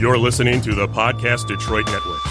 You're 0.00 0.16
listening 0.16 0.60
to 0.60 0.76
the 0.76 0.86
Podcast 0.86 1.48
Detroit 1.48 1.86
Network. 1.86 2.22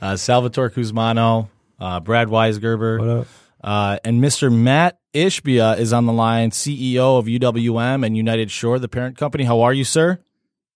Uh, 0.00 0.16
Salvatore 0.16 0.70
Kuzmano, 0.70 1.48
uh, 1.80 2.00
Brad 2.00 2.28
Weisgerber, 2.28 3.26
uh, 3.62 3.98
and 4.04 4.22
Mr. 4.22 4.52
Matt 4.52 4.98
Ishbia 5.14 5.78
is 5.78 5.92
on 5.92 6.06
the 6.06 6.12
line, 6.12 6.50
CEO 6.50 7.18
of 7.18 7.24
UWM 7.26 8.04
and 8.04 8.16
United 8.16 8.50
Shore, 8.50 8.78
the 8.78 8.88
parent 8.88 9.16
company. 9.16 9.44
How 9.44 9.62
are 9.62 9.72
you, 9.72 9.84
sir? 9.84 10.18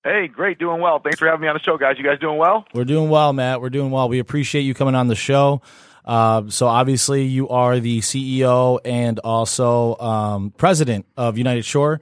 Hey, 0.03 0.29
great, 0.29 0.59
doing 0.59 0.81
well. 0.81 0.99
Thanks 0.99 1.19
for 1.19 1.27
having 1.27 1.43
me 1.43 1.49
on 1.49 1.55
the 1.55 1.61
show, 1.61 1.77
guys. 1.77 1.97
You 1.99 2.05
guys 2.05 2.19
doing 2.19 2.39
well? 2.39 2.65
We're 2.73 2.87
doing 2.87 3.11
well, 3.11 3.35
Matt. 3.35 3.61
We're 3.61 3.69
doing 3.69 3.91
well. 3.91 4.09
We 4.09 4.19
appreciate 4.19 4.63
you 4.63 4.73
coming 4.73 4.95
on 4.95 5.09
the 5.09 5.15
show. 5.15 5.61
Uh, 6.07 6.45
so 6.49 6.67
obviously, 6.67 7.25
you 7.25 7.51
are 7.51 7.79
the 7.79 8.01
CEO 8.01 8.79
and 8.83 9.19
also 9.19 9.97
um, 9.99 10.51
president 10.57 11.05
of 11.19 11.37
United 11.37 11.67
Shore. 11.67 12.01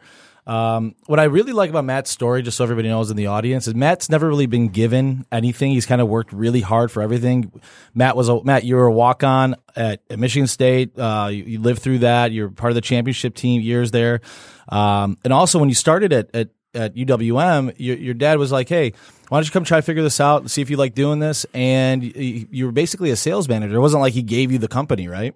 Um, 0.49 0.95
what 1.05 1.21
I 1.21 1.25
really 1.25 1.53
like 1.53 1.69
about 1.69 1.85
Matt's 1.85 2.11
story, 2.11 2.41
just 2.41 2.57
so 2.57 2.65
everybody 2.65 2.89
knows 2.89 3.11
in 3.11 3.19
the 3.19 3.27
audience, 3.27 3.69
is 3.69 3.75
Matt's 3.75 4.09
never 4.09 4.27
really 4.27 4.47
been 4.47 4.69
given 4.69 5.27
anything. 5.31 5.73
He's 5.73 5.85
kind 5.85 6.01
of 6.01 6.09
worked 6.09 6.33
really 6.33 6.63
hard 6.63 6.91
for 6.91 7.03
everything. 7.03 7.53
Matt 7.95 8.17
was 8.17 8.31
a 8.31 8.43
Matt. 8.43 8.65
You 8.65 8.77
were 8.77 8.87
a 8.87 8.93
walk 8.93 9.23
on 9.23 9.57
at, 9.77 10.01
at, 10.09 10.19
Michigan 10.19 10.47
State. 10.47 10.99
Uh, 10.99 11.29
you, 11.31 11.45
you, 11.45 11.61
lived 11.61 11.83
through 11.83 11.99
that. 11.99 12.33
You're 12.33 12.49
part 12.49 12.71
of 12.71 12.77
the 12.77 12.81
championship 12.81 13.35
team 13.35 13.61
years 13.61 13.91
there. 13.91 14.23
Um, 14.71 15.19
and 15.23 15.35
also 15.35 15.59
when 15.59 15.69
you 15.69 15.75
started 15.75 16.15
at, 16.15 16.35
at, 16.35 16.49
at 16.73 16.95
UWM, 16.95 17.75
your, 17.77 17.99
your, 17.99 18.15
dad 18.15 18.39
was 18.39 18.51
like, 18.51 18.71
"Hey, 18.71 18.95
why 19.29 19.37
don't 19.37 19.45
you 19.45 19.53
come 19.53 19.65
try 19.65 19.79
to 19.79 19.83
figure 19.83 20.03
this 20.03 20.19
out 20.19 20.41
and 20.41 20.51
see 20.51 20.63
if 20.63 20.71
you 20.71 20.79
like 20.79 20.95
doing 20.95 21.19
this?" 21.19 21.45
And 21.53 22.03
you, 22.03 22.49
you 22.51 22.65
were 22.65 22.73
basically 22.73 23.11
a 23.11 23.17
sales 23.17 23.51
manager. 23.51 23.77
It 23.77 23.81
wasn't 23.81 24.01
like 24.01 24.15
he 24.15 24.23
gave 24.23 24.51
you 24.51 24.57
the 24.57 24.69
company, 24.69 25.09
right? 25.09 25.35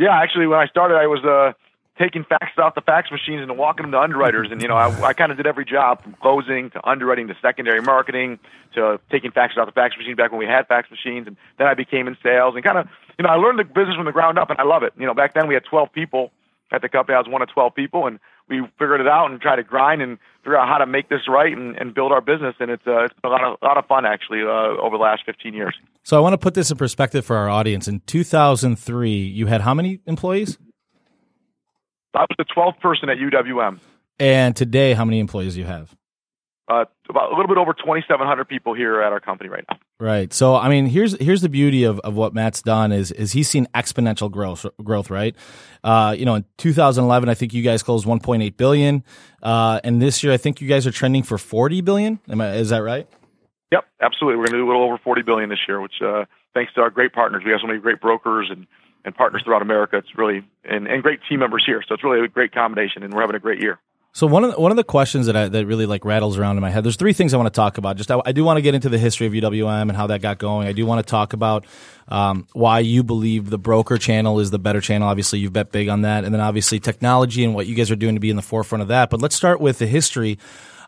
Yeah, 0.00 0.20
actually, 0.20 0.48
when 0.48 0.58
I 0.58 0.66
started, 0.66 0.96
I 0.96 1.06
was 1.06 1.24
uh 1.24 1.52
taking 1.98 2.24
faxes 2.24 2.58
off 2.58 2.74
the 2.74 2.80
fax 2.80 3.10
machines 3.10 3.42
and 3.42 3.56
walking 3.56 3.84
them 3.84 3.92
to 3.92 3.98
underwriters. 3.98 4.48
And 4.50 4.60
you 4.60 4.68
know, 4.68 4.76
I, 4.76 4.88
I 5.02 5.12
kind 5.12 5.30
of 5.30 5.36
did 5.36 5.46
every 5.46 5.64
job 5.64 6.02
from 6.02 6.14
closing 6.20 6.70
to 6.70 6.88
underwriting 6.88 7.28
to 7.28 7.34
secondary 7.40 7.80
marketing 7.80 8.38
to 8.74 9.00
taking 9.10 9.30
faxes 9.30 9.56
off 9.56 9.66
the 9.66 9.72
fax 9.72 9.96
machine 9.96 10.16
back 10.16 10.30
when 10.30 10.38
we 10.38 10.46
had 10.46 10.66
fax 10.68 10.90
machines. 10.90 11.26
And 11.26 11.36
then 11.58 11.66
I 11.66 11.74
became 11.74 12.06
in 12.06 12.16
sales 12.22 12.54
and 12.54 12.64
kind 12.64 12.78
of, 12.78 12.86
you 13.18 13.22
know, 13.24 13.30
I 13.30 13.36
learned 13.36 13.58
the 13.58 13.64
business 13.64 13.96
from 13.96 14.04
the 14.04 14.12
ground 14.12 14.38
up, 14.38 14.50
and 14.50 14.58
I 14.58 14.64
love 14.64 14.82
it. 14.82 14.92
You 14.98 15.06
know, 15.06 15.14
back 15.14 15.34
then 15.34 15.48
we 15.48 15.54
had 15.54 15.64
12 15.64 15.92
people 15.92 16.32
at 16.70 16.82
the 16.82 16.88
company. 16.88 17.16
I 17.16 17.18
was 17.18 17.28
one 17.28 17.42
of 17.42 17.48
12 17.48 17.74
people, 17.74 18.06
and 18.06 18.18
we 18.48 18.60
figured 18.78 19.00
it 19.00 19.08
out 19.08 19.30
and 19.30 19.40
tried 19.40 19.56
to 19.56 19.62
grind 19.62 20.02
and 20.02 20.18
figure 20.42 20.58
out 20.58 20.68
how 20.68 20.78
to 20.78 20.86
make 20.86 21.08
this 21.08 21.22
right 21.28 21.56
and, 21.56 21.76
and 21.76 21.94
build 21.94 22.12
our 22.12 22.20
business. 22.20 22.54
And 22.60 22.70
it's, 22.70 22.86
uh, 22.86 23.04
it's 23.04 23.14
a 23.24 23.28
lot 23.28 23.42
of 23.42 23.58
a 23.60 23.64
lot 23.64 23.78
of 23.78 23.86
fun 23.86 24.04
actually 24.04 24.42
uh, 24.42 24.80
over 24.80 24.98
the 24.98 25.02
last 25.02 25.22
15 25.24 25.54
years. 25.54 25.74
So 26.02 26.16
I 26.16 26.20
want 26.20 26.34
to 26.34 26.38
put 26.38 26.54
this 26.54 26.70
in 26.70 26.76
perspective 26.76 27.24
for 27.24 27.36
our 27.36 27.48
audience. 27.48 27.88
In 27.88 28.00
2003, 28.06 29.10
you 29.10 29.46
had 29.46 29.62
how 29.62 29.74
many 29.74 30.00
employees? 30.06 30.58
I 32.16 32.22
was 32.22 32.36
the 32.38 32.44
12th 32.44 32.80
person 32.80 33.10
at 33.10 33.18
UWM. 33.18 33.78
And 34.18 34.56
today, 34.56 34.94
how 34.94 35.04
many 35.04 35.20
employees 35.20 35.54
do 35.54 35.60
you 35.60 35.66
have? 35.66 35.94
Uh, 36.68 36.84
about 37.08 37.30
a 37.32 37.36
little 37.36 37.46
bit 37.46 37.58
over 37.58 37.74
2,700 37.74 38.48
people 38.48 38.74
here 38.74 39.00
at 39.00 39.12
our 39.12 39.20
company 39.20 39.48
right 39.48 39.64
now. 39.70 39.76
Right. 40.00 40.32
So, 40.32 40.56
I 40.56 40.68
mean, 40.68 40.86
here's 40.86 41.16
here's 41.20 41.40
the 41.40 41.48
beauty 41.48 41.84
of, 41.84 42.00
of 42.00 42.14
what 42.14 42.34
Matt's 42.34 42.60
done 42.60 42.90
is 42.90 43.12
is 43.12 43.32
he's 43.32 43.48
seen 43.48 43.68
exponential 43.72 44.30
growth 44.30 44.66
growth. 44.82 45.08
Right. 45.08 45.36
Uh, 45.84 46.16
you 46.18 46.24
know, 46.24 46.34
in 46.34 46.44
2011, 46.56 47.28
I 47.28 47.34
think 47.34 47.54
you 47.54 47.62
guys 47.62 47.84
closed 47.84 48.04
1.8 48.04 48.56
billion, 48.56 49.04
uh, 49.44 49.80
and 49.84 50.02
this 50.02 50.24
year 50.24 50.32
I 50.32 50.38
think 50.38 50.60
you 50.60 50.66
guys 50.66 50.88
are 50.88 50.90
trending 50.90 51.22
for 51.22 51.38
40 51.38 51.82
billion. 51.82 52.18
Am 52.28 52.40
I, 52.40 52.54
is 52.54 52.70
that 52.70 52.78
right? 52.78 53.06
Yep, 53.70 53.84
absolutely. 54.00 54.38
We're 54.38 54.46
going 54.46 54.52
to 54.54 54.58
do 54.58 54.66
a 54.66 54.70
little 54.70 54.84
over 54.84 54.98
40 54.98 55.22
billion 55.22 55.50
this 55.50 55.58
year, 55.68 55.80
which 55.80 56.02
uh, 56.04 56.24
thanks 56.52 56.72
to 56.74 56.80
our 56.80 56.90
great 56.90 57.12
partners. 57.12 57.42
We 57.44 57.52
have 57.52 57.60
so 57.60 57.68
many 57.68 57.78
great 57.78 58.00
brokers 58.00 58.48
and 58.50 58.66
and 59.06 59.14
partners 59.14 59.42
throughout 59.44 59.62
America. 59.62 59.96
It's 59.96 60.18
really 60.18 60.44
and, 60.64 60.86
and 60.86 61.02
great 61.02 61.20
team 61.28 61.38
members 61.38 61.64
here. 61.64 61.82
So 61.88 61.94
it's 61.94 62.04
really 62.04 62.22
a 62.22 62.28
great 62.28 62.52
combination, 62.52 63.02
and 63.02 63.14
we're 63.14 63.22
having 63.22 63.36
a 63.36 63.40
great 63.40 63.60
year. 63.60 63.78
So 64.12 64.26
one 64.26 64.44
of 64.44 64.54
the, 64.54 64.60
one 64.60 64.72
of 64.72 64.78
the 64.78 64.84
questions 64.84 65.26
that 65.26 65.36
I, 65.36 65.48
that 65.48 65.66
really 65.66 65.84
like 65.84 66.04
rattles 66.04 66.38
around 66.38 66.56
in 66.56 66.62
my 66.62 66.70
head. 66.70 66.84
There's 66.84 66.96
three 66.96 67.12
things 67.12 67.34
I 67.34 67.36
want 67.36 67.52
to 67.52 67.56
talk 67.56 67.76
about. 67.76 67.96
Just 67.96 68.10
I, 68.10 68.20
I 68.24 68.32
do 68.32 68.44
want 68.44 68.56
to 68.56 68.62
get 68.62 68.74
into 68.74 68.88
the 68.88 68.98
history 68.98 69.26
of 69.26 69.34
UWM 69.34 69.82
and 69.82 69.92
how 69.92 70.06
that 70.06 70.22
got 70.22 70.38
going. 70.38 70.66
I 70.66 70.72
do 70.72 70.86
want 70.86 71.06
to 71.06 71.10
talk 71.10 71.34
about 71.34 71.66
um, 72.08 72.46
why 72.54 72.78
you 72.80 73.02
believe 73.02 73.50
the 73.50 73.58
broker 73.58 73.98
channel 73.98 74.40
is 74.40 74.50
the 74.50 74.58
better 74.58 74.80
channel. 74.80 75.06
Obviously, 75.06 75.38
you've 75.38 75.52
bet 75.52 75.70
big 75.70 75.88
on 75.88 76.00
that, 76.02 76.24
and 76.24 76.32
then 76.34 76.40
obviously 76.40 76.80
technology 76.80 77.44
and 77.44 77.54
what 77.54 77.66
you 77.66 77.74
guys 77.74 77.90
are 77.90 77.96
doing 77.96 78.14
to 78.14 78.20
be 78.20 78.30
in 78.30 78.36
the 78.36 78.42
forefront 78.42 78.82
of 78.82 78.88
that. 78.88 79.10
But 79.10 79.20
let's 79.20 79.36
start 79.36 79.60
with 79.60 79.78
the 79.78 79.86
history 79.86 80.38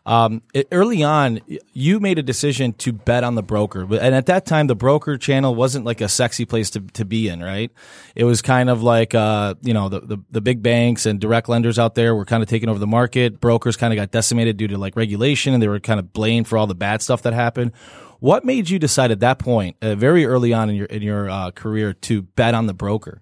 um, 0.09 0.41
it, 0.55 0.67
early 0.71 1.03
on, 1.03 1.39
you 1.71 1.99
made 1.99 2.17
a 2.17 2.23
decision 2.23 2.73
to 2.73 2.91
bet 2.91 3.23
on 3.23 3.35
the 3.35 3.43
broker, 3.43 3.81
and 3.81 4.15
at 4.15 4.25
that 4.25 4.43
time, 4.47 4.65
the 4.65 4.75
broker 4.75 5.19
channel 5.19 5.53
wasn't 5.53 5.85
like 5.85 6.01
a 6.01 6.09
sexy 6.09 6.45
place 6.45 6.71
to, 6.71 6.79
to 6.79 7.05
be 7.05 7.27
in, 7.27 7.43
right? 7.43 7.71
It 8.15 8.23
was 8.23 8.41
kind 8.41 8.71
of 8.71 8.81
like 8.81 9.13
uh, 9.13 9.53
you 9.61 9.71
know 9.71 9.87
the, 9.87 9.99
the, 9.99 10.17
the 10.31 10.41
big 10.41 10.63
banks 10.63 11.05
and 11.05 11.19
direct 11.19 11.47
lenders 11.47 11.77
out 11.77 11.93
there 11.93 12.15
were 12.15 12.25
kind 12.25 12.41
of 12.41 12.49
taking 12.49 12.69
over 12.69 12.79
the 12.79 12.87
market. 12.87 13.39
Brokers 13.39 13.77
kind 13.77 13.93
of 13.93 13.97
got 13.97 14.09
decimated 14.09 14.57
due 14.57 14.67
to 14.69 14.79
like 14.79 14.95
regulation, 14.95 15.53
and 15.53 15.61
they 15.61 15.67
were 15.67 15.79
kind 15.79 15.99
of 15.99 16.11
blamed 16.11 16.47
for 16.47 16.57
all 16.57 16.65
the 16.65 16.73
bad 16.73 17.03
stuff 17.03 17.21
that 17.21 17.33
happened. 17.33 17.71
What 18.19 18.43
made 18.43 18.67
you 18.67 18.79
decide 18.79 19.11
at 19.11 19.19
that 19.19 19.37
point, 19.37 19.77
uh, 19.79 19.93
very 19.93 20.25
early 20.25 20.53
on 20.53 20.71
in 20.71 20.75
your 20.75 20.87
in 20.87 21.03
your 21.03 21.29
uh, 21.29 21.51
career, 21.51 21.93
to 21.93 22.23
bet 22.23 22.55
on 22.55 22.65
the 22.65 22.73
broker? 22.73 23.21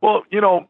Well, 0.00 0.22
you 0.30 0.40
know, 0.40 0.68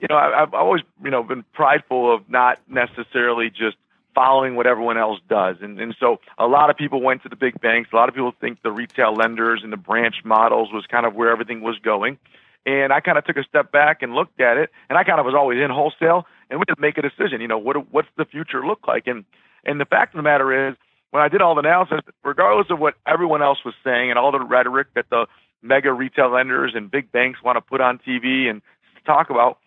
you 0.00 0.08
know, 0.08 0.16
I, 0.16 0.44
I've 0.44 0.54
always 0.54 0.80
you 1.04 1.10
know 1.10 1.22
been 1.22 1.44
prideful 1.52 2.14
of 2.14 2.22
not 2.30 2.58
necessarily 2.66 3.50
just 3.50 3.76
following 4.18 4.56
what 4.56 4.66
everyone 4.66 4.98
else 4.98 5.20
does. 5.28 5.58
And, 5.62 5.78
and 5.78 5.94
so 6.00 6.18
a 6.38 6.48
lot 6.48 6.70
of 6.70 6.76
people 6.76 7.00
went 7.00 7.22
to 7.22 7.28
the 7.28 7.36
big 7.36 7.60
banks. 7.60 7.90
A 7.92 7.96
lot 7.96 8.08
of 8.08 8.16
people 8.16 8.32
think 8.40 8.60
the 8.64 8.72
retail 8.72 9.14
lenders 9.14 9.60
and 9.62 9.72
the 9.72 9.76
branch 9.76 10.16
models 10.24 10.70
was 10.72 10.84
kind 10.90 11.06
of 11.06 11.14
where 11.14 11.30
everything 11.30 11.60
was 11.60 11.78
going. 11.78 12.18
And 12.66 12.92
I 12.92 12.98
kind 12.98 13.16
of 13.16 13.24
took 13.24 13.36
a 13.36 13.44
step 13.44 13.70
back 13.70 14.02
and 14.02 14.16
looked 14.16 14.40
at 14.40 14.56
it, 14.56 14.70
and 14.88 14.98
I 14.98 15.04
kind 15.04 15.20
of 15.20 15.24
was 15.24 15.36
always 15.36 15.60
in 15.62 15.70
wholesale, 15.70 16.26
and 16.50 16.58
we 16.58 16.64
had 16.68 16.74
to 16.74 16.80
make 16.80 16.98
a 16.98 17.02
decision. 17.02 17.40
You 17.40 17.46
know, 17.46 17.58
what 17.58 17.76
what's 17.92 18.08
the 18.16 18.24
future 18.24 18.66
look 18.66 18.88
like? 18.88 19.06
And 19.06 19.24
and 19.64 19.80
the 19.80 19.84
fact 19.84 20.14
of 20.14 20.18
the 20.18 20.24
matter 20.24 20.68
is, 20.68 20.74
when 21.12 21.22
I 21.22 21.28
did 21.28 21.40
all 21.40 21.54
the 21.54 21.60
analysis, 21.60 22.00
regardless 22.24 22.66
of 22.70 22.80
what 22.80 22.94
everyone 23.06 23.40
else 23.40 23.58
was 23.64 23.74
saying 23.84 24.10
and 24.10 24.18
all 24.18 24.32
the 24.32 24.40
rhetoric 24.40 24.88
that 24.96 25.06
the 25.10 25.26
mega 25.62 25.92
retail 25.92 26.30
lenders 26.30 26.72
and 26.74 26.90
big 26.90 27.12
banks 27.12 27.40
want 27.42 27.56
to 27.56 27.60
put 27.60 27.80
on 27.80 28.00
TV 28.00 28.50
and 28.50 28.60
talk 29.06 29.30
about, 29.30 29.58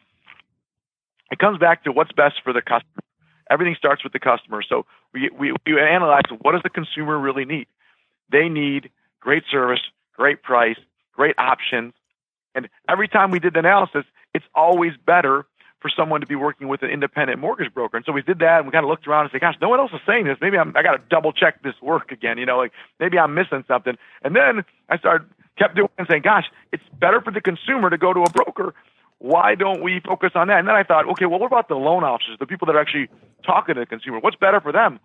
it 1.32 1.40
comes 1.40 1.58
back 1.58 1.86
to 1.86 1.92
what's 1.94 2.12
best 2.12 2.36
for 2.44 2.52
the 2.52 2.62
customer. 2.62 3.02
Everything 3.52 3.76
starts 3.78 4.04
with 4.04 4.14
the 4.14 4.20
customer. 4.20 4.64
So 4.68 4.86
we, 5.14 5.30
we, 5.38 5.54
we 5.66 5.80
analyze 5.80 6.24
what 6.42 6.54
does 6.54 6.64
the 6.64 6.70
consumer 6.70 7.20
really 7.20 7.46
need? 7.46 7.68
They 8.32 8.48
need 8.48 8.90
great 9.20 9.44
service, 9.52 9.82
great 10.16 10.42
price, 10.42 10.78
great 11.14 11.36
options. 11.38 11.94
And 12.56 12.70
every 12.90 13.08
time 13.08 13.30
we 13.30 13.40
did 13.40 13.54
the 13.54 13.60
analysis, 13.60 14.06
it's 14.34 14.46
always 14.56 14.94
better 15.06 15.46
for 15.82 15.92
someone 15.96 16.22
to 16.22 16.28
be 16.28 16.36
working 16.36 16.68
with 16.68 16.84
an 16.84 16.90
independent 16.90 17.40
mortgage 17.40 17.74
broker. 17.74 17.98
And 17.98 18.06
so 18.06 18.14
we 18.14 18.22
did 18.22 18.40
that 18.40 18.60
and 18.60 18.68
we 18.68 18.72
kind 18.72 18.86
of 18.86 18.90
looked 18.90 19.08
around 19.08 19.26
and 19.26 19.32
said, 19.32 19.42
gosh, 19.42 19.56
no 19.62 19.68
one 19.68 19.80
else 19.80 19.92
is 19.94 20.00
saying 20.08 20.26
this. 20.26 20.38
Maybe 20.40 20.58
I'm, 20.58 20.76
I 20.78 20.84
got 20.84 20.94
to 20.94 21.02
double 21.10 21.34
check 21.34 21.62
this 21.64 21.74
work 21.82 22.12
again. 22.12 22.38
You 22.38 22.46
know, 22.46 22.58
like 22.58 22.72
maybe 23.00 23.20
I'm 23.20 23.34
missing 23.34 23.66
something. 23.68 23.98
And 24.22 24.36
then 24.36 24.64
I 24.90 24.98
started, 24.98 25.28
kept 25.58 25.76
doing 25.76 25.90
and 25.98 26.08
saying, 26.10 26.22
gosh, 26.22 26.46
it's 26.72 26.84
better 27.00 27.20
for 27.20 27.32
the 27.32 27.42
consumer 27.42 27.90
to 27.90 27.98
go 27.98 28.14
to 28.14 28.22
a 28.22 28.30
broker 28.30 28.74
why 29.22 29.54
don't 29.54 29.84
we 29.84 30.02
focus 30.04 30.32
on 30.34 30.48
that? 30.48 30.58
And 30.58 30.68
then 30.68 30.76
I 30.76 30.84
thought, 30.84 31.08
okay, 31.12 31.28
well, 31.28 31.40
what 31.40 31.48
about 31.48 31.68
the 31.68 31.76
loan 31.76 32.04
officers, 32.04 32.38
the 32.40 32.48
people 32.48 32.66
that 32.66 32.76
are 32.76 32.82
actually 32.82 33.08
talking 33.46 33.76
to 33.76 33.82
the 33.82 33.86
consumer? 33.86 34.20
What's 34.20 34.36
better 34.36 34.60
for 34.60 34.72
them? 34.72 35.00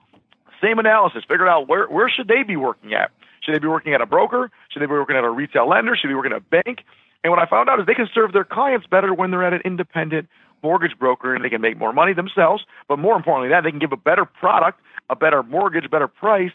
Same 0.62 0.78
analysis. 0.78 1.22
Figured 1.28 1.48
out 1.48 1.68
where 1.68 1.86
where 1.86 2.08
should 2.08 2.26
they 2.26 2.42
be 2.42 2.56
working 2.56 2.94
at? 2.94 3.10
Should 3.42 3.54
they 3.54 3.58
be 3.58 3.68
working 3.68 3.92
at 3.92 4.00
a 4.00 4.06
broker? 4.06 4.50
Should 4.70 4.80
they 4.80 4.86
be 4.86 4.92
working 4.92 5.16
at 5.16 5.24
a 5.24 5.30
retail 5.30 5.68
lender? 5.68 5.94
Should 5.94 6.08
they 6.08 6.12
be 6.12 6.14
working 6.16 6.32
at 6.32 6.38
a 6.38 6.62
bank? 6.62 6.80
And 7.22 7.30
what 7.30 7.38
I 7.38 7.46
found 7.46 7.68
out 7.68 7.78
is 7.78 7.86
they 7.86 7.94
can 7.94 8.08
serve 8.14 8.32
their 8.32 8.44
clients 8.44 8.86
better 8.86 9.12
when 9.12 9.30
they're 9.30 9.44
at 9.44 9.52
an 9.52 9.60
independent 9.66 10.28
mortgage 10.62 10.98
broker 10.98 11.34
and 11.34 11.44
they 11.44 11.50
can 11.50 11.60
make 11.60 11.76
more 11.76 11.92
money 11.92 12.14
themselves. 12.14 12.64
But 12.88 12.98
more 12.98 13.16
importantly, 13.16 13.50
that 13.50 13.64
they 13.64 13.70
can 13.70 13.78
give 13.78 13.92
a 13.92 13.98
better 13.98 14.24
product, 14.24 14.80
a 15.10 15.16
better 15.16 15.42
mortgage, 15.42 15.90
better 15.90 16.08
price, 16.08 16.52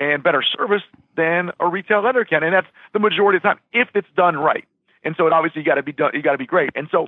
and 0.00 0.22
better 0.22 0.42
service 0.42 0.82
than 1.14 1.50
a 1.60 1.68
retail 1.68 2.02
lender 2.02 2.24
can. 2.24 2.42
And 2.42 2.54
that's 2.54 2.66
the 2.94 3.00
majority 3.00 3.36
of 3.36 3.42
the 3.42 3.48
time 3.48 3.60
if 3.72 3.88
it's 3.94 4.08
done 4.16 4.36
right. 4.36 4.64
And 5.06 5.14
so 5.16 5.28
it 5.28 5.32
obviously 5.32 5.62
you 5.62 5.64
got 5.64 5.76
to 5.76 5.84
be 5.84 5.92
done, 5.92 6.10
you 6.14 6.20
got 6.20 6.32
to 6.32 6.38
be 6.38 6.46
great. 6.46 6.70
And 6.74 6.88
so 6.90 7.06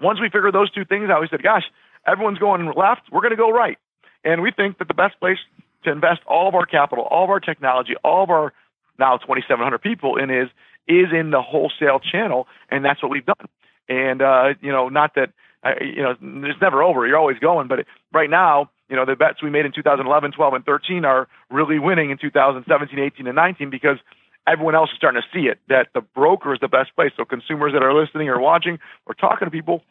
once 0.00 0.20
we 0.20 0.28
figure 0.28 0.52
those 0.52 0.70
two 0.70 0.84
things 0.84 1.10
out, 1.10 1.20
we 1.20 1.26
said, 1.28 1.42
gosh, 1.42 1.64
everyone's 2.06 2.38
going 2.38 2.64
left, 2.76 3.02
we're 3.10 3.20
going 3.20 3.32
to 3.32 3.36
go 3.36 3.50
right. 3.50 3.78
And 4.24 4.42
we 4.42 4.52
think 4.52 4.78
that 4.78 4.86
the 4.86 4.94
best 4.94 5.18
place 5.18 5.38
to 5.82 5.90
invest 5.90 6.20
all 6.24 6.46
of 6.46 6.54
our 6.54 6.64
capital, 6.64 7.04
all 7.10 7.24
of 7.24 7.30
our 7.30 7.40
technology, 7.40 7.94
all 8.04 8.22
of 8.22 8.30
our 8.30 8.52
now 8.96 9.16
2,700 9.16 9.78
people 9.80 10.16
in 10.16 10.30
is 10.30 10.48
is 10.86 11.06
in 11.12 11.30
the 11.30 11.42
wholesale 11.42 11.98
channel, 11.98 12.46
and 12.70 12.84
that's 12.84 13.02
what 13.02 13.10
we've 13.10 13.26
done. 13.26 13.48
And 13.88 14.22
uh, 14.22 14.54
you 14.60 14.70
know, 14.70 14.88
not 14.88 15.16
that 15.16 15.30
uh, 15.64 15.70
you 15.80 16.02
know 16.02 16.14
it's 16.48 16.60
never 16.60 16.84
over; 16.84 17.06
you're 17.08 17.18
always 17.18 17.38
going. 17.40 17.66
But 17.66 17.86
right 18.12 18.30
now, 18.30 18.70
you 18.88 18.94
know, 18.94 19.04
the 19.04 19.16
bets 19.16 19.42
we 19.42 19.50
made 19.50 19.66
in 19.66 19.72
2011, 19.72 20.32
12, 20.32 20.54
and 20.54 20.64
13 20.64 21.04
are 21.04 21.26
really 21.50 21.80
winning 21.80 22.10
in 22.10 22.18
2017, 22.18 22.98
18, 22.98 23.26
and 23.26 23.34
19 23.34 23.70
because 23.70 23.98
everyone 24.46 24.74
else 24.74 24.90
is 24.90 24.96
starting 24.96 25.20
to 25.20 25.28
see 25.32 25.46
it 25.46 25.58
that 25.68 25.88
the 25.94 26.00
broker 26.00 26.54
is 26.54 26.60
the 26.60 26.68
best 26.68 26.94
place. 26.94 27.12
So 27.16 27.24
consumers 27.24 27.72
that 27.72 27.82
are 27.82 27.94
listening 27.94 28.28
or 28.28 28.40
watching 28.40 28.78
or 29.06 29.14
talking 29.14 29.46
to 29.46 29.50
people, 29.50 29.82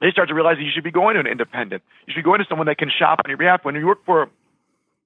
they 0.00 0.10
start 0.10 0.28
to 0.28 0.34
realize 0.34 0.56
that 0.58 0.64
you 0.64 0.70
should 0.74 0.84
be 0.84 0.90
going 0.90 1.14
to 1.14 1.20
an 1.20 1.26
independent. 1.26 1.82
You 2.06 2.12
should 2.12 2.20
be 2.20 2.24
going 2.24 2.40
to 2.40 2.46
someone 2.48 2.66
that 2.66 2.78
can 2.78 2.90
shop 2.90 3.20
on 3.24 3.30
your 3.30 3.38
behalf. 3.38 3.60
When 3.64 3.74
you 3.74 3.86
work 3.86 4.04
for, 4.04 4.30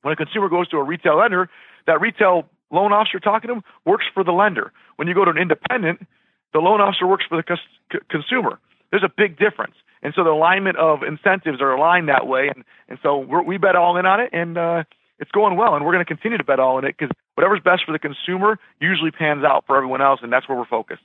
when 0.02 0.12
a 0.12 0.16
consumer 0.16 0.48
goes 0.48 0.68
to 0.68 0.76
a 0.78 0.82
retail 0.82 1.18
lender, 1.18 1.48
that 1.86 2.00
retail 2.00 2.48
loan 2.70 2.92
officer 2.92 3.20
talking 3.20 3.48
to 3.48 3.54
them 3.54 3.64
works 3.84 4.04
for 4.12 4.24
the 4.24 4.32
lender. 4.32 4.72
When 4.96 5.08
you 5.08 5.14
go 5.14 5.24
to 5.24 5.30
an 5.30 5.38
independent, 5.38 6.06
the 6.52 6.58
loan 6.58 6.80
officer 6.80 7.06
works 7.06 7.24
for 7.28 7.36
the 7.36 7.42
cus- 7.42 8.00
consumer. 8.10 8.58
There's 8.90 9.04
a 9.04 9.12
big 9.16 9.38
difference. 9.38 9.74
And 10.02 10.12
so 10.16 10.24
the 10.24 10.30
alignment 10.30 10.76
of 10.76 11.02
incentives 11.02 11.60
are 11.60 11.72
aligned 11.72 12.08
that 12.08 12.26
way. 12.26 12.50
And, 12.54 12.64
and 12.88 12.98
so 13.02 13.18
we 13.18 13.58
bet 13.58 13.76
all 13.76 13.96
in 13.96 14.06
on 14.06 14.20
it. 14.20 14.30
And, 14.32 14.58
uh, 14.58 14.84
it's 15.20 15.30
going 15.30 15.56
well, 15.56 15.76
and 15.76 15.84
we're 15.84 15.92
going 15.92 16.04
to 16.04 16.08
continue 16.08 16.38
to 16.38 16.44
bet 16.44 16.58
all 16.58 16.78
in 16.78 16.84
it 16.84 16.96
because 16.98 17.14
whatever's 17.34 17.60
best 17.62 17.84
for 17.84 17.92
the 17.92 17.98
consumer 17.98 18.58
usually 18.80 19.10
pans 19.10 19.44
out 19.44 19.64
for 19.66 19.76
everyone 19.76 20.00
else, 20.00 20.20
and 20.22 20.32
that's 20.32 20.48
where 20.48 20.58
we're 20.58 20.64
focused. 20.64 21.02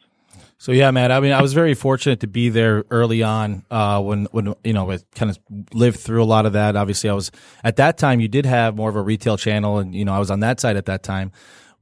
So 0.57 0.71
yeah, 0.71 0.89
Matt. 0.91 1.11
I 1.11 1.19
mean, 1.19 1.33
I 1.33 1.41
was 1.41 1.53
very 1.53 1.73
fortunate 1.73 2.21
to 2.21 2.27
be 2.27 2.49
there 2.49 2.83
early 2.89 3.23
on 3.23 3.63
uh, 3.69 4.01
when 4.01 4.25
when 4.31 4.53
you 4.63 4.73
know 4.73 4.89
I 4.89 4.99
kind 5.13 5.29
of 5.29 5.37
lived 5.73 5.99
through 5.99 6.23
a 6.23 6.25
lot 6.25 6.45
of 6.45 6.53
that. 6.53 6.75
Obviously, 6.75 7.09
I 7.09 7.13
was 7.13 7.31
at 7.63 7.75
that 7.75 7.97
time. 7.97 8.19
You 8.19 8.27
did 8.27 8.45
have 8.45 8.75
more 8.75 8.89
of 8.89 8.95
a 8.95 9.01
retail 9.01 9.37
channel, 9.37 9.77
and 9.77 9.93
you 9.93 10.05
know 10.05 10.13
I 10.13 10.19
was 10.19 10.31
on 10.31 10.39
that 10.41 10.59
side 10.59 10.77
at 10.77 10.85
that 10.85 11.03
time. 11.03 11.31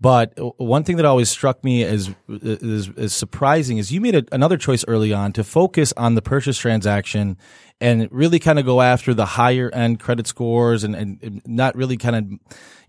But 0.04 0.34
one 0.60 0.84
thing 0.84 0.98
that 0.98 1.06
always 1.06 1.30
struck 1.30 1.64
me 1.64 1.82
as 1.86 2.14
is, 2.28 2.90
is 2.90 3.14
surprising 3.14 3.78
is 3.78 3.94
you 3.94 4.02
made 4.02 4.16
a, 4.16 4.26
another 4.34 4.58
choice 4.58 4.84
early 4.86 5.14
on 5.14 5.32
to 5.32 5.46
focus 5.46 5.94
on 5.96 6.16
the 6.16 6.22
purchase 6.22 6.58
transaction 6.58 7.38
and 7.80 8.10
really 8.12 8.38
kind 8.38 8.60
of 8.60 8.66
go 8.66 8.82
after 8.82 9.14
the 9.14 9.26
higher 9.26 9.70
end 9.74 10.02
credit 10.02 10.28
scores 10.28 10.84
and, 10.84 10.94
and 10.94 11.42
not 11.48 11.74
really 11.78 11.96
kind 11.96 12.18
of 12.18 12.26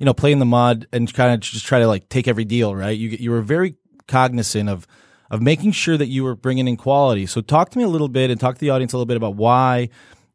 you 0.01 0.07
know 0.07 0.13
play 0.13 0.33
in 0.33 0.41
the 0.41 0.45
mud 0.45 0.89
and 0.93 1.15
kind 1.15 1.33
of 1.33 1.39
just 1.39 1.65
try 1.65 1.79
to 1.79 1.87
like 1.87 2.09
take 2.09 2.27
every 2.27 2.45
deal 2.45 2.75
right. 2.75 2.99
You 2.99 3.11
you 3.11 3.31
were 3.31 3.43
very 3.43 3.77
cognizant 4.09 4.69
of 4.69 4.85
of 5.31 5.41
making 5.41 5.71
sure 5.71 5.97
that 5.97 6.09
you 6.09 6.25
were 6.25 6.35
bringing 6.35 6.67
in 6.67 6.77
quality. 6.77 7.27
So 7.27 7.41
talk 7.41 7.71
to 7.71 7.79
me 7.79 7.85
a 7.85 7.89
little 7.89 8.09
bit 8.09 8.33
and 8.33 8.41
talk 8.41 8.57
to 8.57 8.61
the 8.61 8.71
audience 8.71 8.93
a 8.93 8.97
little 8.97 9.07
bit 9.07 9.17
about 9.17 9.37
why 9.37 9.91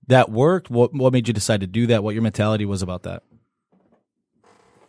that 0.08 0.32
worked. 0.32 0.70
What 0.70 0.94
what 0.94 1.12
made 1.12 1.28
you 1.28 1.34
decide 1.34 1.60
to 1.60 1.68
do 1.68 1.88
that? 1.88 2.06
What 2.06 2.14
your 2.14 2.24
mentality 2.24 2.64
was 2.64 2.82
about 2.82 3.04
that? 3.04 3.24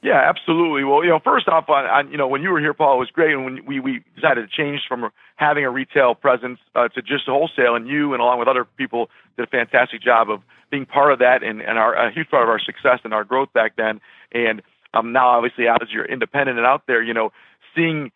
Yeah, 0.03 0.17
absolutely. 0.27 0.83
Well, 0.85 1.05
you 1.05 1.11
know, 1.11 1.21
first 1.23 1.47
off, 1.49 1.69
on, 1.69 1.85
on 1.85 2.11
you 2.11 2.17
know, 2.17 2.27
when 2.27 2.41
you 2.41 2.51
were 2.51 2.61
here, 2.61 2.73
Paul, 2.73 2.97
it 2.97 2.99
was 2.99 3.11
great, 3.11 3.33
and 3.35 3.45
when 3.45 3.67
we 3.67 3.81
we 3.81 4.03
decided 4.15 4.49
to 4.49 4.57
change 4.57 4.81
from 4.89 5.11
having 5.37 5.65
a 5.65 5.71
retail 5.71 6.15
presence 6.15 6.59
uh, 6.75 6.89
to 6.89 7.03
just 7.03 7.27
wholesale, 7.27 7.75
and 7.75 7.87
you 7.87 8.15
and 8.15 8.23
along 8.23 8.39
with 8.39 8.49
other 8.49 8.65
people 8.65 9.11
did 9.37 9.47
a 9.47 9.51
fantastic 9.51 10.03
job 10.03 10.31
of 10.31 10.41
being 10.71 10.87
part 10.87 11.13
of 11.13 11.19
that, 11.19 11.43
and 11.43 11.61
and 11.61 11.79
our 11.79 11.95
a 11.95 12.11
huge 12.11 12.31
part 12.31 12.43
of 12.43 12.49
our 12.49 12.59
success 12.59 13.01
and 13.05 13.13
our 13.13 13.25
growth 13.25 13.53
back 13.53 13.77
then. 13.77 14.01
And 14.33 14.63
um, 14.95 15.13
now, 15.13 15.29
obviously, 15.29 15.69
as 15.69 15.89
you're 15.91 16.07
independent 16.07 16.57
and 16.57 16.67
out 16.67 16.85
there, 16.87 17.03
you 17.03 17.13
know, 17.13 17.31
seeing 17.77 18.11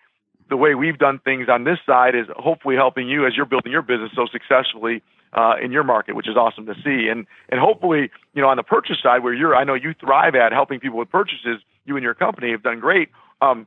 the 0.48 0.56
way 0.56 0.74
we've 0.74 0.98
done 0.98 1.18
things 1.18 1.48
on 1.50 1.64
this 1.64 1.78
side 1.84 2.14
is 2.14 2.26
hopefully 2.36 2.76
helping 2.76 3.08
you 3.08 3.26
as 3.26 3.36
you're 3.36 3.46
building 3.46 3.72
your 3.72 3.82
business 3.82 4.10
so 4.16 4.26
successfully 4.32 5.02
uh, 5.34 5.54
in 5.62 5.70
your 5.70 5.84
market, 5.84 6.16
which 6.16 6.28
is 6.28 6.36
awesome 6.36 6.64
to 6.64 6.74
see. 6.82 7.08
And 7.08 7.26
and 7.50 7.60
hopefully, 7.60 8.10
you 8.32 8.40
know, 8.40 8.48
on 8.48 8.56
the 8.56 8.62
purchase 8.62 8.96
side, 9.02 9.22
where 9.22 9.34
you're, 9.34 9.54
I 9.54 9.64
know 9.64 9.74
you 9.74 9.94
thrive 10.00 10.34
at 10.34 10.52
helping 10.52 10.80
people 10.80 10.98
with 10.98 11.10
purchases. 11.10 11.60
You 11.84 11.96
and 11.96 12.02
your 12.02 12.14
company 12.14 12.50
have 12.52 12.62
done 12.62 12.80
great. 12.80 13.10
Um, 13.40 13.66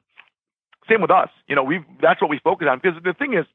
same 0.89 1.01
with 1.01 1.11
us. 1.11 1.29
You 1.47 1.55
know, 1.55 1.63
we 1.63 1.83
that's 2.01 2.21
what 2.21 2.29
we 2.29 2.39
focus 2.43 2.67
on 2.69 2.79
because 2.81 3.01
the 3.03 3.13
thing 3.13 3.33
is, 3.33 3.45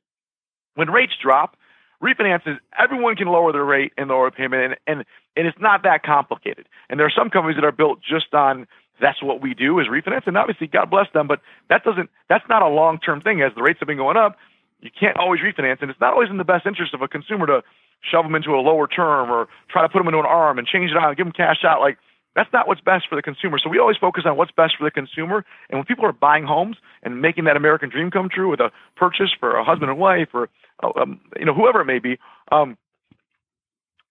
when 0.75 0.91
rates 0.91 1.13
drop, 1.21 1.57
refinances 2.03 2.59
everyone 2.79 3.17
can 3.17 3.29
lower 3.29 3.53
their 3.53 3.65
rate 3.65 3.93
and 3.97 4.09
lower 4.09 4.31
payment, 4.31 4.63
and 4.63 4.77
and 4.87 5.07
and 5.37 5.47
it's 5.47 5.59
not 5.61 5.83
that 5.85 6.03
complicated. 6.03 6.67
And 6.89 6.99
there 6.99 7.07
are 7.07 7.13
some 7.17 7.31
companies 7.31 7.57
that 7.57 7.65
are 7.65 7.73
built 7.73 8.01
just 8.01 8.33
on 8.35 8.67
that's 9.01 9.23
what 9.23 9.43
we 9.43 9.55
do 9.55 9.81
is 9.81 9.87
refinance, 9.89 10.27
and 10.27 10.37
obviously 10.37 10.67
God 10.67 10.91
bless 10.91 11.07
them, 11.13 11.27
but 11.27 11.41
that 11.69 11.85
doesn't 11.85 12.11
that's 12.29 12.45
not 12.49 12.63
a 12.63 12.69
long 12.69 12.99
term 12.99 13.21
thing. 13.21 13.41
As 13.43 13.53
the 13.55 13.63
rates 13.63 13.81
have 13.81 13.89
been 13.89 13.97
going 13.97 14.17
up, 14.17 14.37
you 14.81 14.91
can't 14.99 15.17
always 15.17 15.41
refinance, 15.41 15.81
and 15.81 15.91
it's 15.91 16.01
not 16.01 16.13
always 16.13 16.31
in 16.31 16.37
the 16.37 16.45
best 16.45 16.67
interest 16.67 16.95
of 16.95 17.03
a 17.03 17.09
consumer 17.09 17.47
to 17.47 17.63
shove 18.11 18.25
them 18.25 18.35
into 18.35 18.51
a 18.51 18.61
lower 18.61 18.87
term 18.87 19.31
or 19.31 19.49
try 19.71 19.83
to 19.83 19.89
put 19.89 19.99
them 19.99 20.09
into 20.09 20.19
an 20.19 20.27
arm 20.27 20.59
and 20.59 20.67
change 20.67 20.91
it 20.91 20.97
out 20.97 21.09
and 21.09 21.17
give 21.17 21.27
them 21.27 21.33
cash 21.33 21.65
out. 21.65 21.81
Like 21.81 21.99
that's 22.35 22.53
not 22.53 22.67
what's 22.67 22.81
best 22.81 23.07
for 23.09 23.17
the 23.17 23.23
consumer. 23.23 23.59
So 23.63 23.69
we 23.69 23.79
always 23.79 23.97
focus 23.99 24.25
on 24.27 24.37
what's 24.37 24.53
best 24.53 24.75
for 24.79 24.85
the 24.85 24.91
consumer. 24.91 25.45
And 25.69 25.79
when 25.79 25.85
people 25.85 26.07
are 26.07 26.13
buying 26.13 26.45
homes 26.45 26.77
and 27.03 27.21
making 27.21 27.45
that 27.45 27.57
American 27.57 27.91
dream 27.91 28.11
come 28.11 28.29
true 28.29 28.51
with 28.51 28.61
a 28.61 28.71
purchase 28.97 29.31
for 29.39 29.57
a 29.57 29.65
husband 29.65 29.91
and 29.91 29.99
wife 29.99 30.29
or 30.33 30.49
uh, 30.83 30.91
um, 31.01 31.21
you 31.39 31.45
know 31.45 31.55
whoever 31.55 31.81
it 31.81 31.85
may 31.85 31.99
be, 31.99 32.19
um, 32.51 32.79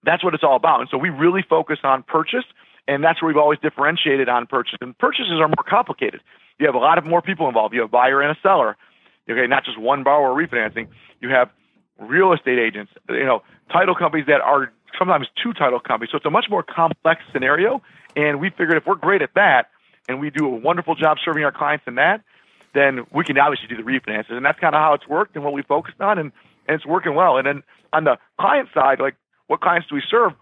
that's 0.03 0.23
what 0.23 0.33
it's 0.33 0.43
all 0.43 0.55
about. 0.55 0.81
And 0.81 0.89
so 0.89 0.97
we 0.97 1.09
really 1.09 1.43
focus 1.47 1.79
on 1.83 2.03
purchase, 2.03 2.45
and 2.87 3.03
that's 3.03 3.21
where 3.21 3.27
we've 3.27 3.41
always 3.41 3.59
differentiated 3.59 4.29
on 4.29 4.45
purchase. 4.47 4.77
And 4.81 4.97
purchases 4.97 5.39
are 5.39 5.47
more 5.47 5.65
complicated. 5.67 6.21
You 6.59 6.67
have 6.67 6.75
a 6.75 6.79
lot 6.79 6.97
of 6.97 7.05
more 7.05 7.21
people 7.21 7.47
involved. 7.47 7.73
You 7.73 7.81
have 7.81 7.89
a 7.89 7.91
buyer 7.91 8.21
and 8.21 8.35
a 8.35 8.39
seller. 8.41 8.77
Okay, 9.29 9.47
not 9.47 9.65
just 9.65 9.79
one 9.79 10.03
borrower 10.03 10.35
refinancing. 10.35 10.87
You 11.21 11.29
have 11.29 11.49
real 11.99 12.33
estate 12.33 12.59
agents. 12.59 12.91
You 13.09 13.25
know, 13.25 13.43
title 13.71 13.95
companies 13.95 14.25
that 14.27 14.41
are 14.41 14.71
sometimes 14.97 15.27
two 15.41 15.53
title 15.53 15.79
companies. 15.79 16.09
So 16.11 16.17
it's 16.17 16.25
a 16.25 16.29
much 16.29 16.45
more 16.49 16.63
complex 16.63 17.21
scenario. 17.31 17.81
And 18.15 18.39
we 18.39 18.49
figured 18.49 18.77
if 18.77 18.85
we're 18.85 18.95
great 18.95 19.21
at 19.21 19.31
that 19.35 19.69
and 20.07 20.19
we 20.19 20.29
do 20.29 20.45
a 20.45 20.49
wonderful 20.49 20.95
job 20.95 21.17
serving 21.23 21.43
our 21.43 21.51
clients 21.51 21.85
in 21.87 21.95
that, 21.95 22.21
then 22.73 23.05
we 23.13 23.23
can 23.23 23.37
obviously 23.37 23.67
do 23.67 23.77
the 23.77 23.83
refinances. 23.83 24.31
And 24.31 24.45
that's 24.45 24.59
kind 24.59 24.75
of 24.75 24.79
how 24.79 24.93
it's 24.93 25.07
worked 25.07 25.35
and 25.35 25.43
what 25.43 25.53
we 25.53 25.61
focused 25.61 25.99
on. 25.99 26.17
And, 26.17 26.31
and 26.67 26.75
it's 26.75 26.85
working 26.85 27.15
well. 27.15 27.37
And 27.37 27.45
then 27.45 27.63
on 27.93 28.03
the 28.03 28.17
client 28.39 28.69
side, 28.73 28.99
like 28.99 29.15
what 29.47 29.61
clients 29.61 29.87
do 29.89 29.95
we 29.95 30.03
serve? 30.09 30.33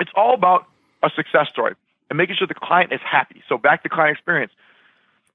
It's 0.00 0.10
all 0.16 0.34
about 0.34 0.66
a 1.02 1.10
success 1.14 1.46
story 1.52 1.74
and 2.10 2.16
making 2.16 2.36
sure 2.36 2.46
the 2.46 2.54
client 2.54 2.92
is 2.92 3.00
happy. 3.08 3.42
So 3.48 3.58
back 3.58 3.82
to 3.84 3.88
client 3.88 4.16
experience. 4.16 4.52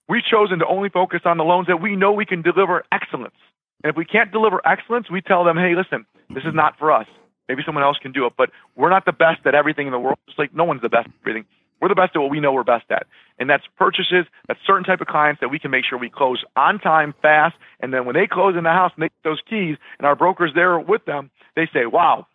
We've 0.08 0.24
chosen 0.24 0.60
to 0.60 0.66
only 0.66 0.90
focus 0.90 1.22
on 1.26 1.38
the 1.38 1.44
loans 1.44 1.68
that 1.68 1.82
we 1.82 1.96
know 1.96 2.12
we 2.12 2.26
can 2.26 2.42
deliver 2.42 2.84
excellence. 2.92 3.36
And 3.84 3.92
if 3.92 3.96
we 3.96 4.06
can't 4.06 4.32
deliver 4.32 4.60
excellence, 4.68 5.10
we 5.10 5.22
tell 5.22 5.44
them, 5.44 5.56
hey, 5.56 5.76
listen, 5.76 6.06
this 6.30 6.44
is 6.44 6.54
not 6.54 6.78
for 6.78 6.92
us. 6.92 7.08
Maybe 7.50 7.64
someone 7.66 7.84
else 7.84 7.98
can 7.98 8.12
do 8.12 8.28
it, 8.28 8.34
but 8.38 8.52
we're 8.76 8.92
not 8.92 9.06
the 9.06 9.12
best 9.12 9.46
at 9.46 9.56
everything 9.56 9.88
in 9.88 9.92
the 9.92 10.00
world. 10.00 10.20
Just 10.28 10.38
like 10.38 10.54
no 10.54 10.64
one's 10.64 10.84
the 10.84 10.90
best 10.90 11.08
at 11.08 11.14
everything. 11.22 11.46
We're 11.82 11.90
the 11.90 11.96
best 11.96 12.16
at 12.16 12.20
what 12.20 12.30
we 12.30 12.40
know 12.40 12.54
we're 12.54 12.64
best 12.64 12.86
at. 12.92 13.08
And 13.40 13.50
that's 13.50 13.64
purchases, 13.78 14.26
that's 14.48 14.60
certain 14.68 14.84
type 14.84 15.02
of 15.02 15.08
clients 15.08 15.42
that 15.42 15.50
we 15.50 15.58
can 15.60 15.72
make 15.72 15.86
sure 15.86 15.98
we 15.98 16.10
close 16.10 16.44
on 16.56 16.78
time, 16.80 17.14
fast, 17.22 17.56
and 17.80 17.94
then 17.94 18.06
when 18.06 18.16
they 18.16 18.28
close 18.28 18.56
in 18.56 18.64
the 18.64 18.70
house 18.70 18.92
and 18.96 19.04
they 19.04 19.08
get 19.08 19.24
those 19.24 19.42
keys 19.50 19.78
and 19.98 20.06
our 20.06 20.16
broker's 20.16 20.52
there 20.54 20.80
with 20.80 21.06
them, 21.06 21.32
they 21.56 21.68
say, 21.74 21.86
Wow, 21.86 22.28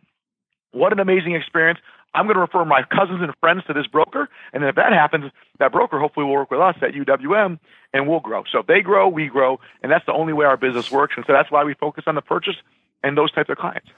what 0.72 0.92
an 0.92 0.98
amazing 0.98 1.34
experience. 1.34 1.78
I'm 2.14 2.26
going 2.26 2.36
to 2.36 2.40
refer 2.40 2.64
my 2.64 2.82
cousins 2.82 3.20
and 3.22 3.32
friends 3.40 3.64
to 3.66 3.72
this 3.72 3.86
broker. 3.86 4.28
And 4.52 4.62
then 4.62 4.70
if 4.70 4.76
that 4.76 4.92
happens, 4.92 5.32
that 5.58 5.72
broker 5.72 5.98
hopefully 5.98 6.26
will 6.26 6.34
work 6.34 6.50
with 6.50 6.60
us 6.60 6.76
at 6.80 6.92
UWM 6.92 7.58
and 7.92 8.08
we'll 8.08 8.20
grow. 8.20 8.44
So 8.50 8.60
if 8.60 8.66
they 8.66 8.82
grow, 8.82 9.08
we 9.08 9.26
grow. 9.26 9.58
And 9.82 9.90
that's 9.90 10.06
the 10.06 10.12
only 10.12 10.32
way 10.32 10.46
our 10.46 10.56
business 10.56 10.92
works. 10.92 11.14
And 11.16 11.24
so 11.26 11.32
that's 11.32 11.50
why 11.50 11.64
we 11.64 11.74
focus 11.74 12.04
on 12.06 12.14
the 12.14 12.22
purchase 12.22 12.54
and 13.04 13.16
those 13.16 13.30
types 13.32 13.50
of 13.50 13.58
clients. 13.58 13.88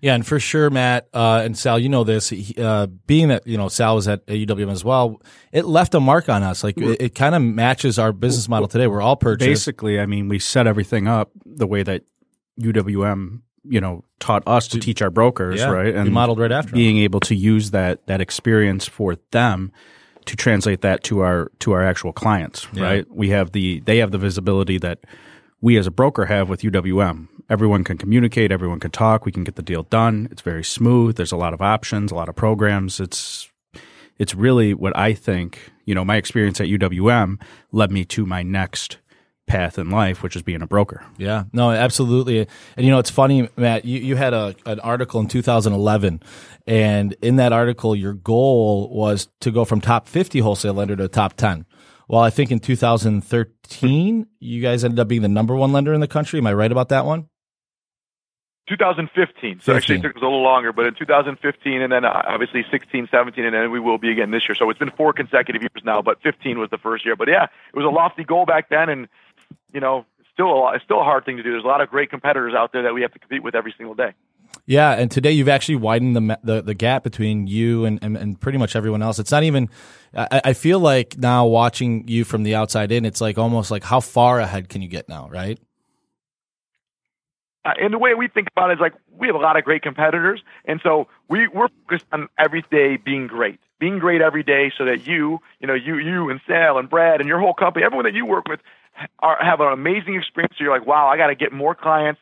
Yeah, 0.00 0.14
and 0.14 0.26
for 0.26 0.38
sure, 0.38 0.68
Matt 0.68 1.08
uh, 1.14 1.42
and 1.44 1.56
Sal, 1.56 1.78
you 1.78 1.88
know 1.88 2.04
this. 2.04 2.32
Uh, 2.58 2.86
being 3.06 3.28
that 3.28 3.46
you 3.46 3.56
know 3.56 3.68
Sal 3.68 3.94
was 3.94 4.06
at 4.06 4.24
UWM 4.26 4.70
as 4.70 4.84
well, 4.84 5.20
it 5.52 5.64
left 5.64 5.94
a 5.94 6.00
mark 6.00 6.28
on 6.28 6.42
us. 6.42 6.62
Like 6.62 6.76
it, 6.78 7.00
it 7.00 7.14
kind 7.14 7.34
of 7.34 7.42
matches 7.42 7.98
our 7.98 8.12
business 8.12 8.48
model 8.48 8.68
today. 8.68 8.86
We're 8.86 9.00
all 9.00 9.16
purchased. 9.16 9.48
Basically, 9.48 9.98
I 9.98 10.06
mean, 10.06 10.28
we 10.28 10.38
set 10.38 10.66
everything 10.66 11.08
up 11.08 11.30
the 11.44 11.66
way 11.66 11.82
that 11.82 12.02
UWM 12.60 13.40
you 13.64 13.80
know 13.80 14.04
taught 14.20 14.42
us 14.46 14.68
to 14.68 14.78
teach 14.78 15.00
our 15.00 15.10
brokers, 15.10 15.60
yeah, 15.60 15.70
right? 15.70 15.94
And 15.94 16.12
modeled 16.12 16.38
right 16.38 16.52
after 16.52 16.72
being 16.72 16.96
them. 16.96 17.04
able 17.04 17.20
to 17.20 17.34
use 17.34 17.70
that 17.70 18.06
that 18.06 18.20
experience 18.20 18.86
for 18.86 19.16
them 19.30 19.72
to 20.26 20.36
translate 20.36 20.82
that 20.82 21.02
to 21.04 21.20
our 21.20 21.50
to 21.60 21.72
our 21.72 21.82
actual 21.82 22.12
clients, 22.12 22.66
yeah. 22.72 22.84
right? 22.84 23.10
We 23.10 23.30
have 23.30 23.52
the 23.52 23.80
they 23.80 23.98
have 23.98 24.10
the 24.10 24.18
visibility 24.18 24.78
that 24.78 25.00
we 25.60 25.78
as 25.78 25.86
a 25.86 25.90
broker 25.90 26.26
have 26.26 26.48
with 26.48 26.60
UWM. 26.60 27.28
Everyone 27.50 27.84
can 27.84 27.98
communicate, 27.98 28.50
everyone 28.50 28.80
can 28.80 28.90
talk, 28.90 29.26
we 29.26 29.32
can 29.32 29.44
get 29.44 29.56
the 29.56 29.62
deal 29.62 29.82
done. 29.84 30.28
It's 30.30 30.42
very 30.42 30.64
smooth. 30.64 31.16
There's 31.16 31.32
a 31.32 31.36
lot 31.36 31.52
of 31.52 31.60
options, 31.60 32.10
a 32.10 32.14
lot 32.14 32.28
of 32.28 32.36
programs. 32.36 33.00
It's 33.00 33.50
it's 34.18 34.34
really 34.34 34.74
what 34.74 34.96
I 34.96 35.12
think, 35.12 35.72
you 35.84 35.94
know, 35.94 36.04
my 36.04 36.16
experience 36.16 36.60
at 36.60 36.68
UWM 36.68 37.40
led 37.72 37.90
me 37.90 38.04
to 38.06 38.24
my 38.24 38.42
next 38.42 38.98
path 39.46 39.78
in 39.78 39.90
life, 39.90 40.22
which 40.22 40.36
is 40.36 40.42
being 40.42 40.62
a 40.62 40.66
broker. 40.66 41.04
Yeah, 41.18 41.44
no, 41.52 41.70
absolutely. 41.70 42.46
And 42.76 42.86
you 42.86 42.90
know, 42.90 42.98
it's 42.98 43.10
funny, 43.10 43.48
Matt. 43.56 43.84
You 43.84 44.00
you 44.00 44.16
had 44.16 44.32
a 44.32 44.54
an 44.66 44.80
article 44.80 45.20
in 45.20 45.28
2011, 45.28 46.22
and 46.66 47.12
in 47.20 47.36
that 47.36 47.52
article, 47.52 47.94
your 47.94 48.14
goal 48.14 48.88
was 48.94 49.28
to 49.40 49.50
go 49.50 49.64
from 49.64 49.80
top 49.80 50.08
50 50.08 50.38
wholesale 50.40 50.74
lender 50.74 50.96
to 50.96 51.08
top 51.08 51.34
10. 51.34 51.66
Well, 52.08 52.20
I 52.20 52.30
think 52.30 52.50
in 52.50 52.60
2013, 52.60 54.26
you 54.38 54.62
guys 54.62 54.84
ended 54.84 55.00
up 55.00 55.08
being 55.08 55.22
the 55.22 55.28
number 55.28 55.54
one 55.54 55.72
lender 55.72 55.94
in 55.94 56.00
the 56.00 56.08
country. 56.08 56.38
Am 56.38 56.46
I 56.46 56.52
right 56.52 56.70
about 56.70 56.90
that 56.90 57.06
one? 57.06 57.28
2015. 58.68 59.60
So 59.60 59.74
15. 59.74 59.76
actually, 59.76 59.96
it 59.96 60.02
took 60.02 60.16
us 60.16 60.22
a 60.22 60.24
little 60.24 60.42
longer, 60.42 60.72
but 60.72 60.86
in 60.86 60.94
2015, 60.94 61.82
and 61.82 61.92
then 61.92 62.04
uh, 62.04 62.22
obviously 62.26 62.64
16, 62.70 63.08
17, 63.10 63.44
and 63.44 63.54
then 63.54 63.70
we 63.70 63.80
will 63.80 63.98
be 63.98 64.10
again 64.10 64.30
this 64.30 64.48
year. 64.48 64.54
So 64.54 64.70
it's 64.70 64.78
been 64.78 64.92
four 64.96 65.12
consecutive 65.12 65.62
years 65.62 65.84
now, 65.84 66.02
but 66.02 66.22
15 66.22 66.58
was 66.58 66.70
the 66.70 66.78
first 66.78 67.04
year. 67.04 67.16
But 67.16 67.28
yeah, 67.28 67.44
it 67.44 67.76
was 67.76 67.84
a 67.84 67.90
lofty 67.90 68.24
goal 68.24 68.46
back 68.46 68.70
then, 68.70 68.88
and 68.88 69.08
you 69.72 69.80
know, 69.80 70.06
still 70.32 70.46
a 70.46 70.56
lot, 70.56 70.74
it's 70.76 70.84
still 70.84 71.00
a 71.00 71.04
hard 71.04 71.24
thing 71.24 71.36
to 71.36 71.42
do. 71.42 71.52
There's 71.52 71.64
a 71.64 71.68
lot 71.68 71.80
of 71.80 71.90
great 71.90 72.10
competitors 72.10 72.54
out 72.56 72.72
there 72.72 72.82
that 72.82 72.94
we 72.94 73.02
have 73.02 73.12
to 73.12 73.18
compete 73.18 73.42
with 73.42 73.54
every 73.54 73.74
single 73.76 73.94
day. 73.94 74.12
Yeah, 74.66 74.92
and 74.92 75.10
today 75.10 75.32
you've 75.32 75.48
actually 75.48 75.76
widened 75.76 76.16
the 76.16 76.38
the, 76.42 76.62
the 76.62 76.74
gap 76.74 77.02
between 77.02 77.46
you 77.46 77.84
and, 77.84 77.98
and, 78.02 78.16
and 78.16 78.40
pretty 78.40 78.58
much 78.58 78.76
everyone 78.76 79.02
else. 79.02 79.18
It's 79.18 79.32
not 79.32 79.42
even. 79.42 79.68
I, 80.16 80.40
I 80.44 80.52
feel 80.52 80.78
like 80.78 81.18
now 81.18 81.46
watching 81.46 82.06
you 82.08 82.24
from 82.24 82.44
the 82.44 82.54
outside 82.54 82.92
in, 82.92 83.04
it's 83.04 83.20
like 83.20 83.36
almost 83.36 83.70
like 83.70 83.84
how 83.84 84.00
far 84.00 84.40
ahead 84.40 84.68
can 84.68 84.80
you 84.80 84.88
get 84.88 85.08
now, 85.08 85.28
right? 85.28 85.58
Uh, 87.64 87.72
and 87.80 87.94
the 87.94 87.98
way 87.98 88.14
we 88.14 88.28
think 88.28 88.48
about 88.54 88.70
it 88.70 88.74
is 88.74 88.80
like 88.80 88.94
we 89.18 89.26
have 89.26 89.36
a 89.36 89.38
lot 89.38 89.56
of 89.56 89.64
great 89.64 89.82
competitors, 89.82 90.42
and 90.64 90.80
so 90.82 91.08
we 91.28 91.48
we're 91.48 91.68
focused 91.68 92.06
on 92.12 92.28
every 92.38 92.62
day 92.70 92.96
being 92.96 93.26
great, 93.26 93.58
being 93.78 93.98
great 93.98 94.20
every 94.20 94.42
day, 94.42 94.70
so 94.76 94.84
that 94.84 95.06
you, 95.06 95.40
you 95.60 95.66
know, 95.66 95.74
you 95.74 95.96
you 95.96 96.28
and 96.30 96.40
Sal 96.46 96.78
and 96.78 96.90
Brad 96.90 97.20
and 97.20 97.28
your 97.28 97.40
whole 97.40 97.54
company, 97.54 97.84
everyone 97.84 98.04
that 98.04 98.14
you 98.14 98.26
work 98.26 98.48
with, 98.48 98.60
are 99.20 99.38
have 99.40 99.60
an 99.60 99.72
amazing 99.72 100.14
experience. 100.14 100.54
So 100.58 100.64
you're 100.64 100.76
like, 100.76 100.86
wow, 100.86 101.08
I 101.08 101.16
got 101.16 101.28
to 101.28 101.34
get 101.34 101.52
more 101.52 101.74
clients 101.74 102.20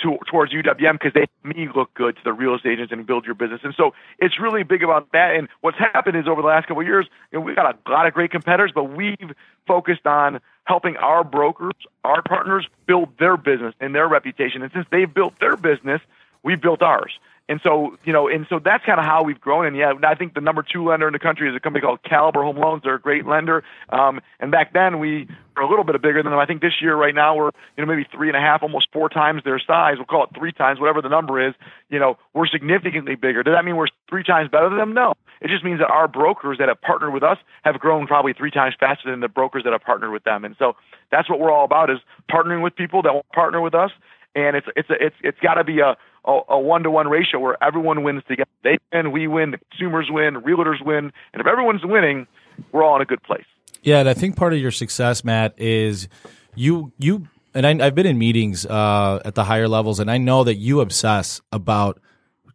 to, 0.00 0.18
towards 0.30 0.52
UWM 0.52 0.94
because 0.94 1.12
they 1.14 1.26
make 1.44 1.56
me 1.56 1.68
look 1.74 1.92
good 1.94 2.16
to 2.16 2.22
the 2.24 2.32
real 2.32 2.54
estate 2.54 2.72
agents 2.72 2.92
and 2.92 3.06
build 3.06 3.24
your 3.24 3.34
business. 3.34 3.60
And 3.62 3.74
so 3.76 3.92
it's 4.18 4.40
really 4.40 4.62
big 4.62 4.82
about 4.82 5.12
that. 5.12 5.34
And 5.36 5.48
what's 5.60 5.78
happened 5.78 6.16
is 6.16 6.26
over 6.26 6.42
the 6.42 6.48
last 6.48 6.66
couple 6.66 6.80
of 6.80 6.86
years, 6.86 7.06
you 7.30 7.38
know, 7.38 7.44
we've 7.44 7.56
got 7.56 7.78
a 7.86 7.90
lot 7.90 8.06
of 8.06 8.14
great 8.14 8.30
competitors, 8.30 8.72
but 8.74 8.84
we've 8.84 9.32
focused 9.66 10.06
on 10.06 10.40
helping 10.64 10.96
our 10.96 11.24
brokers, 11.24 11.74
our 12.04 12.22
partners 12.22 12.66
build 12.86 13.10
their 13.18 13.36
business 13.36 13.74
and 13.80 13.94
their 13.94 14.08
reputation. 14.08 14.62
And 14.62 14.72
since 14.72 14.86
they've 14.90 15.12
built 15.12 15.34
their 15.40 15.56
business, 15.56 16.00
we've 16.42 16.60
built 16.60 16.82
ours. 16.82 17.12
And 17.48 17.60
so, 17.62 17.98
you 18.04 18.12
know, 18.12 18.28
and 18.28 18.46
so 18.48 18.60
that's 18.64 18.84
kind 18.84 19.00
of 19.00 19.04
how 19.04 19.24
we've 19.24 19.40
grown. 19.40 19.66
And 19.66 19.76
yeah, 19.76 19.92
I 20.04 20.14
think 20.14 20.34
the 20.34 20.40
number 20.40 20.62
two 20.62 20.84
lender 20.84 21.06
in 21.06 21.12
the 21.12 21.18
country 21.18 21.50
is 21.50 21.56
a 21.56 21.60
company 21.60 21.82
called 21.82 22.02
Caliber 22.02 22.42
Home 22.42 22.56
Loans. 22.56 22.82
They're 22.84 22.94
a 22.94 23.00
great 23.00 23.26
lender. 23.26 23.64
Um, 23.88 24.20
and 24.38 24.52
back 24.52 24.72
then 24.72 25.00
we 25.00 25.28
were 25.56 25.62
a 25.62 25.68
little 25.68 25.84
bit 25.84 26.00
bigger 26.00 26.22
than 26.22 26.30
them. 26.30 26.38
I 26.38 26.46
think 26.46 26.62
this 26.62 26.80
year, 26.80 26.94
right 26.96 27.14
now, 27.14 27.36
we're 27.36 27.50
you 27.76 27.84
know 27.84 27.86
maybe 27.86 28.06
three 28.14 28.28
and 28.28 28.36
a 28.36 28.40
half, 28.40 28.62
almost 28.62 28.88
four 28.92 29.08
times 29.08 29.42
their 29.44 29.58
size. 29.58 29.96
We'll 29.96 30.06
call 30.06 30.24
it 30.24 30.30
three 30.38 30.52
times, 30.52 30.80
whatever 30.80 31.02
the 31.02 31.08
number 31.08 31.46
is. 31.46 31.54
You 31.90 31.98
know, 31.98 32.16
we're 32.32 32.46
significantly 32.46 33.16
bigger. 33.16 33.42
Does 33.42 33.54
that 33.54 33.64
mean 33.64 33.76
we're 33.76 33.88
three 34.08 34.24
times 34.24 34.48
better 34.50 34.68
than 34.68 34.78
them? 34.78 34.94
No. 34.94 35.14
It 35.40 35.48
just 35.48 35.64
means 35.64 35.80
that 35.80 35.90
our 35.90 36.06
brokers 36.06 36.58
that 36.58 36.68
have 36.68 36.80
partnered 36.80 37.12
with 37.12 37.24
us 37.24 37.38
have 37.64 37.78
grown 37.80 38.06
probably 38.06 38.32
three 38.32 38.52
times 38.52 38.76
faster 38.78 39.10
than 39.10 39.20
the 39.20 39.28
brokers 39.28 39.64
that 39.64 39.72
have 39.72 39.82
partnered 39.82 40.12
with 40.12 40.22
them. 40.22 40.44
And 40.44 40.54
so 40.58 40.76
that's 41.10 41.28
what 41.28 41.40
we're 41.40 41.50
all 41.50 41.64
about: 41.64 41.90
is 41.90 41.98
partnering 42.30 42.62
with 42.62 42.76
people 42.76 43.02
that 43.02 43.12
will 43.12 43.26
partner 43.34 43.60
with 43.60 43.74
us. 43.74 43.90
And 44.34 44.56
it's 44.56 44.66
it's 44.76 44.88
a, 44.88 44.94
it's 44.98 45.16
it's 45.22 45.40
got 45.40 45.54
to 45.54 45.64
be 45.64 45.80
a 45.80 45.96
a 46.24 46.58
one 46.58 46.82
to 46.84 46.90
one 46.90 47.08
ratio 47.08 47.40
where 47.40 47.62
everyone 47.62 48.02
wins 48.04 48.22
together. 48.28 48.50
They 48.62 48.78
win, 48.92 49.12
we 49.12 49.26
win, 49.26 49.50
the 49.52 49.58
consumers 49.70 50.08
win, 50.10 50.34
realtors 50.36 50.84
win, 50.84 51.12
and 51.32 51.40
if 51.40 51.46
everyone's 51.46 51.84
winning, 51.84 52.26
we're 52.70 52.84
all 52.84 52.96
in 52.96 53.02
a 53.02 53.06
good 53.06 53.22
place. 53.22 53.44
Yeah, 53.82 54.00
and 54.00 54.08
I 54.08 54.14
think 54.14 54.36
part 54.36 54.52
of 54.52 54.60
your 54.60 54.70
success, 54.70 55.24
Matt, 55.24 55.54
is 55.58 56.08
you 56.54 56.92
you 56.98 57.26
and 57.54 57.66
I, 57.66 57.84
have 57.84 57.94
been 57.94 58.06
in 58.06 58.18
meetings 58.18 58.64
uh, 58.64 59.20
at 59.24 59.34
the 59.34 59.44
higher 59.44 59.68
levels, 59.68 59.98
and 59.98 60.10
I 60.10 60.18
know 60.18 60.44
that 60.44 60.56
you 60.56 60.80
obsess 60.80 61.40
about 61.50 62.00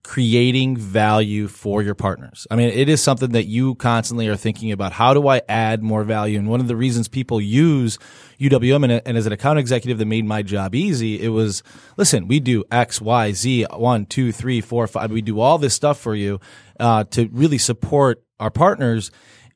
creating 0.07 0.77
value 0.77 1.49
for 1.49 1.83
your 1.83 1.93
partners. 1.93 2.47
I 2.49 2.55
mean, 2.55 2.69
it 2.69 2.87
is 2.87 3.03
something 3.03 3.31
that 3.31 3.43
you 3.43 3.75
constantly 3.75 4.29
are 4.29 4.37
thinking 4.37 4.71
about. 4.71 4.93
How 4.93 5.13
do 5.13 5.27
I 5.27 5.41
add 5.49 5.83
more 5.83 6.05
value? 6.05 6.39
And 6.39 6.47
one 6.47 6.61
of 6.61 6.69
the 6.69 6.77
reasons 6.77 7.09
people 7.09 7.41
use 7.41 7.99
UWM 8.39 9.01
and, 9.05 9.17
as 9.17 9.25
an 9.25 9.33
account 9.33 9.59
executive 9.59 9.97
that 9.97 10.05
made 10.05 10.23
my 10.23 10.43
job 10.43 10.75
easy, 10.75 11.21
it 11.21 11.27
was, 11.27 11.61
listen, 11.97 12.29
we 12.29 12.39
do 12.39 12.63
X, 12.71 13.01
Y, 13.01 13.33
Z, 13.33 13.65
one, 13.73 14.05
two, 14.05 14.31
three, 14.31 14.61
four, 14.61 14.87
five. 14.87 15.11
We 15.11 15.21
do 15.21 15.41
all 15.41 15.57
this 15.57 15.73
stuff 15.73 15.99
for 15.99 16.15
you 16.15 16.39
uh, 16.79 17.03
to 17.11 17.27
really 17.33 17.57
support 17.57 18.23
our 18.39 18.49
partners 18.49 19.11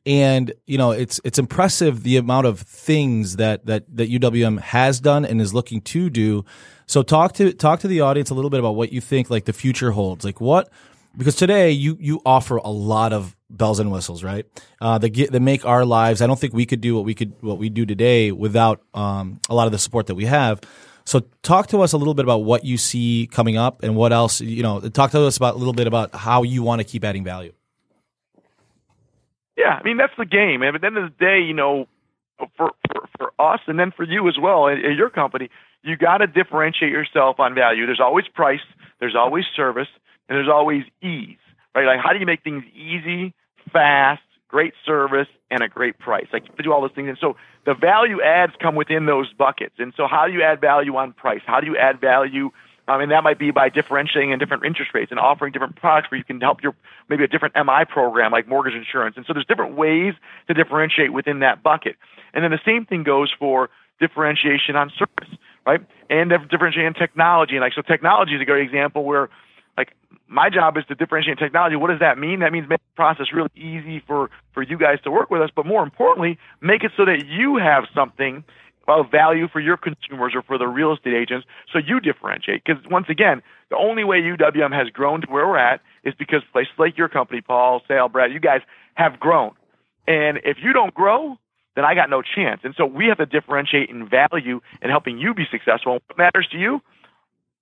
and 0.05 0.53
you 0.65 0.77
know 0.77 0.91
it's 0.91 1.19
it's 1.23 1.37
impressive 1.37 2.03
the 2.03 2.17
amount 2.17 2.47
of 2.47 2.59
things 2.59 3.35
that 3.37 3.65
that 3.65 3.83
that 3.95 4.09
UWM 4.09 4.59
has 4.59 4.99
done 4.99 5.25
and 5.25 5.41
is 5.41 5.53
looking 5.53 5.81
to 5.81 6.09
do. 6.09 6.45
So 6.87 7.03
talk 7.03 7.33
to 7.33 7.53
talk 7.53 7.79
to 7.81 7.87
the 7.87 8.01
audience 8.01 8.29
a 8.29 8.33
little 8.33 8.49
bit 8.49 8.59
about 8.59 8.75
what 8.75 8.91
you 8.91 9.01
think 9.01 9.29
like 9.29 9.45
the 9.45 9.53
future 9.53 9.91
holds. 9.91 10.25
Like 10.25 10.41
what 10.41 10.69
because 11.17 11.35
today 11.35 11.71
you 11.71 11.97
you 11.99 12.21
offer 12.25 12.57
a 12.57 12.69
lot 12.69 13.13
of 13.13 13.35
bells 13.49 13.79
and 13.79 13.91
whistles, 13.91 14.23
right? 14.23 14.45
Uh, 14.79 14.97
that 14.97 15.09
get 15.09 15.31
that 15.31 15.41
make 15.41 15.65
our 15.65 15.85
lives. 15.85 16.21
I 16.21 16.27
don't 16.27 16.39
think 16.39 16.53
we 16.53 16.65
could 16.65 16.81
do 16.81 16.95
what 16.95 17.05
we 17.05 17.13
could 17.13 17.35
what 17.41 17.57
we 17.57 17.69
do 17.69 17.85
today 17.85 18.31
without 18.31 18.81
um, 18.93 19.39
a 19.49 19.55
lot 19.55 19.67
of 19.67 19.71
the 19.71 19.79
support 19.79 20.07
that 20.07 20.15
we 20.15 20.25
have. 20.25 20.61
So 21.05 21.21
talk 21.41 21.67
to 21.67 21.81
us 21.81 21.93
a 21.93 21.97
little 21.97 22.13
bit 22.13 22.25
about 22.25 22.43
what 22.43 22.63
you 22.63 22.77
see 22.77 23.27
coming 23.31 23.57
up 23.57 23.83
and 23.83 23.95
what 23.95 24.13
else 24.13 24.41
you 24.41 24.63
know. 24.63 24.79
Talk 24.79 25.11
to 25.11 25.21
us 25.21 25.37
about 25.37 25.55
a 25.55 25.57
little 25.57 25.73
bit 25.73 25.87
about 25.87 26.15
how 26.15 26.43
you 26.43 26.63
want 26.63 26.79
to 26.79 26.85
keep 26.85 27.03
adding 27.03 27.23
value. 27.23 27.53
Yeah, 29.57 29.79
I 29.79 29.83
mean 29.83 29.97
that's 29.97 30.13
the 30.17 30.25
game. 30.25 30.61
And 30.61 30.75
at 30.75 30.81
the 30.81 30.87
end 30.87 30.97
of 30.97 31.03
the 31.03 31.25
day, 31.25 31.41
you 31.41 31.53
know, 31.53 31.87
for 32.57 32.71
for, 32.91 33.07
for 33.17 33.33
us 33.39 33.59
and 33.67 33.79
then 33.79 33.91
for 33.91 34.03
you 34.03 34.27
as 34.27 34.35
well 34.41 34.67
at, 34.67 34.79
your 34.79 35.09
company, 35.09 35.49
you 35.83 35.97
got 35.97 36.19
to 36.19 36.27
differentiate 36.27 36.91
yourself 36.91 37.39
on 37.39 37.53
value. 37.53 37.85
There's 37.85 37.99
always 37.99 38.27
price, 38.27 38.61
there's 38.99 39.15
always 39.15 39.45
service, 39.55 39.89
and 40.29 40.37
there's 40.37 40.49
always 40.49 40.83
ease. 41.01 41.37
Right? 41.75 41.85
Like 41.85 41.99
how 42.03 42.13
do 42.13 42.19
you 42.19 42.25
make 42.25 42.43
things 42.43 42.63
easy, 42.73 43.33
fast, 43.71 44.21
great 44.47 44.73
service, 44.85 45.27
and 45.49 45.61
a 45.61 45.67
great 45.67 45.99
price? 45.99 46.27
Like 46.33 46.43
do 46.57 46.73
all 46.73 46.81
those 46.81 46.91
things. 46.95 47.09
And 47.09 47.17
so 47.19 47.35
the 47.65 47.73
value 47.73 48.21
adds 48.21 48.53
come 48.61 48.75
within 48.75 49.05
those 49.05 49.31
buckets. 49.33 49.75
And 49.77 49.93
so 49.95 50.07
how 50.07 50.27
do 50.27 50.33
you 50.33 50.41
add 50.41 50.61
value 50.61 50.95
on 50.95 51.13
price? 51.13 51.41
How 51.45 51.59
do 51.59 51.67
you 51.67 51.77
add 51.77 52.01
value 52.01 52.51
um, 52.87 53.01
and 53.01 53.11
that 53.11 53.23
might 53.23 53.39
be 53.39 53.51
by 53.51 53.69
differentiating 53.69 54.31
in 54.31 54.39
different 54.39 54.65
interest 54.65 54.91
rates 54.93 55.11
and 55.11 55.19
offering 55.19 55.51
different 55.51 55.75
products 55.75 56.09
where 56.09 56.17
you 56.17 56.23
can 56.23 56.41
help 56.41 56.63
your 56.63 56.75
maybe 57.09 57.23
a 57.23 57.27
different 57.27 57.55
MI 57.55 57.85
program 57.87 58.31
like 58.31 58.47
mortgage 58.47 58.73
insurance. 58.73 59.15
And 59.17 59.25
so 59.25 59.33
there's 59.33 59.45
different 59.45 59.75
ways 59.75 60.13
to 60.47 60.53
differentiate 60.53 61.13
within 61.13 61.39
that 61.39 61.63
bucket. 61.63 61.95
And 62.33 62.43
then 62.43 62.51
the 62.51 62.59
same 62.65 62.85
thing 62.85 63.03
goes 63.03 63.31
for 63.37 63.69
differentiation 63.99 64.75
on 64.75 64.91
service, 64.97 65.37
right? 65.65 65.81
And 66.09 66.31
differentiating 66.49 66.95
technology. 66.95 67.55
And 67.55 67.61
like 67.61 67.73
so 67.73 67.81
technology 67.81 68.35
is 68.35 68.41
a 68.41 68.45
great 68.45 68.63
example 68.63 69.03
where 69.03 69.29
like 69.77 69.93
my 70.27 70.49
job 70.49 70.77
is 70.77 70.83
to 70.87 70.95
differentiate 70.95 71.37
technology. 71.37 71.75
What 71.75 71.91
does 71.91 71.99
that 71.99 72.17
mean? 72.17 72.39
That 72.39 72.51
means 72.51 72.67
make 72.67 72.79
the 72.79 72.95
process 72.95 73.27
really 73.33 73.51
easy 73.55 74.03
for, 74.07 74.29
for 74.53 74.63
you 74.63 74.77
guys 74.77 74.99
to 75.03 75.11
work 75.11 75.29
with 75.29 75.41
us, 75.41 75.49
but 75.55 75.65
more 75.65 75.83
importantly, 75.83 76.39
make 76.61 76.83
it 76.83 76.91
so 76.97 77.05
that 77.05 77.25
you 77.27 77.57
have 77.57 77.85
something 77.93 78.43
value 79.09 79.47
for 79.47 79.59
your 79.59 79.77
consumers 79.77 80.33
or 80.35 80.41
for 80.41 80.57
the 80.57 80.67
real 80.67 80.93
estate 80.93 81.13
agents 81.13 81.45
so 81.71 81.79
you 81.79 81.99
differentiate. 81.99 82.63
Because 82.63 82.81
once 82.89 83.07
again, 83.09 83.41
the 83.69 83.77
only 83.77 84.03
way 84.03 84.21
UWM 84.21 84.73
has 84.73 84.89
grown 84.89 85.21
to 85.21 85.27
where 85.27 85.47
we're 85.47 85.57
at 85.57 85.81
is 86.03 86.13
because 86.17 86.41
places 86.51 86.73
like 86.77 86.97
your 86.97 87.09
company, 87.09 87.41
Paul, 87.41 87.81
Sal, 87.87 88.09
Brad, 88.09 88.31
you 88.31 88.39
guys 88.39 88.61
have 88.95 89.19
grown. 89.19 89.51
And 90.07 90.39
if 90.43 90.57
you 90.61 90.73
don't 90.73 90.93
grow, 90.93 91.37
then 91.75 91.85
I 91.85 91.95
got 91.95 92.09
no 92.09 92.21
chance. 92.21 92.61
And 92.63 92.73
so 92.77 92.85
we 92.85 93.07
have 93.07 93.17
to 93.19 93.25
differentiate 93.25 93.89
in 93.89 94.09
value 94.09 94.59
and 94.81 94.91
helping 94.91 95.17
you 95.17 95.33
be 95.33 95.45
successful. 95.49 95.99
What 96.07 96.17
matters 96.17 96.47
to 96.51 96.57
you? 96.57 96.81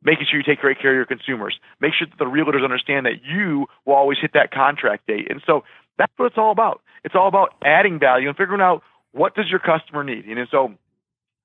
Making 0.01 0.27
sure 0.29 0.39
you 0.39 0.45
take 0.45 0.59
great 0.59 0.79
care 0.79 0.91
of 0.91 0.95
your 0.95 1.05
consumers. 1.05 1.59
Make 1.81 1.93
sure 1.93 2.07
that 2.07 2.17
the 2.17 2.25
realtors 2.25 2.63
understand 2.63 3.05
that 3.05 3.21
you 3.24 3.67
will 3.86 3.95
always 3.95 4.17
hit 4.21 4.31
that 4.33 4.51
contract 4.51 5.07
date. 5.07 5.27
And 5.29 5.41
so 5.45 5.63
that's 5.98 6.12
what 6.15 6.27
it's 6.27 6.38
all 6.38 6.51
about. 6.51 6.81
It's 7.03 7.15
all 7.15 7.27
about 7.27 7.53
adding 7.63 8.00
value 8.00 8.29
and 8.29 8.38
figuring 8.38 8.62
out 8.62 8.81
what 9.12 9.36
does 9.36 9.50
your 9.50 9.59
customer 9.59 10.03
need. 10.03 10.25
And 10.25 10.48
so 10.50 10.74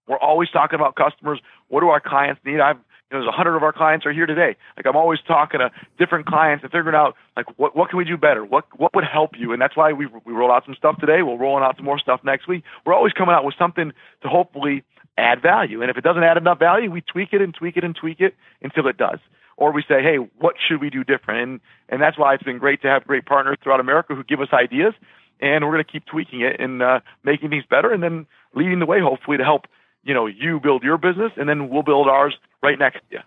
we're 0.07 0.19
always 0.19 0.51
talking 0.51 0.79
about 0.79 0.97
customers. 0.97 1.41
What 1.69 1.81
do 1.81 1.89
our 1.89 2.01
clients 2.01 2.41
need? 2.45 2.61
I've 2.61 2.79
you 3.11 3.19
know, 3.19 3.25
there's 3.25 3.35
a 3.35 3.37
hundred 3.37 3.57
of 3.57 3.63
our 3.63 3.73
clients 3.73 4.07
are 4.07 4.13
here 4.13 4.27
today. 4.27 4.57
Like 4.77 4.87
I'm 4.87 4.97
always 4.97 5.21
talking 5.27 5.61
to 5.61 5.71
different 5.99 6.27
clients 6.27 6.65
and 6.65 6.73
figuring 6.73 6.97
out 6.97 7.15
like 7.37 7.47
what 7.59 7.77
what 7.77 7.91
can 7.91 7.99
we 7.99 8.05
do 8.05 8.17
better? 8.17 8.45
What 8.45 8.65
what 8.79 8.95
would 8.95 9.05
help 9.05 9.33
you? 9.39 9.53
And 9.53 9.61
that's 9.61 9.77
why 9.77 9.93
we 9.93 10.07
we 10.25 10.33
rolled 10.33 10.51
out 10.51 10.65
some 10.65 10.75
stuff 10.75 10.99
today. 10.99 11.23
We're 11.23 11.37
rolling 11.37 11.65
out 11.65 11.77
some 11.77 11.85
more 11.85 11.99
stuff 11.99 12.21
next 12.25 12.49
week. 12.49 12.65
We're 12.85 12.95
always 12.95 13.13
coming 13.13 13.35
out 13.35 13.45
with 13.45 13.55
something 13.59 13.93
to 14.23 14.29
hopefully 14.29 14.85
add 15.19 15.43
value. 15.43 15.83
And 15.83 15.91
if 15.91 15.97
it 15.97 16.03
doesn't 16.03 16.23
add 16.23 16.37
enough 16.37 16.59
value, 16.59 16.91
we 16.91 17.03
tweak 17.03 17.29
it 17.33 17.41
and 17.41 17.55
tweak 17.55 17.77
it 17.77 17.85
and 17.85 17.95
tweak 17.95 18.21
it 18.21 18.35
until 18.63 18.87
it 18.89 18.97
does. 18.97 19.19
Or 19.57 19.73
we 19.73 19.83
say, 19.83 20.03
hey, 20.03 20.17
what 20.39 20.57
should 20.67 20.81
we 20.81 20.91
do 20.91 21.05
different? 21.05 21.41
And 21.41 21.61
and 21.91 22.03
that's 22.03 22.19
why 22.19 22.35
it's 22.35 22.43
been 22.43 22.59
great 22.59 22.83
to 22.83 22.89
have 22.89 23.07
great 23.07 23.27
partners 23.27 23.59
throughout 23.63 23.81
America 23.81 24.15
who 24.15 24.25
give 24.25 24.41
us 24.41 24.49
ideas, 24.53 24.95
and 25.41 25.65
we're 25.65 25.73
going 25.73 25.85
to 25.85 25.93
keep 25.93 26.07
tweaking 26.07 26.41
it 26.41 26.59
and 26.59 26.83
uh, 26.83 27.01
making 27.23 27.51
things 27.51 27.65
better, 27.69 27.93
and 27.93 28.03
then 28.03 28.27
leading 28.55 28.79
the 28.79 28.87
way 28.87 29.01
hopefully 29.01 29.37
to 29.37 29.45
help 29.45 29.67
you 30.05 30.15
know, 30.15 30.27
you 30.27 30.61
build 30.61 30.83
your 30.83 30.99
business, 30.99 31.33
and 31.37 31.49
then 31.49 31.69
we'll 31.69 31.83
build 31.83 32.09
ours 32.09 32.35
right 32.63 32.79
next 32.79 33.01
to 33.11 33.17
you. 33.17 33.21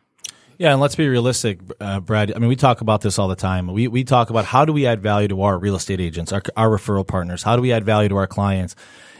Yeah, 0.58 0.72
and 0.72 0.82
let's 0.82 0.96
be 0.96 1.08
realistic, 1.08 1.60
uh, 1.80 2.00
Brad. 2.00 2.34
I 2.36 2.40
mean, 2.40 2.50
we 2.50 2.56
talk 2.56 2.82
about 2.82 3.02
this 3.02 3.20
all 3.20 3.28
the 3.28 3.36
time. 3.36 3.68
We 3.68 3.88
we 3.88 4.04
talk 4.04 4.32
about 4.32 4.46
how 4.46 4.66
do 4.66 4.74
we 4.74 4.88
add 4.88 5.02
value 5.02 5.28
to 5.28 5.44
our 5.44 5.58
real 5.58 5.76
estate 5.76 6.02
agents, 6.02 6.34
our 6.34 6.42
our 6.56 6.70
referral 6.70 7.08
partners. 7.08 7.44
How 7.44 7.56
do 7.56 7.62
we 7.62 7.72
add 7.72 7.86
value 7.86 8.10
to 8.10 8.16
our 8.16 8.28
clients? 8.28 8.76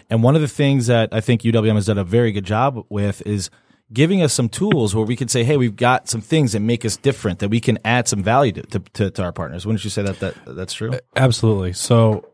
And 0.10 0.24
one 0.24 0.36
of 0.36 0.42
the 0.42 0.48
things 0.48 0.88
that 0.88 1.10
I 1.12 1.22
think 1.22 1.42
UWM 1.42 1.76
has 1.76 1.86
done 1.86 1.98
a 1.98 2.04
very 2.04 2.32
good 2.32 2.46
job 2.46 2.86
with 2.90 3.22
is 3.26 3.50
giving 3.94 4.22
us 4.22 4.34
some 4.34 4.50
tools 4.50 4.96
where 4.96 5.06
we 5.06 5.16
can 5.16 5.28
say, 5.28 5.44
"Hey, 5.44 5.58
we've 5.58 5.76
got 5.76 6.10
some 6.10 6.22
things 6.22 6.54
that 6.54 6.62
make 6.62 6.84
us 6.84 6.98
different 6.98 7.40
that 7.40 7.50
we 7.50 7.60
can 7.60 7.78
add 7.86 8.08
some 8.08 8.24
value 8.24 8.54
to 8.54 8.62
to, 8.64 8.80
to, 8.80 9.12
to 9.12 9.24
our 9.24 9.32
partners." 9.32 9.66
Wouldn't 9.66 9.84
you 9.84 9.92
say 9.92 10.02
that 10.02 10.20
that 10.20 10.36
that's 10.48 10.74
true? 10.74 10.94
Absolutely. 11.16 11.74
So, 11.74 12.26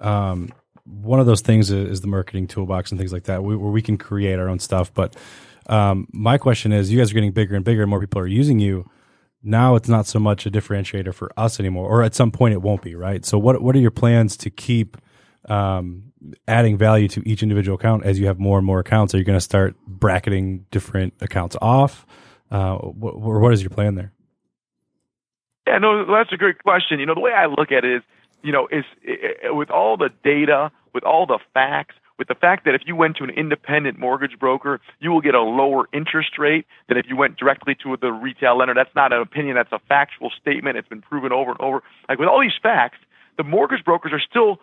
um, 0.00 0.52
one 0.90 1.20
of 1.20 1.26
those 1.26 1.40
things 1.40 1.70
is 1.70 2.00
the 2.00 2.08
marketing 2.08 2.46
toolbox 2.46 2.90
and 2.90 2.98
things 2.98 3.12
like 3.12 3.24
that, 3.24 3.42
where 3.42 3.56
we 3.56 3.82
can 3.82 3.96
create 3.96 4.38
our 4.38 4.48
own 4.48 4.58
stuff. 4.58 4.92
But 4.92 5.16
um, 5.68 6.08
my 6.12 6.38
question 6.38 6.72
is, 6.72 6.90
you 6.90 6.98
guys 6.98 7.10
are 7.10 7.14
getting 7.14 7.32
bigger 7.32 7.54
and 7.54 7.64
bigger, 7.64 7.82
and 7.82 7.90
more 7.90 8.00
people 8.00 8.20
are 8.20 8.26
using 8.26 8.58
you. 8.58 8.88
Now 9.42 9.74
it's 9.74 9.88
not 9.88 10.06
so 10.06 10.18
much 10.18 10.44
a 10.44 10.50
differentiator 10.50 11.14
for 11.14 11.30
us 11.36 11.58
anymore, 11.60 11.88
or 11.88 12.02
at 12.02 12.14
some 12.14 12.30
point 12.30 12.52
it 12.52 12.62
won't 12.62 12.82
be, 12.82 12.94
right? 12.94 13.24
So 13.24 13.38
what 13.38 13.62
what 13.62 13.74
are 13.74 13.78
your 13.78 13.90
plans 13.90 14.36
to 14.38 14.50
keep 14.50 14.98
um, 15.48 16.12
adding 16.46 16.76
value 16.76 17.08
to 17.08 17.22
each 17.26 17.42
individual 17.42 17.76
account 17.76 18.04
as 18.04 18.18
you 18.18 18.26
have 18.26 18.38
more 18.38 18.58
and 18.58 18.66
more 18.66 18.80
accounts? 18.80 19.14
Are 19.14 19.18
you 19.18 19.24
going 19.24 19.38
to 19.38 19.40
start 19.40 19.76
bracketing 19.86 20.66
different 20.70 21.14
accounts 21.20 21.56
off, 21.62 22.04
uh, 22.52 22.74
or 22.74 23.40
what 23.40 23.54
is 23.54 23.62
your 23.62 23.70
plan 23.70 23.94
there? 23.94 24.12
Yeah, 25.66 25.78
no, 25.78 26.04
that's 26.04 26.32
a 26.32 26.36
great 26.36 26.62
question. 26.62 27.00
You 27.00 27.06
know, 27.06 27.14
the 27.14 27.20
way 27.20 27.32
I 27.32 27.46
look 27.46 27.70
at 27.70 27.84
it 27.84 27.96
is, 27.96 28.02
you 28.42 28.52
know, 28.52 28.68
is 28.70 28.84
with 29.44 29.70
all 29.70 29.96
the 29.96 30.10
data, 30.24 30.72
with 30.92 31.04
all 31.04 31.26
the 31.26 31.38
facts, 31.54 31.94
with 32.18 32.28
the 32.28 32.34
fact 32.34 32.64
that 32.66 32.74
if 32.74 32.82
you 32.86 32.94
went 32.94 33.16
to 33.16 33.24
an 33.24 33.30
independent 33.30 33.98
mortgage 33.98 34.38
broker, 34.38 34.80
you 34.98 35.10
will 35.10 35.22
get 35.22 35.34
a 35.34 35.40
lower 35.40 35.88
interest 35.92 36.38
rate 36.38 36.66
than 36.88 36.98
if 36.98 37.06
you 37.08 37.16
went 37.16 37.38
directly 37.38 37.74
to 37.82 37.96
the 38.00 38.12
retail 38.12 38.58
lender. 38.58 38.74
That's 38.74 38.94
not 38.94 39.12
an 39.12 39.22
opinion, 39.22 39.56
that's 39.56 39.72
a 39.72 39.80
factual 39.88 40.30
statement. 40.40 40.76
It's 40.76 40.88
been 40.88 41.00
proven 41.00 41.32
over 41.32 41.52
and 41.52 41.60
over. 41.60 41.82
Like 42.08 42.18
with 42.18 42.28
all 42.28 42.40
these 42.40 42.58
facts, 42.62 42.98
the 43.38 43.44
mortgage 43.44 43.84
brokers 43.84 44.12
are 44.12 44.20
still 44.20 44.60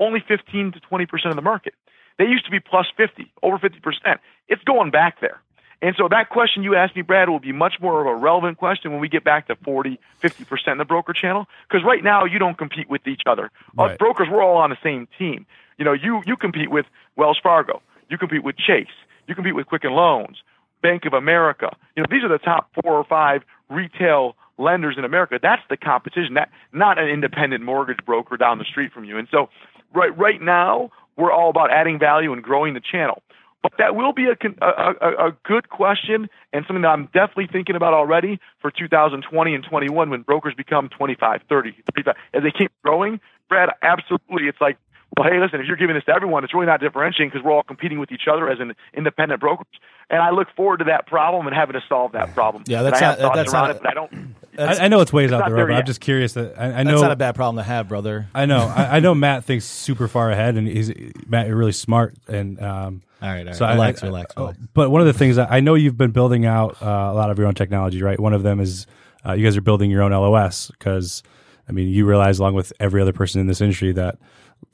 only 0.00 0.22
15 0.26 0.72
to 0.72 0.80
20% 0.80 1.30
of 1.30 1.36
the 1.36 1.42
market. 1.42 1.74
They 2.18 2.24
used 2.24 2.44
to 2.46 2.50
be 2.50 2.60
plus 2.60 2.86
50, 2.96 3.32
over 3.42 3.58
50%. 3.58 4.18
It's 4.48 4.62
going 4.64 4.90
back 4.90 5.20
there. 5.20 5.40
And 5.82 5.94
so 5.98 6.08
that 6.08 6.30
question 6.30 6.62
you 6.62 6.74
asked 6.74 6.96
me, 6.96 7.02
Brad, 7.02 7.28
will 7.28 7.38
be 7.38 7.52
much 7.52 7.74
more 7.80 8.00
of 8.00 8.06
a 8.06 8.14
relevant 8.14 8.58
question 8.58 8.92
when 8.92 9.00
we 9.00 9.08
get 9.08 9.24
back 9.24 9.48
to 9.48 9.56
40, 9.56 9.98
50% 10.22 10.72
in 10.72 10.78
the 10.78 10.84
broker 10.84 11.12
channel. 11.12 11.46
Because 11.68 11.84
right 11.84 12.02
now 12.02 12.24
you 12.24 12.38
don't 12.38 12.56
compete 12.56 12.88
with 12.88 13.06
each 13.06 13.22
other. 13.26 13.50
Right. 13.76 13.92
Us 13.92 13.98
brokers, 13.98 14.28
we're 14.30 14.42
all 14.42 14.56
on 14.56 14.70
the 14.70 14.78
same 14.82 15.06
team. 15.18 15.46
You 15.78 15.84
know, 15.84 15.92
you, 15.92 16.22
you 16.26 16.36
compete 16.36 16.70
with 16.70 16.86
Wells 17.16 17.38
Fargo. 17.42 17.82
You 18.08 18.16
compete 18.16 18.42
with 18.42 18.56
Chase. 18.56 18.86
You 19.26 19.34
compete 19.34 19.54
with 19.54 19.66
Quicken 19.66 19.92
Loans, 19.92 20.38
Bank 20.82 21.04
of 21.04 21.12
America. 21.12 21.76
You 21.96 22.02
know, 22.02 22.06
these 22.10 22.24
are 22.24 22.28
the 22.28 22.38
top 22.38 22.70
four 22.82 22.94
or 22.94 23.04
five 23.04 23.42
retail 23.68 24.36
lenders 24.58 24.96
in 24.96 25.04
America. 25.04 25.38
That's 25.40 25.62
the 25.68 25.76
competition. 25.76 26.34
That 26.34 26.50
not 26.72 26.98
an 26.98 27.08
independent 27.08 27.62
mortgage 27.62 28.04
broker 28.06 28.36
down 28.36 28.58
the 28.58 28.64
street 28.64 28.92
from 28.92 29.04
you. 29.04 29.18
And 29.18 29.28
so 29.30 29.50
right 29.94 30.16
right 30.16 30.40
now 30.40 30.90
we're 31.16 31.32
all 31.32 31.50
about 31.50 31.70
adding 31.70 31.98
value 31.98 32.32
and 32.32 32.42
growing 32.42 32.74
the 32.74 32.80
channel. 32.80 33.22
But 33.62 33.72
that 33.78 33.96
will 33.96 34.12
be 34.12 34.26
a, 34.26 34.36
a, 34.64 35.28
a, 35.28 35.36
good 35.44 35.68
question 35.68 36.28
and 36.52 36.64
something 36.68 36.82
that 36.82 36.88
I'm 36.88 37.06
definitely 37.06 37.48
thinking 37.50 37.74
about 37.74 37.94
already 37.94 38.38
for 38.60 38.70
2020 38.70 39.54
and 39.54 39.64
21 39.64 40.10
when 40.10 40.22
brokers 40.22 40.54
become 40.54 40.88
25, 40.88 41.40
30, 41.48 41.72
35. 41.94 42.14
As 42.34 42.42
they 42.44 42.52
keep 42.56 42.70
growing, 42.84 43.18
Brad, 43.48 43.70
absolutely. 43.82 44.46
It's 44.48 44.60
like, 44.60 44.78
well, 45.16 45.30
hey, 45.30 45.38
listen, 45.40 45.60
if 45.60 45.66
you're 45.66 45.76
giving 45.76 45.94
this 45.94 46.04
to 46.04 46.12
everyone, 46.12 46.44
it's 46.44 46.52
really 46.52 46.66
not 46.66 46.80
differentiating 46.80 47.30
because 47.30 47.44
we're 47.44 47.52
all 47.52 47.62
competing 47.62 47.98
with 47.98 48.12
each 48.12 48.28
other 48.30 48.50
as 48.50 48.60
an 48.60 48.74
independent 48.94 49.40
brokers. 49.40 49.66
And 50.10 50.20
I 50.20 50.30
look 50.30 50.48
forward 50.54 50.78
to 50.78 50.84
that 50.84 51.06
problem 51.06 51.46
and 51.46 51.56
having 51.56 51.72
to 51.74 51.82
solve 51.88 52.12
that 52.12 52.34
problem. 52.34 52.64
Yeah, 52.66 52.82
that's 52.82 53.00
not, 53.00 53.18
that's 53.18 53.52
not, 53.52 53.70
it, 53.70 53.82
but 53.82 53.90
I 53.90 53.94
don't. 53.94 54.36
I, 54.58 54.84
I, 54.84 54.88
know 54.88 55.00
it's 55.00 55.12
ways 55.12 55.32
it's 55.32 55.40
out 55.40 55.48
the 55.48 55.54
road, 55.54 55.68
but 55.68 55.76
I'm 55.76 55.86
just 55.86 56.00
curious 56.00 56.34
that 56.34 56.58
I, 56.58 56.66
I 56.66 56.82
know 56.82 56.92
that's 56.92 57.02
not 57.02 57.12
a 57.12 57.16
bad 57.16 57.34
problem 57.34 57.56
to 57.56 57.68
have, 57.68 57.88
brother. 57.88 58.28
I 58.34 58.46
know. 58.46 58.60
I, 58.60 58.96
I, 58.96 59.00
know 59.00 59.14
Matt 59.14 59.44
thinks 59.44 59.64
super 59.64 60.08
far 60.08 60.30
ahead, 60.30 60.56
and 60.56 60.66
he's 60.66 60.92
Matt. 61.26 61.46
You're 61.46 61.56
really 61.56 61.72
smart, 61.72 62.14
and 62.28 62.60
um, 62.62 63.02
all 63.20 63.28
right, 63.28 63.40
all 63.40 63.46
right. 63.46 63.56
So 63.56 63.66
relax, 63.66 64.02
I, 64.02 64.06
relax, 64.06 64.36
relax. 64.36 64.58
But 64.74 64.90
one 64.90 65.00
of 65.00 65.06
the 65.06 65.12
things 65.12 65.36
that 65.36 65.50
I 65.50 65.60
know 65.60 65.74
you've 65.74 65.98
been 65.98 66.12
building 66.12 66.46
out 66.46 66.80
uh, 66.80 66.86
a 66.86 67.14
lot 67.14 67.30
of 67.30 67.38
your 67.38 67.48
own 67.48 67.54
technology, 67.54 68.02
right? 68.02 68.18
One 68.18 68.32
of 68.32 68.42
them 68.42 68.60
is 68.60 68.86
uh, 69.26 69.32
you 69.32 69.44
guys 69.44 69.56
are 69.56 69.62
building 69.62 69.90
your 69.90 70.02
own 70.02 70.12
LOS 70.12 70.70
because 70.70 71.22
I 71.68 71.72
mean 71.72 71.88
you 71.88 72.06
realize 72.06 72.38
along 72.38 72.54
with 72.54 72.72
every 72.78 73.02
other 73.02 73.12
person 73.12 73.40
in 73.40 73.46
this 73.46 73.60
industry 73.60 73.92
that 73.92 74.18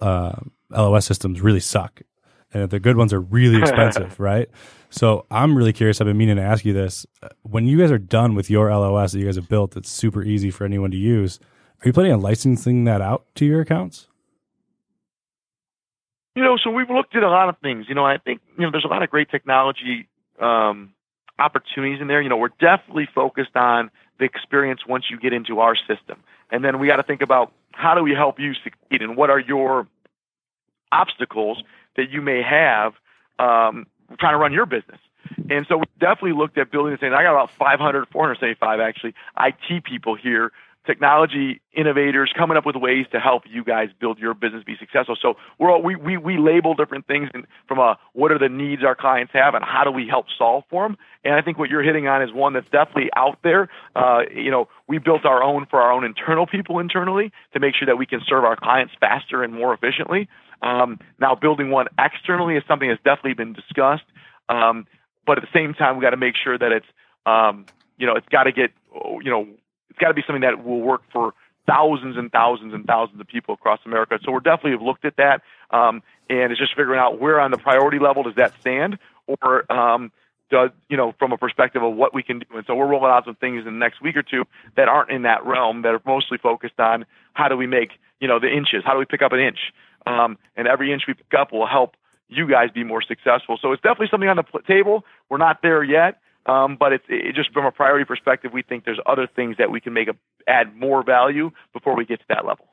uh, 0.01 0.33
LOS 0.71 1.07
systems 1.07 1.41
really 1.41 1.61
suck, 1.61 2.03
and 2.53 2.69
the 2.71 2.81
good 2.81 2.97
ones 2.97 3.13
are 3.13 3.21
really 3.21 3.59
expensive, 3.63 4.19
right? 4.19 4.49
So 4.91 5.27
I'm 5.31 5.57
really 5.57 5.73
curious. 5.73 6.01
I've 6.01 6.07
been 6.07 6.19
meaning 6.19 6.37
to 6.37 6.43
ask 6.43 6.65
you 6.65 6.73
this: 6.73 7.07
when 7.43 7.67
you 7.67 7.79
guys 7.79 7.91
are 7.91 7.99
done 7.99 8.35
with 8.35 8.51
your 8.51 8.71
LOS 8.71 9.13
that 9.13 9.19
you 9.19 9.27
guys 9.27 9.37
have 9.37 9.49
built, 9.49 9.73
that's 9.73 9.91
super 9.91 10.23
easy 10.23 10.51
for 10.51 10.65
anyone 10.65 10.91
to 10.91 10.97
use. 10.97 11.39
Are 11.83 11.89
you 11.89 11.93
planning 11.93 12.13
on 12.13 12.21
licensing 12.21 12.85
that 12.85 13.01
out 13.01 13.27
to 13.37 13.45
your 13.45 13.61
accounts? 13.61 14.07
You 16.35 16.43
know, 16.43 16.57
so 16.63 16.71
we've 16.71 16.89
looked 16.89 17.15
at 17.17 17.23
a 17.23 17.29
lot 17.29 17.49
of 17.49 17.59
things. 17.59 17.87
You 17.89 17.95
know, 17.95 18.05
I 18.05 18.19
think 18.19 18.41
you 18.59 18.65
know 18.65 18.71
there's 18.71 18.85
a 18.85 18.89
lot 18.89 19.03
of 19.03 19.11
great 19.11 19.31
technology 19.31 20.09
um, 20.41 20.95
opportunities 21.39 22.01
in 22.01 22.07
there. 22.07 22.23
You 22.23 22.29
know, 22.29 22.37
we're 22.37 22.57
definitely 22.61 23.09
focused 23.15 23.57
on 23.57 23.91
the 24.19 24.25
experience 24.25 24.81
once 24.87 25.05
you 25.11 25.19
get 25.19 25.33
into 25.33 25.61
our 25.61 25.75
system, 25.77 26.23
and 26.53 26.65
then 26.65 26.79
we 26.79 26.87
got 26.87 26.97
to 26.97 27.03
think 27.03 27.23
about 27.23 27.53
how 27.73 27.95
do 27.95 28.03
we 28.03 28.13
help 28.13 28.39
you 28.39 28.53
succeed 28.55 29.03
and 29.03 29.17
what 29.17 29.31
are 29.31 29.41
your 29.41 29.89
obstacles 30.93 31.63
that 31.97 32.11
you 32.11 32.21
may 32.21 32.43
have 32.43 32.93
um, 33.39 33.87
trying 34.21 34.35
to 34.35 34.39
run 34.39 34.53
your 34.53 34.67
business. 34.67 35.01
And 35.49 35.67
so 35.69 35.79
we 35.79 35.85
definitely 35.99 36.33
looked 36.33 36.59
at 36.59 36.71
building 36.71 36.93
this 36.93 37.01
thing. 37.01 37.15
I 37.15 37.23
got 37.23 37.33
about 37.33 37.51
500, 37.59 38.09
475 38.13 38.81
actually 38.81 39.15
IT 39.41 39.85
people 39.85 40.15
here, 40.15 40.53
technology 40.87 41.61
innovators 41.73 42.33
coming 42.37 42.57
up 42.57 42.67
with 42.67 42.77
ways 42.77 43.07
to 43.13 43.21
help 43.21 43.45
you 43.49 43.63
guys 43.65 43.89
build 44.01 44.19
your 44.19 44.35
business 44.35 44.65
be 44.65 44.77
successful. 44.79 45.17
So 45.21 45.35
we're 45.59 45.71
all, 45.71 45.83
we, 45.83 45.97
we, 45.97 46.17
we 46.17 46.39
label 46.39 46.75
different 46.75 47.07
things 47.07 47.31
from 47.69 47.79
a, 47.79 47.99
what 48.13 48.33
are 48.33 48.39
the 48.39 48.49
needs 48.49 48.83
our 48.85 48.95
clients 48.95 49.33
have 49.33 49.55
and 49.55 49.65
how 49.65 49.85
do 49.85 49.91
we 49.91 50.09
help 50.09 50.27
solve 50.37 50.65
for 50.69 50.87
them. 50.87 50.97
And 51.25 51.35
I 51.35 51.43
think 51.43 51.59
what 51.59 51.71
you're 51.71 51.83
hitting 51.83 52.09
on 52.09 52.23
is 52.23 52.33
one 52.33 52.53
that's 52.53 52.69
definitely 52.71 53.11
out 53.17 53.39
there. 53.45 53.69
Uh, 53.95 54.23
you 54.35 54.51
know, 54.51 54.69
we 54.89 54.99
built 54.99 55.25
our 55.25 55.43
own 55.43 55.67
for 55.71 55.81
our 55.81 55.93
own 55.93 56.05
internal 56.05 56.47
people 56.47 56.79
internally 56.79 57.33
to 57.53 57.61
make 57.61 57.75
sure 57.77 57.87
that 57.87 57.97
we 57.97 58.07
can 58.07 58.21
serve 58.27 58.45
our 58.45 58.57
clients 58.57 58.93
faster 58.99 59.43
and 59.43 59.55
more 59.55 59.73
efficiently. 59.73 60.29
Um, 60.63 60.99
now, 61.21 61.35
building 61.35 61.71
one 61.71 61.87
externally 61.99 62.57
is 62.57 62.63
something 62.69 62.89
that's 62.89 63.03
definitely 63.03 63.35
been 63.35 63.53
discussed, 63.53 64.05
um, 64.49 64.87
but 65.27 65.39
at 65.39 65.43
the 65.43 65.51
same 65.53 65.75
time, 65.75 65.97
we 65.97 66.03
got 66.03 66.11
to 66.11 66.17
make 66.17 66.35
sure 66.37 66.57
that 66.57 66.71
it's 66.71 66.87
um, 67.27 67.67
you 67.99 68.07
know 68.07 68.15
it's 68.15 68.29
got 68.29 68.45
to 68.45 68.53
get 68.53 68.71
you 68.95 69.31
know 69.31 69.47
it's 69.93 69.99
got 69.99 70.09
to 70.09 70.15
be 70.15 70.23
something 70.27 70.41
that 70.41 70.65
will 70.65 70.81
work 70.81 71.03
for 71.13 71.35
thousands 71.67 72.17
and 72.17 72.33
thousands 72.33 72.73
and 72.73 72.87
thousands 72.87 73.21
of 73.21 73.27
people 73.27 73.55
across 73.55 73.79
America. 73.85 74.19
So 74.25 74.33
we're 74.33 74.41
definitely 74.41 74.73
have 74.73 74.83
looked 74.83 75.05
at 75.05 75.17
that, 75.17 75.43
um, 75.71 76.03
and 76.31 76.51
it's 76.51 76.59
just 76.59 76.75
figuring 76.75 76.99
out 76.99 77.21
where 77.21 77.39
on 77.39 77.51
the 77.51 77.59
priority 77.59 77.99
level 77.99 78.23
does 78.23 78.35
that 78.37 78.59
stand, 78.61 78.99
or 79.27 79.71
um, 79.71 80.11
does 80.51 80.71
you 80.89 80.97
know 80.97 81.15
from 81.19 81.33
a 81.33 81.37
perspective 81.37 81.83
of 81.83 81.95
what 81.95 82.15
we 82.15 82.23
can 82.23 82.39
do. 82.39 82.47
And 82.55 82.65
so 82.67 82.75
we're 82.75 82.87
rolling 82.87 83.11
out 83.11 83.27
some 83.27 83.35
things 83.35 83.59
in 83.59 83.65
the 83.65 83.79
next 83.79 84.01
week 84.01 84.17
or 84.17 84.23
two 84.23 84.45
that 84.77 84.89
aren't 84.89 85.11
in 85.11 85.23
that 85.23 85.45
realm 85.45 85.83
that 85.83 85.95
are 85.95 86.03
mostly 86.07 86.39
focused 86.39 86.81
on 86.81 87.05
how 87.35 87.49
do 87.49 87.57
we 87.57 87.67
make 87.67 87.91
you 88.19 88.29
know 88.29 88.41
the 88.41 88.49
inches, 88.49 88.83
how 88.85 88.95
do 88.95 88.99
we 88.99 89.05
pick 89.05 89.21
up 89.21 89.33
an 89.33 89.41
inch, 89.41 89.59
um, 90.07 90.39
and 90.57 90.67
every 90.67 90.91
inch 90.91 91.03
we 91.07 91.13
pick 91.15 91.35
up 91.39 91.53
will 91.53 91.67
help 91.67 91.97
you 92.29 92.49
guys 92.49 92.71
be 92.71 92.83
more 92.83 93.03
successful. 93.03 93.59
So 93.61 93.73
it's 93.73 93.83
definitely 93.83 94.09
something 94.11 94.29
on 94.29 94.37
the 94.37 94.45
table. 94.67 95.05
We're 95.29 95.39
not 95.39 95.61
there 95.61 95.85
yet, 95.85 96.19
um, 96.47 96.77
but 96.79 96.93
it's 96.93 97.05
it, 97.09 97.35
just 97.35 97.53
from 97.53 97.65
a 97.65 97.73
priority 97.73 98.05
perspective, 98.05 98.53
we 98.53 98.63
think 98.63 98.85
there's 98.85 99.01
other 99.07 99.27
things 99.27 99.57
that 99.59 99.71
we 99.71 99.81
can 99.81 99.93
make 99.93 100.09
a, 100.09 100.15
add 100.49 100.75
more 100.77 101.05
value 101.05 101.51
before 101.73 101.97
we 101.97 102.05
get 102.05 102.21
to 102.21 102.27
that 102.29 102.45
level. 102.45 102.67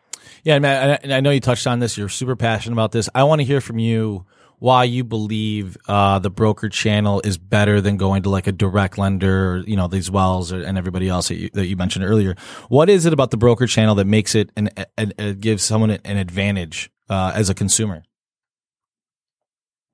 Yeah, 0.43 0.59
man, 0.59 0.99
and 1.03 1.13
I 1.13 1.19
know 1.21 1.31
you 1.31 1.39
touched 1.39 1.67
on 1.67 1.79
this. 1.79 1.97
You're 1.97 2.09
super 2.09 2.35
passionate 2.35 2.73
about 2.73 2.91
this. 2.91 3.09
I 3.13 3.23
want 3.23 3.41
to 3.41 3.45
hear 3.45 3.61
from 3.61 3.79
you 3.79 4.25
why 4.59 4.83
you 4.83 5.05
believe 5.05 5.77
uh, 5.87 6.19
the 6.19 6.29
broker 6.29 6.67
channel 6.67 7.21
is 7.23 7.37
better 7.37 7.79
than 7.79 7.95
going 7.95 8.23
to 8.23 8.29
like 8.29 8.45
a 8.45 8.51
direct 8.51 8.97
lender, 8.97 9.53
or, 9.53 9.57
you 9.59 9.77
know, 9.77 9.87
these 9.87 10.11
Wells 10.11 10.51
or, 10.51 10.61
and 10.61 10.77
everybody 10.77 11.07
else 11.07 11.29
that 11.29 11.35
you, 11.35 11.49
that 11.53 11.65
you, 11.67 11.77
mentioned 11.77 12.03
earlier. 12.03 12.35
What 12.67 12.89
is 12.89 13.05
it 13.05 13.13
about 13.13 13.31
the 13.31 13.37
broker 13.37 13.67
channel 13.67 13.95
that 13.95 14.05
makes 14.05 14.35
it 14.35 14.51
and 14.57 15.39
gives 15.39 15.63
someone 15.63 15.91
an 15.91 16.17
advantage 16.17 16.91
uh, 17.09 17.31
as 17.33 17.49
a 17.49 17.53
consumer? 17.53 18.03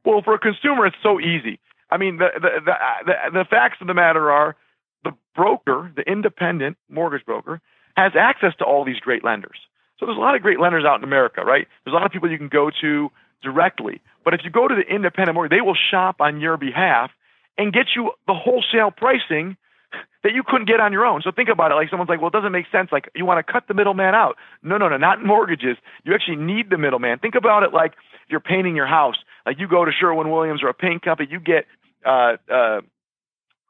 Well, 0.04 0.22
for 0.24 0.34
a 0.34 0.40
consumer, 0.40 0.88
it's 0.88 0.98
so 1.02 1.20
easy. 1.20 1.60
I 1.90 1.98
mean, 1.98 2.18
the, 2.18 2.30
the 2.36 2.50
the, 2.66 2.74
the 3.06 3.40
the 3.40 3.46
facts 3.46 3.78
of 3.82 3.88
the 3.88 3.94
matter 3.94 4.32
are, 4.32 4.56
the 5.04 5.12
broker, 5.36 5.92
the 5.96 6.02
independent 6.04 6.78
mortgage 6.90 7.26
broker, 7.26 7.62
has 7.96 8.14
access 8.20 8.54
to 8.60 8.66
all 8.66 8.84
these 8.84 9.00
great 9.00 9.24
lenders. 9.24 9.58
So 10.00 10.06
there's 10.06 10.18
a 10.18 10.22
lot 10.22 10.36
of 10.36 10.42
great 10.42 10.60
lenders 10.60 10.84
out 10.86 10.98
in 10.98 11.04
America, 11.04 11.44
right? 11.46 11.68
There's 11.84 11.94
a 11.94 11.98
lot 11.98 12.06
of 12.06 12.12
people 12.12 12.30
you 12.30 12.38
can 12.38 12.50
go 12.50 12.70
to 12.82 13.10
directly. 13.42 14.02
But 14.24 14.34
if 14.34 14.42
you 14.44 14.50
go 14.50 14.68
to 14.68 14.76
the 14.76 14.94
independent 14.94 15.36
mortgage, 15.36 15.58
they 15.58 15.62
will 15.62 15.78
shop 15.92 16.18
on 16.20 16.42
your 16.42 16.58
behalf 16.58 17.12
and 17.58 17.72
get 17.72 17.88
you 17.96 18.12
the 18.28 18.34
wholesale 18.34 18.92
pricing 18.92 19.56
that 20.24 20.34
you 20.34 20.44
couldn't 20.46 20.68
get 20.68 20.80
on 20.80 20.92
your 20.92 21.06
own. 21.06 21.22
So 21.22 21.32
think 21.32 21.50
about 21.50 21.72
it. 21.72 21.76
Like 21.76 21.90
someone's 21.90 22.10
like, 22.10 22.20
well, 22.20 22.30
it 22.30 22.34
doesn't 22.34 22.52
make 22.52 22.66
sense. 22.72 22.90
Like 22.92 23.10
you 23.16 23.26
want 23.26 23.46
to 23.46 23.52
cut 23.52 23.68
the 23.68 23.74
middleman 23.74 24.16
out. 24.16 24.38
No, 24.64 24.78
no, 24.78 24.90
no, 24.90 24.98
not 24.98 25.24
mortgages. 25.24 25.78
You 26.04 26.14
actually 26.14 26.38
need 26.38 26.70
the 26.70 26.78
middleman. 26.78 27.20
Think 27.20 27.36
about 27.36 27.64
it 27.64 27.74
like 27.74 27.94
you're 28.30 28.40
painting 28.40 28.76
your 28.76 28.88
house. 28.88 29.18
Like 29.46 29.60
you 29.60 29.68
go 29.68 29.86
to 29.86 29.92
Sherwin 29.92 30.32
Williams 30.32 30.64
or 30.64 30.70
a 30.70 30.74
paint 30.74 31.04
company, 31.04 31.30
you 31.32 31.40
get, 31.40 31.66
uh, 32.06 32.38
uh, 32.52 32.82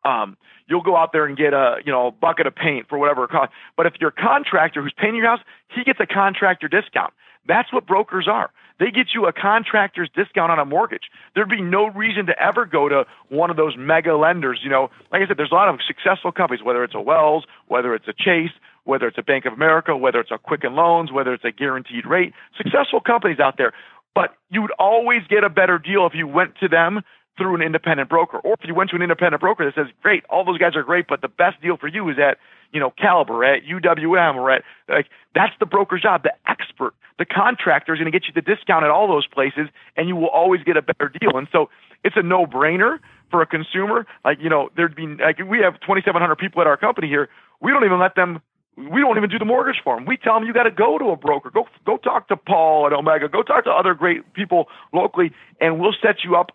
um, 0.07 0.37
you'll 0.67 0.83
go 0.83 0.95
out 0.95 1.11
there 1.11 1.25
and 1.25 1.35
get 1.35 1.53
a, 1.53 1.77
you 1.85 1.91
know, 1.91 2.07
a 2.07 2.11
bucket 2.11 2.47
of 2.47 2.55
paint 2.55 2.87
for 2.87 2.97
whatever 2.97 3.25
it 3.25 3.31
costs. 3.31 3.53
But 3.75 3.85
if 3.87 3.93
your 3.99 4.11
contractor 4.11 4.81
who's 4.81 4.93
painting 4.97 5.17
your 5.17 5.27
house, 5.27 5.41
he 5.75 5.83
gets 5.83 5.99
a 5.99 6.05
contractor 6.05 6.67
discount. 6.67 7.13
That's 7.47 7.71
what 7.71 7.85
brokers 7.85 8.27
are. 8.27 8.51
They 8.79 8.91
get 8.91 9.07
you 9.13 9.25
a 9.25 9.33
contractor's 9.33 10.09
discount 10.13 10.51
on 10.51 10.59
a 10.59 10.65
mortgage. 10.65 11.09
There'd 11.33 11.49
be 11.49 11.61
no 11.61 11.87
reason 11.87 12.25
to 12.25 12.37
ever 12.41 12.65
go 12.65 12.89
to 12.89 13.05
one 13.29 13.49
of 13.49 13.55
those 13.55 13.75
mega 13.77 14.15
lenders. 14.15 14.59
You 14.63 14.69
know, 14.69 14.89
like 15.11 15.21
I 15.21 15.27
said, 15.27 15.37
there's 15.37 15.51
a 15.51 15.55
lot 15.55 15.69
of 15.69 15.79
successful 15.87 16.31
companies, 16.31 16.63
whether 16.63 16.83
it's 16.83 16.95
a 16.95 16.99
Wells, 17.01 17.45
whether 17.67 17.95
it's 17.95 18.07
a 18.07 18.13
Chase, 18.13 18.51
whether 18.83 19.07
it's 19.07 19.17
a 19.17 19.23
Bank 19.23 19.45
of 19.45 19.53
America, 19.53 19.95
whether 19.95 20.19
it's 20.19 20.31
a 20.31 20.37
Quicken 20.37 20.75
Loans, 20.75 21.11
whether 21.11 21.33
it's 21.33 21.45
a 21.45 21.51
guaranteed 21.51 22.05
rate. 22.05 22.33
Successful 22.57 22.99
companies 22.99 23.39
out 23.39 23.57
there. 23.57 23.71
But 24.13 24.35
you 24.49 24.61
would 24.61 24.71
always 24.77 25.21
get 25.29 25.43
a 25.43 25.49
better 25.49 25.77
deal 25.77 26.05
if 26.05 26.13
you 26.13 26.27
went 26.27 26.55
to 26.59 26.67
them 26.67 27.01
through 27.37 27.55
an 27.55 27.61
independent 27.61 28.09
broker, 28.09 28.37
or 28.39 28.53
if 28.53 28.67
you 28.67 28.73
went 28.73 28.89
to 28.89 28.95
an 28.95 29.01
independent 29.01 29.41
broker 29.41 29.65
that 29.65 29.75
says, 29.75 29.87
"Great, 30.01 30.23
all 30.29 30.45
those 30.45 30.57
guys 30.57 30.75
are 30.75 30.83
great, 30.83 31.07
but 31.07 31.21
the 31.21 31.27
best 31.27 31.59
deal 31.61 31.75
for 31.75 31.87
you 31.87 32.07
is 32.09 32.17
at 32.17 32.37
you 32.75 32.79
know 32.79 32.91
Caliber, 32.91 33.43
at 33.43 33.63
UWM, 33.63 34.35
or 34.35 34.51
at 34.51 34.63
like 34.87 35.07
that's 35.33 35.53
the 35.59 35.65
broker's 35.65 36.03
job. 36.03 36.21
The 36.21 36.33
expert 36.47 36.93
the 37.17 37.25
contractor 37.25 37.93
is 37.93 37.99
going 37.99 38.11
to 38.11 38.17
get 38.17 38.27
you 38.27 38.33
the 38.33 38.41
discount 38.41 38.83
at 38.83 38.91
all 38.91 39.07
those 39.07 39.25
places, 39.25 39.69
and 39.95 40.07
you 40.07 40.15
will 40.15 40.27
always 40.27 40.61
get 40.63 40.75
a 40.75 40.81
better 40.81 41.09
deal. 41.09 41.37
And 41.37 41.47
so 41.51 41.69
it's 42.03 42.17
a 42.17 42.21
no-brainer 42.21 42.99
for 43.31 43.41
a 43.41 43.45
consumer. 43.45 44.05
Like 44.23 44.39
you 44.41 44.49
know, 44.49 44.69
there'd 44.75 44.95
be 44.95 45.07
like 45.07 45.39
we 45.39 45.59
have 45.59 45.79
2,700 45.81 46.35
people 46.35 46.61
at 46.61 46.67
our 46.67 46.77
company 46.77 47.07
here. 47.07 47.29
We 47.61 47.71
don't 47.71 47.85
even 47.85 47.99
let 47.99 48.15
them 48.15 48.41
we 48.77 48.99
don't 48.99 49.15
even 49.15 49.29
do 49.29 49.39
the 49.39 49.45
mortgage 49.45 49.81
for 49.83 49.95
them. 49.95 50.05
We 50.05 50.17
tell 50.17 50.33
them 50.35 50.43
you 50.43 50.53
got 50.53 50.63
to 50.63 50.71
go 50.71 50.97
to 50.97 51.05
a 51.05 51.15
broker. 51.15 51.49
Go 51.49 51.67
go 51.85 51.97
talk 51.97 52.27
to 52.27 52.35
Paul 52.35 52.87
at 52.87 52.93
Omega. 52.93 53.29
Go 53.29 53.41
talk 53.41 53.63
to 53.63 53.71
other 53.71 53.93
great 53.93 54.33
people 54.33 54.67
locally, 54.93 55.31
and 55.61 55.79
we'll 55.79 55.95
set 56.01 56.23
you 56.23 56.35
up 56.35 56.51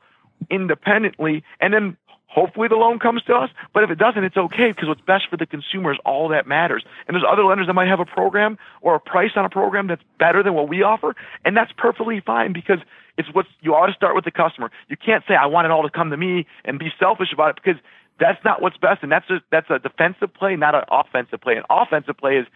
independently. 0.51 1.43
And 1.61 1.73
then 1.73 1.97
hopefully 2.31 2.69
the 2.69 2.77
loan 2.77 2.99
comes 2.99 3.23
to 3.25 3.35
us. 3.35 3.51
But 3.75 3.83
if 3.83 3.91
it 3.91 3.99
doesn't, 3.99 4.23
it's 4.23 4.37
okay 4.37 4.69
because 4.69 4.89
what's 4.89 5.01
best 5.03 5.29
for 5.29 5.37
the 5.37 5.47
consumer 5.47 5.93
is 5.93 5.99
all 6.05 6.29
that 6.29 6.47
matters. 6.47 6.85
And 7.07 7.15
there's 7.15 7.25
other 7.29 7.45
lenders 7.45 7.67
that 7.67 7.75
might 7.75 7.89
have 7.89 8.01
a 8.01 8.05
program 8.05 8.57
or 8.81 8.95
a 8.95 9.01
price 9.01 9.33
on 9.37 9.45
a 9.45 9.51
program 9.51 9.89
that's 9.89 10.03
better 10.19 10.43
than 10.43 10.55
what 10.55 10.69
we 10.69 10.83
offer, 10.83 11.15
and 11.45 11.57
that's 11.57 11.73
perfectly 11.77 12.21
fine 12.21 12.53
because 12.53 12.79
it's 13.19 13.29
what 13.35 13.47
you 13.61 13.75
ought 13.75 13.89
to 13.89 13.93
start 13.93 14.15
with 14.15 14.25
the 14.25 14.31
customer. 14.31 14.71
You 14.89 14.97
can't 14.97 15.25
say 15.29 15.35
I 15.35 15.47
want 15.47 15.67
it 15.67 15.71
all 15.71 15.83
to 15.83 15.91
come 15.91 16.11
to 16.11 16.17
me 16.17 16.47
and 16.65 16.79
be 16.79 16.91
selfish 16.99 17.33
about 17.33 17.51
it 17.51 17.57
because 17.63 17.81
that's 18.19 18.43
not 18.45 18.63
what's 18.63 18.77
best, 18.77 19.03
and 19.03 19.11
that's 19.11 19.29
a 19.31 19.41
that's 19.51 19.69
a 19.71 19.79
defensive 19.79 20.33
play, 20.33 20.55
not 20.55 20.75
an 20.75 20.85
offensive 20.91 21.41
play. 21.41 21.57
An 21.57 21.65
offensive 21.69 22.17
play 22.17 22.37
is 22.37 22.47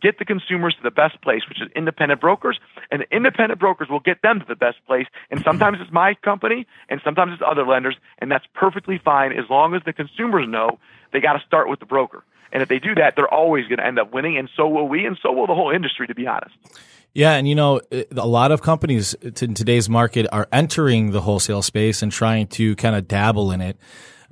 get 0.00 0.18
the 0.18 0.24
consumers 0.24 0.74
to 0.74 0.82
the 0.82 0.90
best 0.90 1.20
place, 1.22 1.42
which 1.48 1.60
is 1.60 1.68
independent 1.74 2.20
brokers, 2.20 2.58
and 2.90 3.02
the 3.02 3.16
independent 3.16 3.60
brokers 3.60 3.88
will 3.88 4.00
get 4.00 4.22
them 4.22 4.40
to 4.40 4.46
the 4.46 4.56
best 4.56 4.78
place. 4.86 5.06
And 5.30 5.42
sometimes 5.42 5.78
it's 5.80 5.92
my 5.92 6.14
company, 6.14 6.66
and 6.88 7.00
sometimes 7.04 7.32
it's 7.32 7.42
other 7.44 7.66
lenders, 7.66 7.96
and 8.18 8.30
that's 8.30 8.46
perfectly 8.54 9.00
fine 9.04 9.32
as 9.32 9.44
long 9.50 9.74
as 9.74 9.82
the 9.84 9.92
consumers 9.92 10.46
know 10.48 10.78
they 11.12 11.20
got 11.20 11.34
to 11.34 11.44
start 11.46 11.68
with 11.68 11.80
the 11.80 11.86
broker. 11.86 12.24
And 12.52 12.62
if 12.62 12.68
they 12.68 12.78
do 12.78 12.94
that, 12.94 13.14
they're 13.14 13.32
always 13.32 13.66
going 13.66 13.78
to 13.78 13.86
end 13.86 13.98
up 13.98 14.12
winning, 14.12 14.38
and 14.38 14.48
so 14.56 14.68
will 14.68 14.88
we, 14.88 15.04
and 15.04 15.18
so 15.22 15.32
will 15.32 15.46
the 15.46 15.54
whole 15.54 15.70
industry, 15.70 16.06
to 16.06 16.14
be 16.14 16.26
honest. 16.26 16.54
Yeah, 17.14 17.32
and 17.32 17.48
you 17.48 17.54
know, 17.54 17.80
a 17.90 18.26
lot 18.26 18.52
of 18.52 18.62
companies 18.62 19.14
in 19.14 19.54
today's 19.54 19.88
market 19.88 20.26
are 20.32 20.48
entering 20.52 21.10
the 21.10 21.20
wholesale 21.20 21.62
space 21.62 22.02
and 22.02 22.12
trying 22.12 22.46
to 22.48 22.76
kind 22.76 22.94
of 22.94 23.08
dabble 23.08 23.50
in 23.50 23.60
it. 23.60 23.76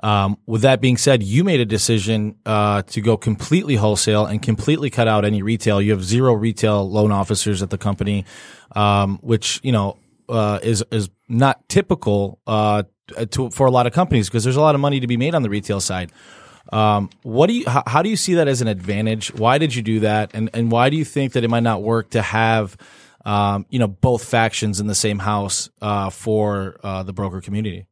Um, 0.03 0.37
with 0.47 0.63
that 0.63 0.81
being 0.81 0.97
said, 0.97 1.23
you 1.23 1.43
made 1.43 1.61
a 1.61 1.65
decision 1.65 2.37
uh, 2.45 2.83
to 2.83 3.01
go 3.01 3.17
completely 3.17 3.77
wholesale 3.77 4.27
and 4.27 4.43
completely 4.43 4.91
cut 4.91 5.09
out 5.09 5.25
any 5.25 5.43
retail. 5.43 5.81
You 5.81 5.93
have 5.93 6.05
zero 6.05 6.35
retail 6.35 6.89
loan 6.89 7.13
officers 7.13 7.63
at 7.63 7.71
the 7.71 7.79
company, 7.79 8.27
um, 8.73 9.19
which 9.23 9.61
you 9.63 9.73
know 9.73 9.97
uh, 10.29 10.59
is 10.63 10.85
is 10.91 11.09
not 11.29 11.67
typical 11.69 12.41
uh, 12.47 12.83
to, 13.31 13.51
for 13.51 13.67
a 13.67 13.71
lot 13.71 13.87
of 13.87 13.93
companies 13.93 14.29
because 14.29 14.45
there's 14.45 14.57
a 14.57 14.61
lot 14.61 14.75
of 14.75 14.81
money 14.81 15.01
to 15.01 15.07
be 15.07 15.17
made 15.17 15.35
on 15.35 15.43
the 15.43 15.51
retail 15.51 15.81
side. 15.81 16.13
Um, 16.73 17.11
what 17.23 17.47
do 17.47 17.55
you? 17.55 17.65
How, 17.67 17.83
how, 17.87 18.03
do 18.03 18.11
you 18.11 18.17
see 18.17 18.35
that 18.35 18.49
as 18.49 18.61
an 18.61 18.69
advantage? 18.69 19.33
Why 19.33 19.59
did 19.59 19.75
you 19.75 19.83
do 19.83 20.01
that, 20.01 20.33
and 20.35 20.51
and 20.53 20.71
why 20.71 20.91
do 20.91 20.97
you 20.97 21.05
think 21.05 21.33
that 21.33 21.45
it 21.45 21.49
might 21.49 21.63
not 21.63 21.83
work 21.83 22.11
to 22.11 22.23
have, 22.23 22.77
um, 23.25 23.67
you 23.71 23.79
know, 23.79 23.87
both 23.87 24.25
factions 24.25 24.81
in 24.81 24.89
the 24.89 24.95
same 24.95 25.21
house 25.21 25.71
uh, 25.81 26.11
for 26.11 26.79
uh, 26.83 27.03
the 27.05 27.13
broker 27.13 27.41
community? 27.41 27.87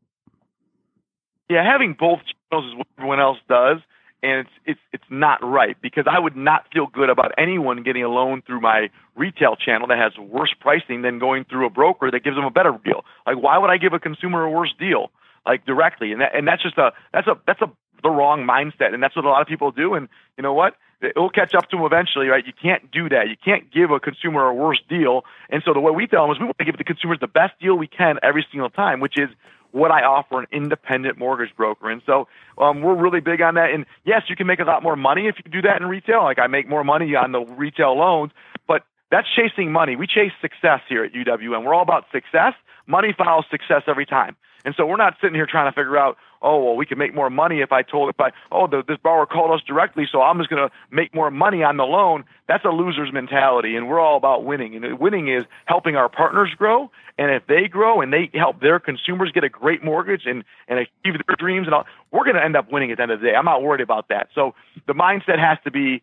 Yeah, 1.49 1.65
having 1.65 1.97
both 1.99 2.21
channels 2.51 2.73
is 2.73 2.77
what 2.77 2.87
everyone 2.99 3.21
else 3.21 3.39
does, 3.49 3.79
and 4.23 4.41
it's 4.41 4.51
it's 4.65 4.81
it's 4.93 5.11
not 5.11 5.45
right 5.45 5.77
because 5.83 6.05
I 6.11 6.19
would 6.19 6.37
not 6.37 6.67
feel 6.73 6.87
good 6.87 7.11
about 7.11 7.33
anyone 7.37 7.83
getting 7.83 8.03
a 8.03 8.09
loan 8.09 8.43
through 8.47 8.61
my 8.61 8.89
retail 9.15 9.57
channel 9.57 9.87
that 9.89 9.99
has 9.99 10.17
worse 10.19 10.55
pricing 10.59 11.03
than 11.03 11.19
going 11.19 11.45
through 11.45 11.67
a 11.67 11.71
broker 11.71 12.11
that 12.11 12.25
gives 12.25 12.37
them 12.37 12.45
a 12.45 12.51
better 12.51 12.73
deal. 12.85 13.05
Like, 13.27 13.37
why 13.37 13.59
would 13.59 13.71
I 13.71 13.77
give 13.77 13.93
a 13.93 13.99
consumer 13.99 14.45
a 14.45 14.51
worse 14.51 14.75
deal, 14.79 15.11
like 15.47 15.67
directly? 15.67 16.13
And 16.13 16.21
that 16.23 16.35
and 16.35 16.49
that's 16.49 16.63
just 16.63 16.79
a 16.79 16.93
that's 17.13 17.27
a 17.27 17.39
that's 17.47 17.61
a 17.61 17.71
the 18.03 18.11
wrong 18.11 18.47
mindset, 18.47 18.95
and 18.95 19.03
that's 19.03 19.17
what 19.17 19.25
a 19.25 19.29
lot 19.29 19.43
of 19.43 19.49
people 19.49 19.71
do. 19.73 19.95
And 19.95 20.09
you 20.37 20.43
know 20.43 20.55
what? 20.55 20.77
It 21.01 21.17
will 21.17 21.31
catch 21.31 21.55
up 21.55 21.69
to 21.71 21.77
them 21.77 21.85
eventually, 21.85 22.29
right? 22.29 22.47
You 22.47 22.53
can't 22.53 22.91
do 22.91 23.09
that. 23.09 23.29
You 23.29 23.37
can't 23.43 23.71
give 23.73 23.91
a 23.91 24.01
consumer 24.01 24.47
a 24.47 24.55
worse 24.55 24.81
deal. 24.89 25.25
And 25.51 25.63
so 25.65 25.75
the 25.75 25.81
way 25.81 25.93
we 25.93 26.07
tell 26.07 26.23
them 26.23 26.33
is 26.33 26.39
we 26.39 26.45
want 26.47 26.59
to 26.59 26.65
give 26.65 26.79
the 26.79 26.85
consumers 26.85 27.19
the 27.21 27.27
best 27.27 27.59
deal 27.61 27.75
we 27.75 27.89
can 27.89 28.19
every 28.23 28.47
single 28.51 28.71
time, 28.71 29.01
which 29.01 29.19
is 29.19 29.29
what 29.75 29.91
I 29.91 30.05
offer 30.05 30.39
an 30.39 30.47
independent 30.53 31.19
mortgage 31.19 31.55
broker. 31.57 31.91
And 31.91 32.01
so 32.07 32.29
um, 32.59 32.81
we're 32.81 32.95
really 32.95 33.21
big 33.21 33.43
on 33.43 33.57
that. 33.57 33.71
And 33.71 33.87
yes, 34.05 34.23
you 34.29 34.37
can 34.37 34.47
make 34.47 34.61
a 34.61 34.65
lot 34.65 34.85
more 34.85 34.95
money 34.95 35.27
if 35.27 35.35
you 35.45 35.51
do 35.51 35.63
that 35.63 35.81
in 35.81 35.89
retail. 35.89 36.23
Like 36.23 36.39
I 36.39 36.47
make 36.47 36.69
more 36.69 36.85
money 36.85 37.17
on 37.17 37.33
the 37.33 37.41
retail 37.41 37.99
loans, 37.99 38.31
but 38.69 38.83
that's 39.11 39.27
chasing 39.35 39.73
money. 39.73 39.97
We 39.97 40.07
chase 40.07 40.31
success 40.41 40.81
here 40.89 41.05
at 41.05 41.13
UWM. 41.13 41.65
We're 41.65 41.75
all 41.75 41.83
about 41.83 42.05
success. 42.13 42.55
Money 42.87 43.13
follows 43.19 43.47
success 43.51 43.83
every 43.89 44.07
time. 44.07 44.37
And 44.65 44.75
so 44.77 44.87
we're 44.87 44.97
not 44.97 45.15
sitting 45.21 45.35
here 45.35 45.47
trying 45.51 45.71
to 45.71 45.75
figure 45.75 45.99
out, 45.99 46.17
oh, 46.45 46.63
well, 46.63 46.77
we 46.77 46.87
can 46.87 46.99
make 46.99 47.15
more 47.15 47.31
money 47.31 47.61
if 47.61 47.73
I 47.73 47.83
told, 47.83 48.11
if 48.11 48.21
I, 48.21 48.31
oh, 48.53 48.67
the, 48.67 48.85
this 48.87 48.99
borrower 49.03 49.27
called 49.27 49.51
us 49.51 49.65
directly, 49.67 50.07
so 50.11 50.21
I'm 50.21 50.39
just 50.39 50.51
going 50.51 50.69
to 50.69 50.73
make 50.95 51.15
more 51.15 51.31
money 51.31 51.63
on 51.63 51.79
the 51.79 51.85
loan. 51.85 52.25
That's 52.47 52.65
a 52.65 52.69
loser's 52.69 53.13
mentality, 53.13 53.75
and 53.75 53.89
we're 53.89 53.99
all 53.99 54.17
about 54.17 54.45
winning. 54.45 54.77
And 54.77 54.99
winning 54.99 55.29
is 55.29 55.45
helping 55.65 55.97
our 55.97 56.09
partners 56.09 56.51
grow, 56.57 56.91
and 57.19 57.31
if 57.31 57.47
they 57.47 57.67
grow 57.67 58.01
and 58.01 58.13
they 58.13 58.31
help 58.35 58.61
their 58.61 58.79
consumers 58.79 59.33
get 59.33 59.43
a 59.43 59.49
great 59.49 59.83
mortgage 59.83 60.23
and, 60.27 60.45
and 60.69 60.79
achieve 60.79 61.21
their 61.27 61.37
dreams 61.37 61.67
and 61.67 61.75
all, 61.75 61.85
we're 62.13 62.25
going 62.25 62.37
to 62.37 62.45
end 62.45 62.57
up 62.57 62.71
winning 62.71 62.91
at 62.91 62.99
the 62.99 63.03
end 63.03 63.13
of 63.13 63.21
the 63.21 63.27
day. 63.27 63.35
I'm 63.35 63.47
not 63.47 63.63
worried 63.63 63.81
about 63.81 64.09
that. 64.11 64.29
So 64.35 64.55
the 64.87 64.95
mindset 64.95 65.39
has 65.39 65.59
to 65.65 65.71
be 65.71 66.03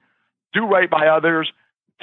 do 0.54 0.66
right 0.66 0.90
by 0.90 1.08
others, 1.08 1.52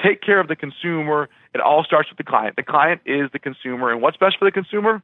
take 0.03 0.21
care 0.21 0.39
of 0.39 0.47
the 0.47 0.55
consumer. 0.55 1.29
It 1.53 1.61
all 1.61 1.83
starts 1.83 2.09
with 2.09 2.17
the 2.17 2.23
client. 2.23 2.55
The 2.55 2.63
client 2.63 3.01
is 3.05 3.29
the 3.33 3.39
consumer, 3.39 3.91
and 3.91 4.01
what's 4.01 4.17
best 4.17 4.37
for 4.39 4.45
the 4.45 4.51
consumer? 4.51 5.03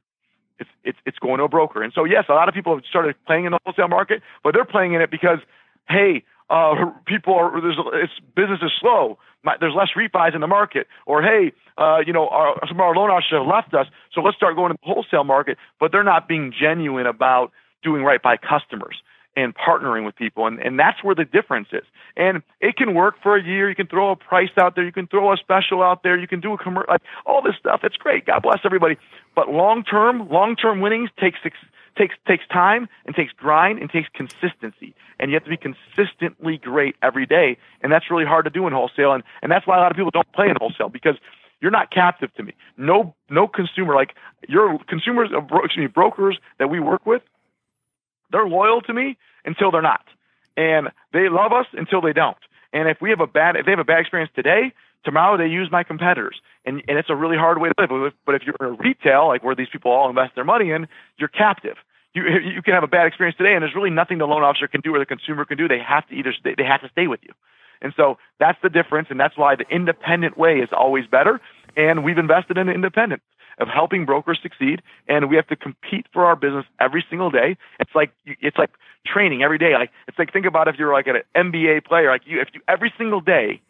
It's, 0.59 0.69
it's, 0.83 0.97
it's 1.05 1.19
going 1.19 1.39
to 1.39 1.43
a 1.43 1.49
broker. 1.49 1.83
And 1.83 1.91
so, 1.93 2.05
yes, 2.05 2.25
a 2.29 2.33
lot 2.33 2.47
of 2.47 2.55
people 2.55 2.75
have 2.75 2.83
started 2.89 3.15
playing 3.25 3.45
in 3.45 3.51
the 3.51 3.59
wholesale 3.65 3.87
market, 3.87 4.21
but 4.43 4.53
they're 4.53 4.65
playing 4.65 4.93
in 4.93 5.01
it 5.01 5.11
because, 5.11 5.39
hey, 5.89 6.23
uh, 6.49 6.91
people 7.05 7.33
are, 7.33 7.59
there's, 7.59 7.77
it's, 7.93 8.13
business 8.35 8.59
is 8.61 8.71
slow. 8.79 9.17
My, 9.43 9.55
there's 9.59 9.73
less 9.75 9.89
refis 9.97 10.33
in 10.33 10.41
the 10.41 10.47
market. 10.47 10.87
Or, 11.05 11.21
hey, 11.21 11.51
uh, 11.77 11.99
you 12.05 12.13
know, 12.13 12.27
our, 12.29 12.55
some 12.67 12.77
of 12.77 12.81
our 12.81 12.95
loan 12.95 13.09
officers 13.09 13.39
have 13.39 13.47
left 13.47 13.73
us, 13.73 13.87
so 14.13 14.21
let's 14.21 14.37
start 14.37 14.55
going 14.55 14.71
to 14.71 14.77
the 14.81 14.93
wholesale 14.93 15.23
market. 15.23 15.57
But 15.79 15.91
they're 15.91 16.03
not 16.03 16.27
being 16.27 16.53
genuine 16.57 17.05
about 17.05 17.51
doing 17.83 18.03
right 18.03 18.21
by 18.21 18.37
customers 18.37 18.95
and 19.35 19.53
partnering 19.55 20.05
with 20.05 20.15
people. 20.15 20.47
And, 20.47 20.59
and 20.59 20.79
that's 20.79 21.03
where 21.03 21.15
the 21.15 21.25
difference 21.25 21.67
is. 21.71 21.83
And 22.15 22.41
it 22.61 22.77
can 22.77 22.93
work 22.93 23.15
for 23.21 23.35
a 23.35 23.43
year. 23.43 23.69
You 23.69 23.75
can 23.75 23.87
throw 23.87 24.11
a 24.11 24.15
price 24.15 24.49
out 24.57 24.75
there. 24.75 24.85
You 24.85 24.91
can 24.91 25.07
throw 25.07 25.33
a 25.33 25.37
special 25.37 25.83
out 25.83 26.03
there. 26.03 26.17
You 26.17 26.27
can 26.27 26.39
do 26.39 26.53
a 26.53 26.57
commercial, 26.57 26.87
like 26.89 27.01
all 27.25 27.41
this 27.41 27.55
stuff. 27.59 27.81
It's 27.83 27.97
great. 27.97 28.25
God 28.25 28.41
bless 28.41 28.59
everybody. 28.63 28.97
But 29.35 29.49
long 29.49 29.83
term, 29.83 30.29
long 30.29 30.55
term 30.55 30.79
winnings 30.79 31.09
takes 31.19 31.39
takes 31.97 32.15
takes 32.27 32.47
time 32.47 32.87
and 33.05 33.15
takes 33.15 33.33
grind 33.33 33.79
and 33.79 33.89
takes 33.89 34.09
consistency. 34.13 34.93
And 35.19 35.31
you 35.31 35.35
have 35.35 35.43
to 35.43 35.49
be 35.49 35.57
consistently 35.57 36.57
great 36.57 36.95
every 37.01 37.25
day. 37.25 37.57
And 37.81 37.91
that's 37.91 38.11
really 38.11 38.25
hard 38.25 38.45
to 38.45 38.51
do 38.51 38.67
in 38.67 38.73
wholesale. 38.73 39.13
And, 39.13 39.23
and 39.41 39.51
that's 39.51 39.65
why 39.65 39.77
a 39.77 39.79
lot 39.79 39.91
of 39.91 39.97
people 39.97 40.11
don't 40.11 40.31
play 40.33 40.49
in 40.49 40.55
wholesale 40.59 40.89
because 40.89 41.15
you're 41.61 41.71
not 41.71 41.91
captive 41.91 42.33
to 42.35 42.43
me. 42.43 42.53
No, 42.77 43.15
no 43.29 43.47
consumer, 43.47 43.95
like 43.95 44.15
your 44.47 44.77
consumers, 44.87 45.29
excuse 45.33 45.77
me, 45.77 45.87
brokers 45.87 46.37
that 46.59 46.69
we 46.69 46.79
work 46.79 47.05
with, 47.05 47.21
they're 48.31 48.47
loyal 48.47 48.81
to 48.81 48.93
me 48.93 49.17
until 49.45 49.71
they're 49.71 49.81
not. 49.81 50.05
And 50.57 50.89
they 51.13 51.29
love 51.29 51.51
us 51.51 51.67
until 51.73 52.01
they 52.01 52.13
don't. 52.13 52.37
And 52.73 52.89
if 52.89 53.01
we 53.01 53.09
have 53.09 53.19
a 53.19 53.27
bad, 53.27 53.55
if 53.55 53.65
they 53.65 53.71
have 53.71 53.79
a 53.79 53.85
bad 53.85 53.99
experience 53.99 54.31
today, 54.35 54.73
tomorrow 55.03 55.37
they 55.37 55.47
use 55.47 55.69
my 55.71 55.83
competitors. 55.83 56.39
And, 56.65 56.81
and 56.87 56.97
it's 56.97 57.09
a 57.09 57.15
really 57.15 57.37
hard 57.37 57.59
way 57.59 57.69
to 57.69 57.85
live. 57.95 58.13
But 58.25 58.35
if 58.35 58.41
you're 58.43 58.69
in 58.69 58.77
retail, 58.77 59.27
like 59.27 59.43
where 59.43 59.55
these 59.55 59.69
people 59.71 59.91
all 59.91 60.09
invest 60.09 60.35
their 60.35 60.43
money 60.43 60.71
in, 60.71 60.87
you're 61.17 61.29
captive. 61.29 61.77
You, 62.13 62.23
you 62.55 62.61
can 62.61 62.73
have 62.73 62.83
a 62.83 62.87
bad 62.87 63.07
experience 63.07 63.37
today, 63.37 63.53
and 63.53 63.61
there's 63.61 63.75
really 63.75 63.89
nothing 63.89 64.17
the 64.17 64.25
loan 64.25 64.43
officer 64.43 64.67
can 64.67 64.81
do 64.81 64.95
or 64.95 64.99
the 64.99 65.05
consumer 65.05 65.45
can 65.45 65.57
do. 65.57 65.67
They 65.67 65.79
have 65.79 66.07
to 66.07 66.15
either 66.15 66.33
stay, 66.33 66.55
they 66.57 66.63
have 66.63 66.81
to 66.81 66.89
stay 66.89 67.07
with 67.07 67.19
you. 67.23 67.33
And 67.81 67.93
so 67.95 68.17
that's 68.39 68.57
the 68.63 68.69
difference, 68.69 69.09
and 69.11 69.19
that's 69.19 69.37
why 69.37 69.55
the 69.55 69.65
independent 69.69 70.37
way 70.37 70.59
is 70.59 70.69
always 70.71 71.05
better. 71.07 71.41
And 71.77 72.03
we've 72.03 72.17
invested 72.17 72.57
in 72.57 72.67
the 72.67 72.73
independent 72.73 73.21
of 73.57 73.67
helping 73.67 74.05
brokers 74.05 74.39
succeed, 74.41 74.81
and 75.07 75.29
we 75.29 75.35
have 75.35 75.47
to 75.47 75.55
compete 75.55 76.07
for 76.11 76.25
our 76.25 76.35
business 76.35 76.65
every 76.79 77.05
single 77.09 77.29
day. 77.29 77.57
It's 77.79 77.91
like 77.95 78.11
it's 78.25 78.57
like 78.57 78.71
training 79.05 79.43
every 79.43 79.57
day. 79.57 79.73
Like 79.73 79.91
it's 80.07 80.17
like 80.19 80.33
think 80.33 80.45
about 80.45 80.67
if 80.67 80.75
you're 80.77 80.93
like 80.93 81.07
an 81.07 81.21
NBA 81.35 81.85
player, 81.85 82.09
like 82.09 82.23
you 82.25 82.41
if 82.41 82.49
you 82.53 82.61
every 82.67 82.93
single 82.97 83.21
day 83.21 83.61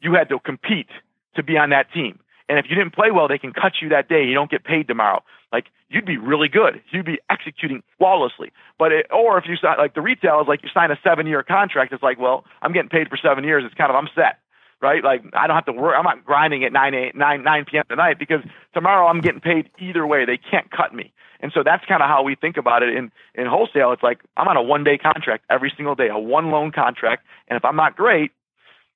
you 0.00 0.14
had 0.14 0.28
to 0.28 0.38
compete 0.40 0.88
to 1.36 1.42
be 1.42 1.56
on 1.56 1.70
that 1.70 1.92
team. 1.92 2.18
And 2.48 2.58
if 2.58 2.66
you 2.68 2.74
didn't 2.74 2.94
play 2.94 3.10
well, 3.10 3.28
they 3.28 3.38
can 3.38 3.52
cut 3.52 3.74
you 3.80 3.88
that 3.90 4.08
day. 4.08 4.24
You 4.24 4.34
don't 4.34 4.50
get 4.50 4.64
paid 4.64 4.88
tomorrow. 4.88 5.22
Like 5.52 5.66
you'd 5.88 6.04
be 6.04 6.16
really 6.16 6.48
good. 6.48 6.82
You'd 6.90 7.06
be 7.06 7.18
executing 7.30 7.82
flawlessly. 7.98 8.52
But 8.78 8.92
it, 8.92 9.06
or 9.12 9.38
if 9.38 9.44
you 9.46 9.56
sign 9.56 9.78
like 9.78 9.94
the 9.94 10.00
retail 10.00 10.40
is 10.40 10.48
like 10.48 10.62
you 10.62 10.68
sign 10.74 10.90
a 10.90 10.98
seven 11.02 11.26
year 11.26 11.42
contract. 11.42 11.92
It's 11.92 12.02
like, 12.02 12.18
well, 12.18 12.44
I'm 12.60 12.72
getting 12.72 12.90
paid 12.90 13.08
for 13.08 13.16
seven 13.16 13.44
years. 13.44 13.64
It's 13.64 13.74
kind 13.74 13.90
of 13.90 13.96
I'm 13.96 14.08
set 14.14 14.41
right? 14.82 15.02
Like 15.02 15.22
I 15.32 15.46
don't 15.46 15.56
have 15.56 15.66
to 15.66 15.72
work. 15.72 15.94
I'm 15.96 16.04
not 16.04 16.24
grinding 16.24 16.64
at 16.64 16.72
9, 16.72 16.94
8, 16.94 17.14
9, 17.14 17.42
9 17.42 17.64
p.m. 17.70 17.84
tonight 17.88 18.18
because 18.18 18.40
tomorrow 18.74 19.06
I'm 19.06 19.20
getting 19.20 19.40
paid 19.40 19.70
either 19.78 20.06
way. 20.06 20.24
They 20.24 20.36
can't 20.38 20.70
cut 20.70 20.94
me. 20.94 21.12
And 21.40 21.50
so 21.52 21.62
that's 21.64 21.84
kind 21.86 22.02
of 22.02 22.08
how 22.08 22.22
we 22.22 22.34
think 22.34 22.56
about 22.56 22.82
it 22.82 22.94
in, 22.94 23.10
in 23.34 23.46
wholesale. 23.46 23.92
It's 23.92 24.02
like 24.02 24.20
I'm 24.36 24.48
on 24.48 24.56
a 24.56 24.62
one 24.62 24.84
day 24.84 24.98
contract 24.98 25.44
every 25.48 25.72
single 25.76 25.94
day, 25.94 26.08
a 26.08 26.18
one 26.18 26.50
loan 26.50 26.72
contract. 26.72 27.24
And 27.48 27.56
if 27.56 27.64
I'm 27.64 27.76
not 27.76 27.96
great, 27.96 28.32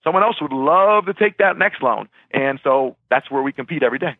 someone 0.04 0.22
else 0.22 0.40
would 0.40 0.52
love 0.52 1.06
to 1.06 1.14
take 1.14 1.38
that 1.38 1.58
next 1.58 1.82
loan. 1.82 2.08
And 2.30 2.60
so 2.62 2.96
that's 3.10 3.30
where 3.30 3.42
we 3.42 3.52
compete 3.52 3.82
every 3.82 3.98
day. 3.98 4.16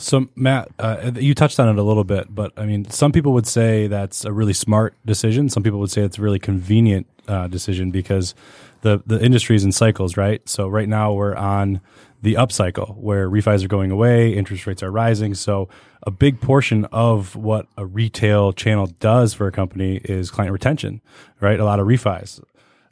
So 0.00 0.28
Matt, 0.34 0.68
uh, 0.78 1.12
you 1.16 1.34
touched 1.34 1.60
on 1.60 1.68
it 1.68 1.78
a 1.78 1.82
little 1.82 2.04
bit, 2.04 2.34
but 2.34 2.52
I 2.56 2.64
mean, 2.64 2.88
some 2.90 3.12
people 3.12 3.32
would 3.34 3.46
say 3.46 3.86
that's 3.86 4.24
a 4.24 4.32
really 4.32 4.54
smart 4.54 4.94
decision. 5.04 5.48
Some 5.48 5.62
people 5.62 5.78
would 5.80 5.90
say 5.90 6.02
it's 6.02 6.18
a 6.18 6.22
really 6.22 6.38
convenient 6.38 7.06
uh, 7.28 7.48
decision 7.48 7.90
because 7.90 8.34
the 8.80 9.02
the 9.06 9.22
industry 9.22 9.56
is 9.56 9.64
in 9.64 9.72
cycles, 9.72 10.16
right? 10.16 10.46
So 10.48 10.68
right 10.68 10.88
now 10.88 11.12
we're 11.12 11.36
on 11.36 11.80
the 12.22 12.34
upcycle 12.34 12.96
where 12.96 13.28
refis 13.30 13.64
are 13.64 13.68
going 13.68 13.90
away, 13.90 14.32
interest 14.34 14.66
rates 14.66 14.82
are 14.82 14.90
rising. 14.90 15.34
So 15.34 15.68
a 16.02 16.10
big 16.10 16.40
portion 16.40 16.86
of 16.86 17.36
what 17.36 17.66
a 17.76 17.86
retail 17.86 18.52
channel 18.52 18.86
does 18.86 19.34
for 19.34 19.46
a 19.46 19.52
company 19.52 19.96
is 20.04 20.30
client 20.30 20.52
retention, 20.52 21.00
right? 21.40 21.60
A 21.60 21.64
lot 21.64 21.80
of 21.80 21.86
refis. 21.86 22.42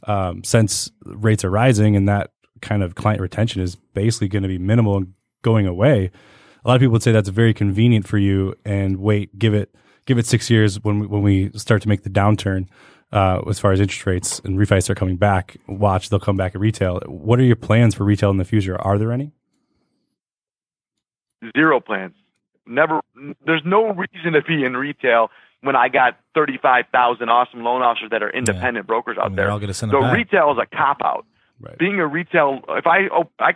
Um, 0.05 0.45
since 0.45 0.91
rates 1.05 1.45
are 1.45 1.51
rising 1.51 1.97
and 1.97 2.09
that 2.09 2.31
kind 2.61 2.83
of 2.83 2.95
client 2.95 3.21
retention 3.21 3.61
is 3.63 3.77
basically 3.77 4.29
going 4.29 4.43
to 4.43 4.49
be 4.49 4.59
minimal 4.59 4.97
and 4.97 5.15
going 5.43 5.67
away. 5.67 6.11
A 6.69 6.71
lot 6.71 6.75
of 6.75 6.81
people 6.81 6.93
would 6.93 7.03
say 7.03 7.13
that's 7.13 7.31
very 7.31 7.55
convenient 7.55 8.07
for 8.07 8.19
you 8.19 8.55
and 8.63 8.99
wait, 8.99 9.39
give 9.39 9.55
it 9.55 9.75
give 10.05 10.19
it 10.19 10.27
six 10.27 10.51
years 10.51 10.79
when 10.85 10.99
we, 10.99 11.07
when 11.07 11.23
we 11.23 11.51
start 11.53 11.81
to 11.81 11.89
make 11.89 12.03
the 12.03 12.11
downturn 12.11 12.69
uh, 13.11 13.41
as 13.49 13.59
far 13.59 13.73
as 13.73 13.81
interest 13.81 14.05
rates 14.05 14.39
and 14.41 14.59
refis 14.59 14.83
start 14.83 14.99
coming 14.99 15.17
back. 15.17 15.57
Watch, 15.67 16.11
they'll 16.11 16.21
come 16.21 16.37
back 16.37 16.55
at 16.55 16.61
retail. 16.61 17.01
What 17.07 17.41
are 17.41 17.43
your 17.43 17.57
plans 17.57 17.95
for 17.95 18.05
retail 18.05 18.29
in 18.29 18.37
the 18.37 18.45
future? 18.45 18.79
Are 18.83 18.99
there 18.99 19.13
any? 19.13 19.33
Zero 21.57 21.81
plans. 21.81 22.13
Never. 22.67 23.01
There's 23.47 23.63
no 23.65 23.95
reason 23.95 24.35
to 24.35 24.43
be 24.43 24.63
in 24.63 24.77
retail 24.77 25.31
when 25.63 25.75
I 25.75 25.89
got 25.89 26.19
35,000 26.35 27.31
awesome 27.31 27.65
loan 27.65 27.81
officers 27.81 28.11
that 28.11 28.23
are 28.23 28.31
independent 28.31 28.85
yeah. 28.85 28.89
brokers 28.89 29.17
out 29.17 29.35
there. 29.35 29.73
So 29.73 30.03
back. 30.03 30.15
retail 30.15 30.53
is 30.53 30.59
a 30.59 30.67
cop 30.77 30.99
out. 31.03 31.25
Right. 31.61 31.79
Being 31.79 31.99
a 31.99 32.07
retail, 32.07 32.61
if 32.69 32.87
I, 32.87 33.09
oh, 33.11 33.31
I, 33.39 33.55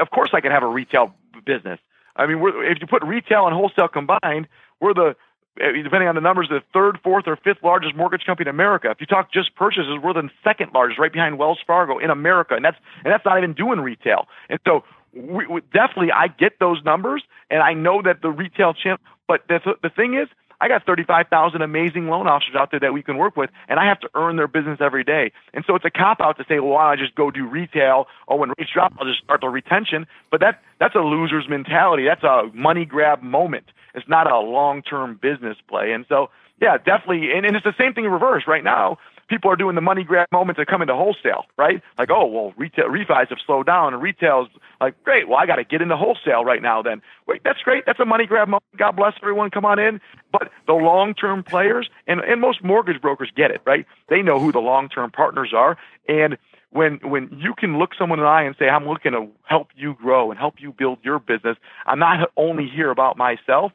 of 0.00 0.10
course 0.10 0.30
I 0.32 0.40
can 0.40 0.50
have 0.50 0.64
a 0.64 0.68
retail 0.68 1.14
business. 1.44 1.78
I 2.16 2.26
mean, 2.26 2.38
if 2.42 2.78
you 2.80 2.86
put 2.86 3.02
retail 3.04 3.46
and 3.46 3.54
wholesale 3.54 3.88
combined, 3.88 4.48
we're 4.80 4.94
the 4.94 5.14
eh, 5.60 5.82
depending 5.82 6.08
on 6.08 6.14
the 6.14 6.20
numbers, 6.20 6.48
the 6.48 6.60
third, 6.72 6.98
fourth, 7.02 7.24
or 7.26 7.36
fifth 7.36 7.62
largest 7.62 7.94
mortgage 7.94 8.24
company 8.24 8.48
in 8.48 8.54
America. 8.54 8.90
If 8.90 9.00
you 9.00 9.06
talk 9.06 9.32
just 9.32 9.54
purchases, 9.54 9.98
we're 10.02 10.14
the 10.14 10.28
second 10.42 10.72
largest, 10.74 10.98
right 10.98 11.12
behind 11.12 11.38
Wells 11.38 11.58
Fargo 11.66 11.98
in 11.98 12.10
America, 12.10 12.54
and 12.54 12.64
that's 12.64 12.78
and 13.04 13.12
that's 13.12 13.24
not 13.24 13.38
even 13.38 13.52
doing 13.52 13.80
retail. 13.80 14.26
And 14.48 14.58
so, 14.66 14.84
we, 15.12 15.46
we, 15.46 15.60
definitely, 15.72 16.12
I 16.12 16.28
get 16.28 16.58
those 16.58 16.82
numbers, 16.84 17.22
and 17.50 17.62
I 17.62 17.74
know 17.74 18.02
that 18.02 18.22
the 18.22 18.30
retail 18.30 18.74
channel. 18.74 18.98
But 19.28 19.42
the 19.48 19.60
the 19.82 19.90
thing 19.90 20.14
is, 20.14 20.28
I 20.60 20.68
got 20.68 20.86
35,000 20.86 21.62
amazing 21.62 22.08
loan 22.08 22.26
officers 22.26 22.54
out 22.58 22.70
there 22.70 22.80
that 22.80 22.92
we 22.92 23.02
can 23.02 23.16
work 23.16 23.36
with, 23.36 23.50
and 23.68 23.78
I 23.78 23.86
have 23.86 24.00
to 24.00 24.10
earn 24.14 24.36
their 24.36 24.48
business 24.48 24.78
every 24.80 25.04
day. 25.04 25.32
And 25.52 25.64
so 25.66 25.74
it's 25.74 25.84
a 25.84 25.90
cop 25.90 26.20
out 26.20 26.38
to 26.38 26.44
say, 26.48 26.60
well, 26.60 26.72
why 26.72 26.84
don't 26.84 26.98
I 26.98 27.02
just 27.02 27.14
go 27.14 27.30
do 27.30 27.46
retail? 27.46 28.06
Or 28.26 28.38
when 28.38 28.50
rates 28.58 28.70
drop, 28.72 28.94
I'll 28.98 29.06
just 29.06 29.22
start 29.22 29.40
the 29.40 29.48
retention. 29.48 30.06
But 30.30 30.40
that 30.40 30.62
that's 30.78 30.94
a 30.94 31.00
loser's 31.00 31.48
mentality. 31.48 32.04
That's 32.04 32.24
a 32.24 32.50
money 32.54 32.84
grab 32.84 33.22
moment. 33.22 33.66
It's 33.94 34.08
not 34.08 34.30
a 34.30 34.38
long 34.38 34.82
term 34.82 35.18
business 35.20 35.56
play. 35.68 35.92
And 35.92 36.04
so, 36.08 36.30
yeah, 36.60 36.76
definitely. 36.76 37.32
And, 37.34 37.46
and 37.46 37.56
it's 37.56 37.64
the 37.64 37.74
same 37.78 37.94
thing 37.94 38.04
in 38.04 38.10
reverse 38.10 38.44
right 38.46 38.64
now 38.64 38.98
people 39.28 39.50
are 39.50 39.56
doing 39.56 39.74
the 39.74 39.80
money 39.80 40.04
grab 40.04 40.28
moments 40.32 40.58
to 40.58 40.66
come 40.66 40.82
into 40.82 40.94
wholesale, 40.94 41.44
right? 41.56 41.82
Like, 41.98 42.10
oh, 42.10 42.26
well, 42.26 42.54
retail 42.56 42.86
refis 42.86 43.28
have 43.28 43.38
slowed 43.44 43.66
down, 43.66 43.94
and 43.94 44.02
retail's 44.02 44.48
like, 44.80 45.02
great. 45.04 45.28
Well, 45.28 45.38
I 45.38 45.46
got 45.46 45.56
to 45.56 45.64
get 45.64 45.82
into 45.82 45.96
wholesale 45.96 46.44
right 46.44 46.62
now. 46.62 46.82
Then, 46.82 47.02
wait, 47.26 47.42
that's 47.44 47.60
great. 47.60 47.84
That's 47.86 48.00
a 48.00 48.04
money 48.04 48.26
grab 48.26 48.48
moment. 48.48 48.64
God 48.76 48.92
bless 48.92 49.14
everyone. 49.22 49.50
Come 49.50 49.64
on 49.64 49.78
in. 49.78 50.00
But 50.32 50.50
the 50.66 50.74
long 50.74 51.14
term 51.14 51.42
players 51.42 51.88
and 52.06 52.20
and 52.20 52.40
most 52.40 52.62
mortgage 52.62 53.00
brokers 53.00 53.30
get 53.34 53.50
it, 53.50 53.62
right? 53.64 53.86
They 54.08 54.22
know 54.22 54.38
who 54.38 54.52
the 54.52 54.60
long 54.60 54.88
term 54.88 55.10
partners 55.10 55.52
are, 55.54 55.76
and 56.08 56.36
when 56.70 56.98
when 57.02 57.28
you 57.38 57.54
can 57.54 57.78
look 57.78 57.94
someone 57.98 58.18
in 58.18 58.24
the 58.24 58.28
eye 58.28 58.42
and 58.42 58.54
say, 58.58 58.68
I'm 58.68 58.86
looking 58.86 59.12
to 59.12 59.28
help 59.44 59.68
you 59.76 59.94
grow 59.94 60.30
and 60.30 60.38
help 60.38 60.56
you 60.58 60.72
build 60.72 60.98
your 61.02 61.18
business. 61.18 61.56
I'm 61.86 61.98
not 61.98 62.30
only 62.36 62.68
here 62.68 62.90
about 62.90 63.16
myself. 63.16 63.72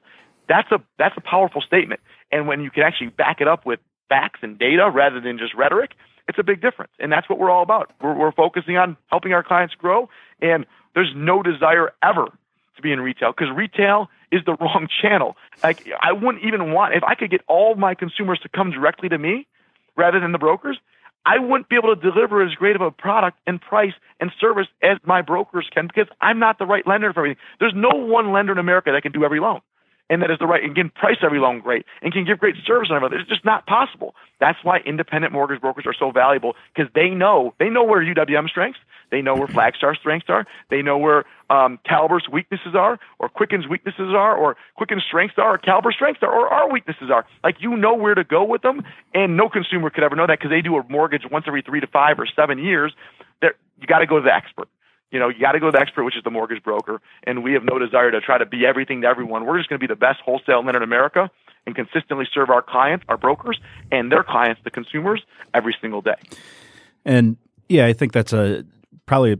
That's 0.47 0.71
a 0.71 0.81
that's 0.97 1.15
a 1.17 1.21
powerful 1.21 1.61
statement. 1.61 2.01
And 2.31 2.47
when 2.47 2.61
you 2.61 2.69
can 2.71 2.83
actually 2.83 3.09
back 3.09 3.41
it 3.41 3.47
up 3.47 3.65
with 3.65 3.79
facts 4.11 4.41
and 4.43 4.59
data 4.59 4.91
rather 4.93 5.21
than 5.21 5.37
just 5.37 5.53
rhetoric, 5.53 5.91
it's 6.27 6.37
a 6.37 6.43
big 6.43 6.61
difference. 6.61 6.91
And 6.99 7.11
that's 7.11 7.29
what 7.29 7.39
we're 7.39 7.49
all 7.49 7.63
about. 7.63 7.91
We're, 8.01 8.17
we're 8.17 8.33
focusing 8.33 8.75
on 8.75 8.97
helping 9.07 9.31
our 9.31 9.41
clients 9.41 9.73
grow, 9.75 10.09
and 10.41 10.65
there's 10.93 11.13
no 11.15 11.41
desire 11.41 11.93
ever 12.03 12.25
to 12.75 12.81
be 12.81 12.91
in 12.91 12.99
retail 12.99 13.31
because 13.31 13.47
retail 13.55 14.09
is 14.31 14.41
the 14.45 14.55
wrong 14.59 14.89
channel. 15.01 15.37
Like 15.63 15.87
I 16.01 16.11
wouldn't 16.11 16.43
even 16.43 16.73
want 16.73 16.93
if 16.93 17.03
I 17.03 17.15
could 17.15 17.31
get 17.31 17.41
all 17.47 17.75
my 17.75 17.95
consumers 17.95 18.39
to 18.43 18.49
come 18.49 18.71
directly 18.71 19.07
to 19.09 19.17
me 19.17 19.47
rather 19.95 20.19
than 20.19 20.33
the 20.33 20.39
brokers. 20.39 20.77
I 21.23 21.37
wouldn't 21.37 21.69
be 21.69 21.75
able 21.75 21.95
to 21.95 22.01
deliver 22.01 22.43
as 22.43 22.55
great 22.55 22.75
of 22.75 22.81
a 22.81 22.89
product 22.89 23.37
and 23.45 23.61
price 23.61 23.93
and 24.19 24.31
service 24.41 24.65
as 24.81 24.97
my 25.05 25.21
brokers 25.21 25.69
can 25.71 25.85
because 25.85 26.07
I'm 26.19 26.39
not 26.39 26.57
the 26.57 26.65
right 26.65 26.85
lender 26.87 27.13
for 27.13 27.19
everything. 27.19 27.37
There's 27.59 27.75
no 27.75 27.91
one 27.93 28.33
lender 28.33 28.51
in 28.53 28.57
America 28.57 28.91
that 28.91 29.03
can 29.03 29.11
do 29.11 29.23
every 29.23 29.39
loan 29.39 29.61
and 30.11 30.21
that 30.21 30.29
is 30.29 30.37
the 30.39 30.45
right 30.45 30.61
and 30.61 30.75
can 30.75 30.89
price 30.89 31.17
every 31.23 31.39
loan 31.39 31.61
great 31.61 31.85
and 32.01 32.11
can 32.11 32.25
give 32.25 32.37
great 32.37 32.55
service 32.67 32.89
on 32.91 32.97
everything. 32.97 33.19
It's 33.21 33.29
just 33.29 33.45
not 33.45 33.65
possible. 33.65 34.13
That's 34.39 34.59
why 34.61 34.79
independent 34.79 35.31
mortgage 35.31 35.61
brokers 35.61 35.85
are 35.87 35.93
so 35.97 36.11
valuable 36.11 36.55
because 36.75 36.91
they 36.93 37.09
know 37.09 37.55
they 37.59 37.69
know 37.69 37.83
where 37.83 38.03
UWM 38.03 38.49
strengths, 38.49 38.79
they 39.09 39.21
know 39.21 39.35
where 39.35 39.47
Flagstar 39.47 39.95
strengths 39.95 40.29
are, 40.29 40.45
they 40.69 40.81
know 40.81 40.97
where 40.97 41.23
um, 41.49 41.79
Caliber's 41.85 42.27
weaknesses 42.29 42.75
are, 42.75 42.99
or 43.19 43.29
Quicken's 43.29 43.67
weaknesses 43.69 44.13
are, 44.13 44.35
or 44.35 44.57
Quicken's 44.75 45.03
strengths 45.07 45.37
are, 45.37 45.53
or 45.53 45.57
Caliber's 45.57 45.95
strengths 45.95 46.21
are, 46.21 46.29
or 46.29 46.49
our 46.49 46.69
weaknesses 46.69 47.09
are. 47.09 47.25
Like 47.41 47.55
you 47.59 47.77
know 47.77 47.95
where 47.95 48.13
to 48.13 48.25
go 48.25 48.43
with 48.43 48.63
them, 48.63 48.83
and 49.13 49.37
no 49.37 49.47
consumer 49.47 49.89
could 49.89 50.03
ever 50.03 50.17
know 50.17 50.27
that 50.27 50.39
because 50.39 50.51
they 50.51 50.61
do 50.61 50.75
a 50.75 50.83
mortgage 50.89 51.23
once 51.31 51.45
every 51.47 51.61
three 51.61 51.79
to 51.79 51.87
five 51.87 52.19
or 52.19 52.27
seven 52.35 52.59
years. 52.59 52.93
That 53.41 53.53
you 53.79 53.87
got 53.87 53.99
to 53.99 54.05
go 54.05 54.17
to 54.17 54.23
the 54.23 54.33
expert 54.33 54.67
you 55.11 55.19
know, 55.19 55.29
you 55.29 55.39
got 55.39 55.51
to 55.51 55.59
go 55.59 55.67
to 55.67 55.71
the 55.71 55.79
expert, 55.79 56.03
which 56.03 56.17
is 56.17 56.23
the 56.23 56.31
mortgage 56.31 56.63
broker. 56.63 57.01
And 57.23 57.43
we 57.43 57.53
have 57.53 57.63
no 57.63 57.77
desire 57.77 58.11
to 58.11 58.21
try 58.21 58.37
to 58.37 58.45
be 58.45 58.65
everything 58.65 59.01
to 59.01 59.07
everyone. 59.07 59.45
We're 59.45 59.57
just 59.57 59.69
going 59.69 59.79
to 59.79 59.85
be 59.85 59.91
the 59.91 59.99
best 59.99 60.19
wholesale 60.23 60.63
lender 60.63 60.77
in 60.77 60.83
America 60.83 61.29
and 61.67 61.75
consistently 61.75 62.25
serve 62.33 62.49
our 62.49 62.61
clients, 62.61 63.05
our 63.07 63.17
brokers, 63.17 63.59
and 63.91 64.11
their 64.11 64.23
clients, 64.23 64.61
the 64.63 64.71
consumers, 64.71 65.21
every 65.53 65.75
single 65.81 66.01
day. 66.01 66.15
And 67.05 67.37
yeah, 67.69 67.85
I 67.85 67.93
think 67.93 68.13
that's 68.13 68.33
a 68.33 68.65
probably 69.05 69.37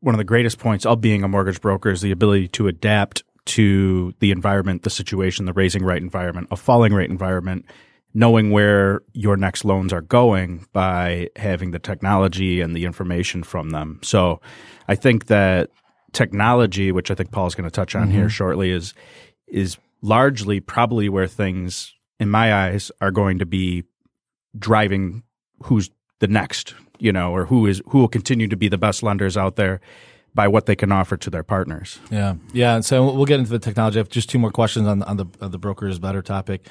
one 0.00 0.14
of 0.14 0.18
the 0.18 0.24
greatest 0.24 0.58
points 0.58 0.84
of 0.84 1.00
being 1.00 1.22
a 1.22 1.28
mortgage 1.28 1.60
broker 1.60 1.90
is 1.90 2.00
the 2.00 2.10
ability 2.10 2.48
to 2.48 2.66
adapt 2.66 3.22
to 3.44 4.12
the 4.18 4.30
environment, 4.30 4.82
the 4.82 4.90
situation, 4.90 5.46
the 5.46 5.52
raising 5.52 5.84
rate 5.84 6.02
environment, 6.02 6.48
a 6.50 6.56
falling 6.56 6.92
rate 6.92 7.10
environment, 7.10 7.64
knowing 8.14 8.50
where 8.50 9.00
your 9.12 9.36
next 9.36 9.64
loans 9.64 9.92
are 9.92 10.02
going 10.02 10.66
by 10.72 11.28
having 11.36 11.70
the 11.70 11.78
technology 11.78 12.60
and 12.60 12.76
the 12.76 12.84
information 12.84 13.42
from 13.42 13.70
them. 13.70 13.98
So 14.02 14.40
I 14.88 14.94
think 14.94 15.26
that 15.26 15.70
technology, 16.12 16.92
which 16.92 17.10
I 17.10 17.14
think 17.14 17.30
Paul's 17.30 17.54
going 17.54 17.68
to 17.68 17.70
touch 17.70 17.94
on 17.94 18.08
mm-hmm. 18.08 18.18
here 18.18 18.28
shortly, 18.28 18.70
is 18.70 18.94
is 19.48 19.76
largely 20.02 20.60
probably 20.60 21.08
where 21.08 21.26
things, 21.26 21.94
in 22.18 22.28
my 22.28 22.54
eyes, 22.54 22.90
are 23.00 23.10
going 23.10 23.38
to 23.38 23.46
be 23.46 23.84
driving 24.58 25.22
who's 25.64 25.90
the 26.18 26.28
next, 26.28 26.74
you 26.98 27.12
know, 27.12 27.32
or 27.32 27.46
who 27.46 27.66
is 27.66 27.82
who 27.86 27.98
will 27.98 28.08
continue 28.08 28.48
to 28.48 28.56
be 28.56 28.68
the 28.68 28.78
best 28.78 29.02
lenders 29.02 29.36
out 29.36 29.56
there 29.56 29.80
by 30.34 30.48
what 30.48 30.66
they 30.66 30.74
can 30.74 30.90
offer 30.90 31.16
to 31.16 31.30
their 31.30 31.42
partners. 31.42 32.00
Yeah, 32.10 32.36
yeah. 32.52 32.74
And 32.74 32.84
so 32.84 33.12
we'll 33.12 33.26
get 33.26 33.38
into 33.38 33.50
the 33.50 33.58
technology. 33.58 33.98
I 33.98 34.00
have 34.00 34.08
just 34.08 34.30
two 34.30 34.38
more 34.38 34.50
questions 34.50 34.86
on 34.86 35.02
on 35.02 35.16
the 35.16 35.26
on 35.40 35.50
the 35.50 35.58
brokers 35.58 35.98
better 35.98 36.22
topic. 36.22 36.66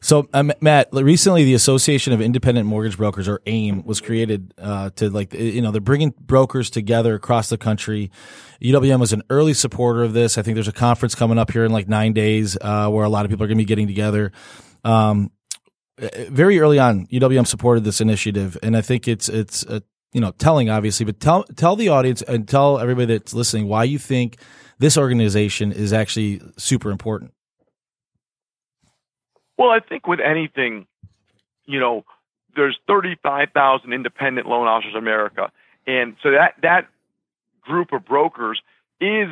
So 0.00 0.28
um, 0.34 0.52
Matt, 0.60 0.88
recently 0.92 1.44
the 1.44 1.54
Association 1.54 2.12
of 2.12 2.20
Independent 2.20 2.66
Mortgage 2.66 2.96
Brokers, 2.96 3.28
or 3.28 3.40
AIME, 3.46 3.84
was 3.84 4.00
created 4.00 4.54
uh, 4.58 4.90
to 4.96 5.10
like 5.10 5.34
you 5.34 5.62
know 5.62 5.70
they're 5.70 5.80
bringing 5.80 6.14
brokers 6.20 6.70
together 6.70 7.14
across 7.14 7.48
the 7.48 7.58
country. 7.58 8.10
UWM 8.62 9.00
was 9.00 9.12
an 9.12 9.22
early 9.30 9.54
supporter 9.54 10.02
of 10.02 10.12
this. 10.12 10.38
I 10.38 10.42
think 10.42 10.54
there's 10.54 10.68
a 10.68 10.72
conference 10.72 11.14
coming 11.14 11.38
up 11.38 11.50
here 11.50 11.64
in 11.64 11.72
like 11.72 11.88
nine 11.88 12.12
days 12.12 12.56
uh, 12.60 12.88
where 12.88 13.04
a 13.04 13.08
lot 13.08 13.24
of 13.24 13.30
people 13.30 13.44
are 13.44 13.48
going 13.48 13.58
to 13.58 13.62
be 13.62 13.66
getting 13.66 13.86
together. 13.86 14.32
Um, 14.84 15.30
very 15.98 16.58
early 16.58 16.78
on, 16.78 17.06
UWM 17.06 17.46
supported 17.46 17.84
this 17.84 18.00
initiative, 18.00 18.58
and 18.62 18.76
I 18.76 18.82
think 18.82 19.08
it's 19.08 19.28
it's 19.28 19.62
a 19.64 19.82
you 20.12 20.20
know, 20.20 20.32
telling 20.32 20.70
obviously, 20.70 21.04
but 21.04 21.20
tell 21.20 21.44
tell 21.56 21.76
the 21.76 21.88
audience 21.88 22.22
and 22.22 22.48
tell 22.48 22.78
everybody 22.78 23.06
that's 23.06 23.34
listening 23.34 23.68
why 23.68 23.84
you 23.84 23.98
think 23.98 24.38
this 24.78 24.96
organization 24.96 25.72
is 25.72 25.92
actually 25.92 26.40
super 26.56 26.90
important. 26.90 27.32
Well, 29.58 29.70
I 29.70 29.80
think 29.80 30.06
with 30.06 30.20
anything, 30.20 30.86
you 31.64 31.80
know, 31.80 32.04
there's 32.54 32.78
35,000 32.86 33.92
independent 33.92 34.46
loan 34.46 34.66
officers 34.66 34.92
in 34.92 34.98
America, 34.98 35.50
and 35.86 36.16
so 36.22 36.30
that 36.30 36.54
that 36.62 36.88
group 37.62 37.92
of 37.92 38.04
brokers 38.04 38.60
is 39.00 39.28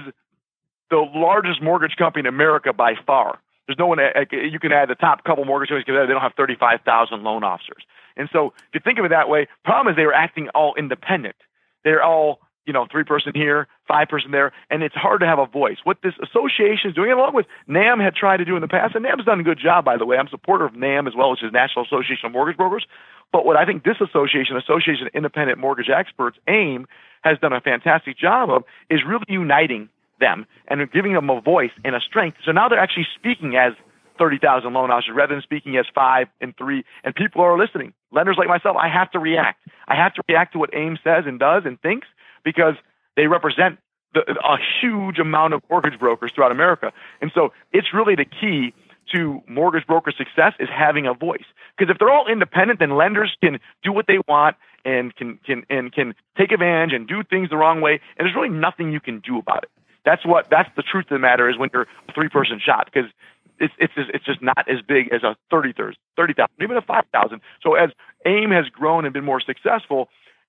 the 0.90 1.04
largest 1.14 1.62
mortgage 1.62 1.96
company 1.96 2.20
in 2.20 2.26
America 2.26 2.72
by 2.72 2.94
far. 3.06 3.38
There's 3.66 3.78
no 3.78 3.86
one 3.86 3.98
uh, 3.98 4.24
you 4.30 4.58
can 4.60 4.72
add 4.72 4.88
the 4.88 4.94
top 4.94 5.24
couple 5.24 5.44
mortgage 5.44 5.68
companies 5.68 5.86
because 5.86 6.06
they 6.06 6.12
don't 6.12 6.22
have 6.22 6.34
35,000 6.36 7.22
loan 7.22 7.44
officers. 7.44 7.82
And 8.16 8.28
so 8.32 8.52
if 8.68 8.74
you 8.74 8.80
think 8.84 8.98
of 8.98 9.04
it 9.04 9.08
that 9.10 9.28
way, 9.28 9.48
problem 9.64 9.92
is 9.92 9.96
they 9.96 10.06
were 10.06 10.14
acting 10.14 10.48
all 10.54 10.74
independent. 10.76 11.36
They're 11.82 12.02
all, 12.02 12.40
you 12.66 12.72
know, 12.72 12.86
three 12.90 13.04
person 13.04 13.32
here, 13.34 13.66
five 13.86 14.08
person 14.08 14.30
there, 14.30 14.52
and 14.70 14.82
it's 14.82 14.94
hard 14.94 15.20
to 15.20 15.26
have 15.26 15.38
a 15.38 15.46
voice. 15.46 15.76
What 15.84 15.98
this 16.02 16.14
association 16.22 16.90
is 16.90 16.94
doing, 16.94 17.10
along 17.10 17.34
with 17.34 17.46
NAM 17.66 18.00
had 18.00 18.14
tried 18.14 18.38
to 18.38 18.44
do 18.44 18.56
in 18.56 18.62
the 18.62 18.68
past, 18.68 18.94
and 18.94 19.02
NAM's 19.02 19.24
done 19.24 19.40
a 19.40 19.42
good 19.42 19.58
job, 19.62 19.84
by 19.84 19.96
the 19.96 20.06
way. 20.06 20.16
I'm 20.16 20.26
a 20.26 20.30
supporter 20.30 20.64
of 20.64 20.74
NAM 20.74 21.06
as 21.06 21.14
well, 21.16 21.30
which 21.30 21.42
is 21.42 21.52
National 21.52 21.84
Association 21.84 22.26
of 22.26 22.32
Mortgage 22.32 22.56
Brokers. 22.56 22.86
But 23.32 23.44
what 23.44 23.56
I 23.56 23.66
think 23.66 23.84
this 23.84 24.00
association, 24.00 24.56
Association 24.56 25.08
of 25.08 25.14
Independent 25.14 25.58
Mortgage 25.58 25.90
Experts, 25.90 26.38
AIME, 26.48 26.86
has 27.22 27.38
done 27.40 27.52
a 27.52 27.60
fantastic 27.60 28.16
job 28.16 28.48
of 28.50 28.62
is 28.88 29.00
really 29.06 29.26
uniting 29.28 29.88
them 30.20 30.46
and 30.68 30.80
giving 30.92 31.14
them 31.14 31.28
a 31.28 31.40
voice 31.40 31.72
and 31.84 31.94
a 31.96 32.00
strength. 32.00 32.38
So 32.44 32.52
now 32.52 32.68
they're 32.68 32.78
actually 32.78 33.08
speaking 33.18 33.56
as 33.56 33.72
30,000 34.18 34.72
loan 34.72 34.90
officers 34.90 35.14
rather 35.14 35.34
than 35.34 35.42
speaking 35.42 35.76
as 35.76 35.86
five 35.94 36.28
and 36.40 36.56
three. 36.56 36.84
And 37.02 37.14
people 37.14 37.42
are 37.42 37.58
listening. 37.58 37.92
Lenders 38.12 38.36
like 38.38 38.48
myself, 38.48 38.76
I 38.76 38.88
have 38.88 39.10
to 39.12 39.18
react. 39.18 39.60
I 39.88 39.96
have 39.96 40.14
to 40.14 40.22
react 40.28 40.52
to 40.52 40.58
what 40.58 40.74
AIME 40.74 40.98
says 41.02 41.24
and 41.26 41.38
does 41.38 41.62
and 41.64 41.80
thinks 41.80 42.06
because 42.44 42.74
they 43.16 43.26
represent 43.26 43.78
the, 44.14 44.20
a 44.20 44.56
huge 44.80 45.18
amount 45.18 45.54
of 45.54 45.62
mortgage 45.68 45.98
brokers 45.98 46.32
throughout 46.34 46.52
America. 46.52 46.92
And 47.20 47.30
so 47.34 47.52
it's 47.72 47.88
really 47.92 48.14
the 48.14 48.24
key 48.24 48.72
to 49.14 49.42
mortgage 49.46 49.86
broker 49.86 50.12
success 50.16 50.54
is 50.58 50.68
having 50.74 51.06
a 51.06 51.14
voice. 51.14 51.44
Because 51.76 51.92
if 51.92 51.98
they're 51.98 52.10
all 52.10 52.26
independent, 52.26 52.78
then 52.78 52.96
lenders 52.96 53.36
can 53.42 53.58
do 53.82 53.92
what 53.92 54.06
they 54.06 54.18
want 54.26 54.56
and 54.84 55.14
can 55.16 55.38
can 55.44 55.64
and 55.70 55.92
can 55.92 56.14
take 56.36 56.52
advantage 56.52 56.94
and 56.94 57.08
do 57.08 57.22
things 57.22 57.50
the 57.50 57.56
wrong 57.56 57.80
way, 57.80 58.00
and 58.16 58.26
there's 58.26 58.34
really 58.34 58.48
nothing 58.48 58.92
you 58.92 59.00
can 59.00 59.20
do 59.20 59.38
about 59.38 59.64
it. 59.64 59.70
That's 60.04 60.24
what 60.24 60.50
that's 60.50 60.68
the 60.76 60.82
truth 60.82 61.06
of 61.06 61.10
the 61.10 61.18
matter 61.18 61.48
is 61.48 61.58
when 61.58 61.70
you're 61.72 61.86
a 62.08 62.12
three 62.12 62.28
person 62.28 62.60
shop 62.64 62.86
because 62.92 63.10
it's 63.58 63.74
it's 63.78 63.94
just, 63.94 64.10
it's 64.12 64.24
just 64.24 64.42
not 64.42 64.68
as 64.68 64.80
big 64.86 65.12
as 65.12 65.22
a 65.22 65.36
30 65.50 65.72
30,000 66.16 66.48
even 66.60 66.76
a 66.76 66.82
5,000. 66.82 67.40
So 67.62 67.74
as 67.74 67.90
AIME 68.26 68.50
has 68.50 68.66
grown 68.68 69.04
and 69.04 69.12
been 69.12 69.24
more 69.24 69.40
successful, 69.40 70.08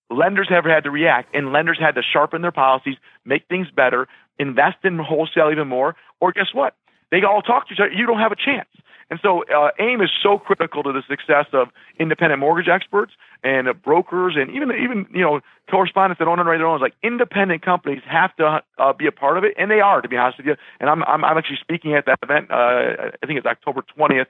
lenders 0.09 0.47
have 0.49 0.65
had 0.65 0.83
to 0.83 0.91
react 0.91 1.33
and 1.35 1.51
lenders 1.51 1.77
had 1.79 1.95
to 1.95 2.01
sharpen 2.01 2.41
their 2.41 2.51
policies, 2.51 2.95
make 3.25 3.47
things 3.47 3.67
better, 3.75 4.07
invest 4.39 4.77
in 4.83 4.97
wholesale 4.97 5.49
even 5.51 5.67
more, 5.67 5.95
or 6.19 6.31
guess 6.31 6.53
what? 6.53 6.75
They 7.11 7.21
all 7.23 7.41
talk 7.41 7.67
to 7.67 7.73
each 7.73 7.79
other. 7.79 7.91
You 7.91 8.05
don't 8.05 8.19
have 8.19 8.31
a 8.31 8.35
chance. 8.35 8.67
And 9.09 9.19
so 9.21 9.43
uh, 9.43 9.69
AIME 9.79 10.01
is 10.01 10.09
so 10.23 10.39
critical 10.39 10.81
to 10.83 10.91
the 10.91 11.03
success 11.07 11.45
of 11.53 11.67
independent 11.99 12.39
mortgage 12.39 12.67
experts 12.67 13.13
and 13.43 13.67
uh, 13.67 13.73
brokers 13.73 14.33
and 14.35 14.49
even 14.49 14.71
even 14.71 15.05
you 15.13 15.21
know 15.21 15.41
correspondents 15.69 16.17
that 16.19 16.27
own 16.27 16.39
and 16.39 16.49
write 16.49 16.57
their 16.57 16.67
own. 16.67 16.81
Like 16.81 16.95
independent 17.03 17.61
companies 17.63 18.01
have 18.09 18.35
to 18.37 18.63
uh, 18.79 18.93
be 18.93 19.05
a 19.05 19.11
part 19.11 19.37
of 19.37 19.43
it, 19.43 19.53
and 19.57 19.69
they 19.69 19.79
are 19.79 20.01
to 20.01 20.09
be 20.09 20.17
honest 20.17 20.39
with 20.39 20.47
you. 20.47 20.55
And 20.79 20.89
I'm 20.89 21.03
I'm, 21.03 21.23
I'm 21.23 21.37
actually 21.37 21.59
speaking 21.61 21.93
at 21.93 22.07
that 22.07 22.19
event. 22.23 22.49
Uh, 22.49 23.11
I 23.21 23.25
think 23.27 23.37
it's 23.37 23.45
October 23.45 23.83
20th, 23.97 24.25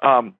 um, 0.00 0.34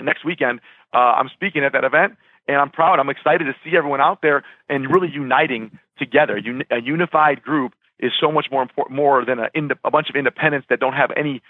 next 0.00 0.24
weekend. 0.24 0.60
Uh, 0.94 1.14
I'm 1.18 1.28
speaking 1.34 1.64
at 1.64 1.72
that 1.72 1.84
event, 1.84 2.16
and 2.48 2.56
I'm 2.56 2.70
proud. 2.70 2.98
I'm 2.98 3.10
excited 3.10 3.44
to 3.44 3.54
see 3.62 3.76
everyone 3.76 4.00
out 4.00 4.22
there 4.22 4.42
and 4.70 4.90
really 4.90 5.10
uniting 5.10 5.78
together, 5.98 6.38
un- 6.38 6.64
a 6.70 6.80
unified 6.80 7.42
group 7.42 7.74
is 8.02 8.12
so 8.20 8.30
much 8.30 8.48
more 8.50 8.60
important, 8.60 8.96
more 8.96 9.24
than 9.24 9.38
a, 9.38 9.48
a 9.84 9.90
bunch 9.90 10.10
of 10.10 10.16
independents 10.16 10.66
that 10.68 10.80
don't 10.80 10.92
have 10.92 11.10
any, 11.16 11.40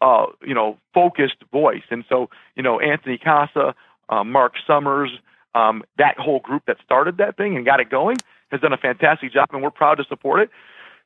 uh, 0.00 0.26
you 0.40 0.54
know, 0.54 0.78
focused 0.94 1.36
voice. 1.52 1.82
And 1.90 2.04
so, 2.08 2.30
you 2.54 2.62
know, 2.62 2.80
Anthony 2.80 3.18
Casa, 3.18 3.74
uh, 4.08 4.24
Mark 4.24 4.52
Summers, 4.66 5.10
um, 5.54 5.82
that 5.98 6.16
whole 6.18 6.40
group 6.40 6.62
that 6.66 6.76
started 6.84 7.18
that 7.18 7.36
thing 7.36 7.56
and 7.56 7.66
got 7.66 7.80
it 7.80 7.90
going 7.90 8.16
has 8.50 8.60
done 8.60 8.72
a 8.72 8.76
fantastic 8.76 9.32
job, 9.32 9.48
and 9.52 9.62
we're 9.62 9.70
proud 9.70 9.96
to 9.96 10.04
support 10.04 10.40
it. 10.40 10.50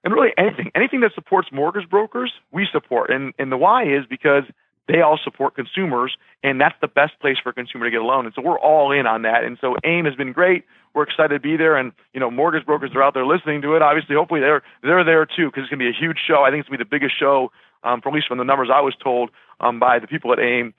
And 0.04 0.12
really, 0.12 0.30
anything, 0.36 0.70
anything 0.74 1.00
that 1.00 1.12
supports 1.14 1.48
mortgage 1.52 1.88
brokers, 1.88 2.32
we 2.52 2.66
support. 2.70 3.10
And 3.10 3.32
and 3.38 3.50
the 3.50 3.56
why 3.56 3.84
is 3.84 4.04
because 4.08 4.44
they 4.90 5.00
all 5.00 5.18
support 5.22 5.54
consumers, 5.54 6.16
and 6.42 6.60
that's 6.60 6.74
the 6.80 6.88
best 6.88 7.18
place 7.20 7.36
for 7.42 7.50
a 7.50 7.52
consumer 7.52 7.84
to 7.84 7.90
get 7.90 8.00
a 8.00 8.04
loan. 8.04 8.26
And 8.26 8.34
so 8.34 8.42
we're 8.42 8.58
all 8.58 8.92
in 8.92 9.06
on 9.06 9.22
that. 9.22 9.44
And 9.44 9.58
so 9.60 9.76
AIME 9.84 10.04
has 10.06 10.14
been 10.14 10.32
great. 10.32 10.64
We're 10.94 11.04
excited 11.04 11.34
to 11.34 11.40
be 11.40 11.56
there, 11.56 11.76
and 11.76 11.92
you 12.12 12.20
know, 12.20 12.30
mortgage 12.30 12.66
brokers 12.66 12.90
are 12.94 13.02
out 13.02 13.14
there 13.14 13.26
listening 13.26 13.62
to 13.62 13.76
it. 13.76 13.82
Obviously, 13.82 14.16
hopefully 14.16 14.40
they're 14.40 14.62
they're 14.82 15.04
there 15.04 15.24
too 15.24 15.46
because 15.46 15.62
it's 15.62 15.70
going 15.70 15.78
to 15.78 15.84
be 15.84 15.88
a 15.88 15.98
huge 15.98 16.18
show. 16.26 16.42
I 16.42 16.50
think 16.50 16.60
it's 16.60 16.68
going 16.68 16.78
to 16.78 16.84
be 16.84 16.88
the 16.88 16.98
biggest 16.98 17.18
show, 17.18 17.52
um, 17.84 18.00
from 18.00 18.12
at 18.12 18.16
least 18.16 18.28
from 18.28 18.38
the 18.38 18.44
numbers 18.44 18.70
I 18.72 18.80
was 18.80 18.94
told 19.02 19.30
um, 19.60 19.78
by 19.78 20.00
the 20.00 20.08
people 20.08 20.32
at 20.32 20.40
AIME, 20.40 20.74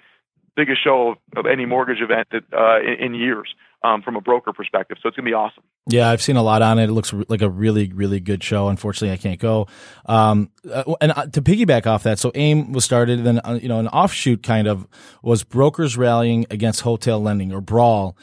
biggest 0.55 0.83
show 0.83 1.15
of, 1.35 1.45
any 1.45 1.65
mortgage 1.65 2.01
event 2.01 2.27
that, 2.31 2.43
uh, 2.53 2.79
in, 2.79 3.13
in 3.13 3.15
years 3.15 3.53
um, 3.83 4.01
from 4.01 4.15
a 4.15 4.21
broker 4.21 4.53
perspective. 4.53 4.97
So 5.01 5.07
it's 5.07 5.17
going 5.17 5.25
to 5.25 5.29
be 5.29 5.33
awesome. 5.33 5.63
Yeah, 5.87 6.09
I've 6.09 6.21
seen 6.21 6.35
a 6.35 6.43
lot 6.43 6.61
on 6.61 6.77
it. 6.77 6.85
It 6.85 6.93
looks 6.93 7.13
like 7.27 7.41
a 7.41 7.49
really, 7.49 7.91
really 7.91 8.19
good 8.19 8.43
show. 8.43 8.67
Unfortunately, 8.67 9.11
I 9.11 9.17
can't 9.17 9.39
go. 9.39 9.67
Um, 10.05 10.51
uh, 10.71 10.83
and 11.01 11.11
uh, 11.11 11.25
to 11.27 11.41
piggyback 11.41 11.87
off 11.87 12.03
that, 12.03 12.19
so 12.19 12.31
AIME 12.35 12.71
was 12.71 12.85
started, 12.85 13.23
then 13.23 13.39
uh, 13.43 13.57
you 13.61 13.67
know 13.67 13.79
an 13.79 13.87
offshoot 13.87 14.43
kind 14.43 14.67
of 14.67 14.87
was 15.23 15.43
brokers 15.43 15.97
rallying 15.97 16.45
against 16.51 16.81
hotel 16.81 17.19
lending 17.19 17.51
or 17.51 17.61
brawl. 17.61 18.15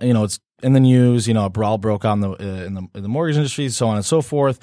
You 0.00 0.14
know, 0.14 0.24
it's 0.24 0.40
in 0.62 0.72
the 0.72 0.80
news. 0.80 1.28
You 1.28 1.34
know, 1.34 1.44
a 1.44 1.50
brawl 1.50 1.76
broke 1.76 2.04
out 2.04 2.14
in 2.14 2.20
the 2.20 2.32
in 2.32 2.74
the, 2.74 2.88
in 2.94 3.02
the 3.02 3.08
mortgage 3.08 3.36
industry, 3.36 3.68
so 3.68 3.88
on 3.88 3.96
and 3.96 4.06
so 4.06 4.22
forth. 4.22 4.58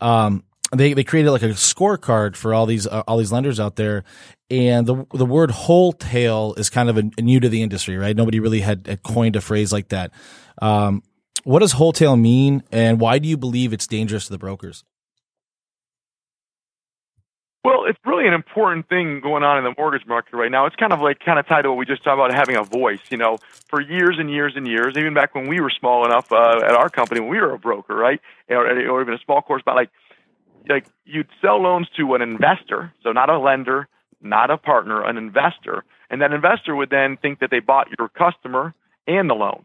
Um, 0.00 0.44
they 0.72 0.94
they 0.94 1.04
created 1.04 1.30
like 1.30 1.42
a 1.42 1.48
scorecard 1.48 2.36
for 2.36 2.54
all 2.54 2.66
these 2.66 2.86
uh, 2.86 3.02
all 3.06 3.18
these 3.18 3.32
lenders 3.32 3.60
out 3.60 3.76
there, 3.76 4.04
and 4.50 4.86
the 4.86 5.06
the 5.12 5.26
word 5.26 5.50
wholesale 5.50 6.54
is 6.56 6.70
kind 6.70 6.88
of 6.88 6.96
a, 6.96 7.10
a 7.18 7.22
new 7.22 7.40
to 7.40 7.48
the 7.48 7.62
industry, 7.62 7.96
right? 7.96 8.16
Nobody 8.16 8.40
really 8.40 8.60
had, 8.60 8.86
had 8.86 9.02
coined 9.02 9.36
a 9.36 9.40
phrase 9.40 9.72
like 9.72 9.88
that. 9.88 10.10
Um, 10.60 11.02
what 11.44 11.60
does 11.60 11.72
wholesale 11.72 12.16
mean, 12.16 12.62
and 12.72 13.00
why 13.00 13.18
do 13.18 13.28
you 13.28 13.36
believe 13.36 13.72
it's 13.72 13.86
dangerous 13.86 14.26
to 14.26 14.32
the 14.32 14.38
brokers? 14.38 14.84
Well, 17.64 17.86
it's 17.88 17.98
really 18.04 18.26
an 18.26 18.34
important 18.34 18.90
thing 18.90 19.20
going 19.22 19.42
on 19.42 19.56
in 19.56 19.64
the 19.64 19.74
mortgage 19.78 20.06
market 20.06 20.36
right 20.36 20.50
now. 20.50 20.66
It's 20.66 20.76
kind 20.76 20.92
of 20.92 21.00
like 21.00 21.20
kind 21.20 21.38
of 21.38 21.48
tied 21.48 21.62
to 21.62 21.70
what 21.70 21.78
we 21.78 21.86
just 21.86 22.04
talked 22.04 22.20
about 22.20 22.34
having 22.34 22.56
a 22.56 22.62
voice. 22.62 23.00
You 23.10 23.16
know, 23.16 23.38
for 23.68 23.80
years 23.80 24.16
and 24.18 24.30
years 24.30 24.52
and 24.54 24.66
years, 24.66 24.94
even 24.98 25.14
back 25.14 25.34
when 25.34 25.48
we 25.48 25.60
were 25.60 25.70
small 25.70 26.04
enough 26.04 26.30
uh, 26.30 26.60
at 26.62 26.72
our 26.72 26.90
company, 26.90 27.20
when 27.20 27.30
we 27.30 27.40
were 27.40 27.54
a 27.54 27.58
broker, 27.58 27.94
right, 27.94 28.20
or, 28.50 28.66
or 28.66 29.00
even 29.00 29.14
a 29.14 29.18
small 29.24 29.40
correspondent, 29.40 29.88
like 29.88 29.90
like 30.68 30.86
you'd 31.04 31.28
sell 31.40 31.62
loans 31.62 31.88
to 31.96 32.14
an 32.14 32.22
investor, 32.22 32.92
so 33.02 33.12
not 33.12 33.30
a 33.30 33.38
lender, 33.38 33.88
not 34.20 34.50
a 34.50 34.56
partner, 34.56 35.04
an 35.04 35.16
investor, 35.16 35.84
and 36.10 36.22
that 36.22 36.32
investor 36.32 36.74
would 36.74 36.90
then 36.90 37.16
think 37.16 37.40
that 37.40 37.50
they 37.50 37.60
bought 37.60 37.88
your 37.98 38.08
customer 38.08 38.74
and 39.06 39.28
the 39.28 39.34
loan, 39.34 39.64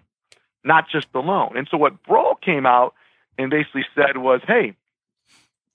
not 0.64 0.86
just 0.92 1.08
the 1.14 1.20
loan. 1.20 1.58
And 1.58 1.68
so 1.72 1.78
what 1.78 2.04
Brawl 2.04 2.36
came 2.36 2.66
out 2.66 2.94
and 3.38 3.50
basically 3.50 3.86
said 3.96 4.18
was, 4.18 4.42
"Hey, 4.46 4.74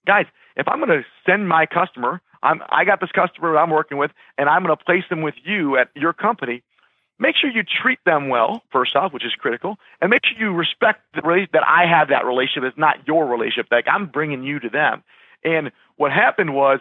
guys, 0.06 0.26
if 0.56 0.68
I'm 0.68 0.78
going 0.78 1.02
to 1.02 1.04
send 1.26 1.48
my 1.48 1.66
customer, 1.66 2.20
I'm 2.42 2.62
I 2.68 2.84
got 2.84 3.00
this 3.00 3.12
customer 3.12 3.52
that 3.52 3.58
I'm 3.58 3.70
working 3.70 3.98
with, 3.98 4.10
and 4.36 4.48
I'm 4.48 4.62
going 4.62 4.76
to 4.76 4.84
place 4.84 5.04
them 5.08 5.22
with 5.22 5.34
you 5.44 5.78
at 5.78 5.88
your 5.94 6.12
company." 6.12 6.62
Make 7.18 7.36
sure 7.40 7.50
you 7.50 7.62
treat 7.62 8.00
them 8.04 8.28
well, 8.28 8.62
first 8.72 8.96
off, 8.96 9.12
which 9.12 9.24
is 9.24 9.32
critical, 9.38 9.76
and 10.00 10.10
make 10.10 10.22
sure 10.24 10.38
you 10.38 10.52
respect 10.52 11.00
the 11.14 11.46
that 11.52 11.62
I 11.66 11.86
have 11.86 12.08
that 12.08 12.26
relationship. 12.26 12.64
It's 12.64 12.78
not 12.78 13.06
your 13.06 13.26
relationship. 13.26 13.68
Like 13.70 13.86
I'm 13.88 14.06
bringing 14.06 14.42
you 14.42 14.58
to 14.60 14.68
them. 14.68 15.02
And 15.44 15.70
what 15.96 16.10
happened 16.10 16.54
was, 16.54 16.80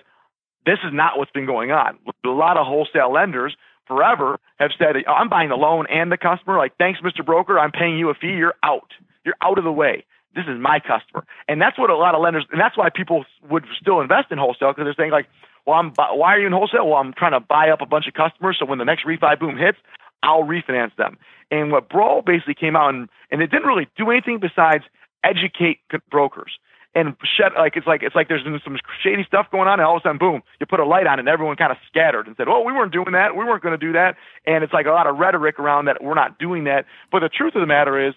this 0.65 0.79
is 0.85 0.93
not 0.93 1.17
what's 1.17 1.31
been 1.31 1.45
going 1.45 1.71
on. 1.71 1.99
A 2.25 2.29
lot 2.29 2.57
of 2.57 2.65
wholesale 2.65 3.11
lenders 3.11 3.55
forever 3.85 4.39
have 4.59 4.71
said, 4.79 4.95
I'm 5.07 5.29
buying 5.29 5.49
the 5.49 5.55
loan 5.55 5.85
and 5.89 6.11
the 6.11 6.17
customer. 6.17 6.57
Like, 6.57 6.77
thanks, 6.77 7.01
Mr. 7.01 7.25
Broker. 7.25 7.59
I'm 7.59 7.71
paying 7.71 7.97
you 7.97 8.09
a 8.09 8.13
fee. 8.13 8.27
You're 8.27 8.55
out. 8.63 8.91
You're 9.25 9.35
out 9.41 9.57
of 9.57 9.65
the 9.65 9.71
way. 9.71 10.05
This 10.35 10.45
is 10.47 10.59
my 10.59 10.79
customer. 10.79 11.25
And 11.47 11.61
that's 11.61 11.77
what 11.77 11.89
a 11.89 11.95
lot 11.95 12.15
of 12.15 12.21
lenders, 12.21 12.45
and 12.51 12.59
that's 12.59 12.77
why 12.77 12.89
people 12.89 13.23
would 13.49 13.65
still 13.79 14.01
invest 14.01 14.31
in 14.31 14.39
wholesale 14.39 14.71
because 14.71 14.85
they're 14.85 14.95
saying, 14.97 15.11
like, 15.11 15.27
well, 15.67 15.77
I'm, 15.77 15.93
why 15.95 16.35
are 16.35 16.39
you 16.39 16.47
in 16.47 16.53
wholesale? 16.53 16.89
Well, 16.89 16.97
I'm 16.97 17.13
trying 17.13 17.33
to 17.33 17.39
buy 17.39 17.69
up 17.69 17.81
a 17.81 17.85
bunch 17.85 18.07
of 18.07 18.13
customers 18.13 18.57
so 18.59 18.65
when 18.65 18.79
the 18.79 18.85
next 18.85 19.05
refi 19.05 19.39
boom 19.39 19.57
hits, 19.57 19.77
I'll 20.23 20.43
refinance 20.43 20.95
them. 20.95 21.17
And 21.51 21.71
what 21.71 21.89
Brawl 21.89 22.23
basically 22.23 22.55
came 22.55 22.75
out 22.75 22.95
and, 22.95 23.09
and 23.29 23.41
it 23.41 23.51
didn't 23.51 23.67
really 23.67 23.87
do 23.95 24.09
anything 24.09 24.39
besides 24.39 24.83
educate 25.23 25.79
brokers 26.09 26.57
and 26.95 27.15
shed 27.37 27.53
like 27.57 27.75
it's 27.75 27.87
like 27.87 28.03
it's 28.03 28.15
like 28.15 28.27
there's 28.27 28.43
some 28.63 28.77
shady 29.01 29.23
stuff 29.23 29.47
going 29.51 29.67
on, 29.67 29.79
and 29.79 29.81
all 29.87 29.97
of 29.97 30.01
a 30.01 30.03
sudden, 30.03 30.17
boom, 30.17 30.41
you 30.59 30.65
put 30.65 30.79
a 30.79 30.85
light 30.85 31.07
on, 31.07 31.17
it 31.17 31.21
and 31.21 31.29
everyone 31.29 31.55
kind 31.55 31.71
of 31.71 31.77
scattered 31.87 32.27
and 32.27 32.35
said, 32.37 32.47
"Oh, 32.47 32.61
we 32.61 32.71
weren't 32.71 32.93
doing 32.93 33.13
that. 33.13 33.35
We 33.35 33.45
weren't 33.45 33.63
going 33.63 33.77
to 33.77 33.83
do 33.83 33.93
that." 33.93 34.15
And 34.45 34.63
it's 34.63 34.73
like 34.73 34.85
a 34.85 34.91
lot 34.91 35.07
of 35.07 35.17
rhetoric 35.17 35.59
around 35.59 35.85
that 35.85 36.03
we're 36.03 36.13
not 36.13 36.37
doing 36.37 36.65
that. 36.65 36.85
But 37.11 37.19
the 37.19 37.29
truth 37.29 37.55
of 37.55 37.61
the 37.61 37.67
matter 37.67 38.07
is, 38.07 38.13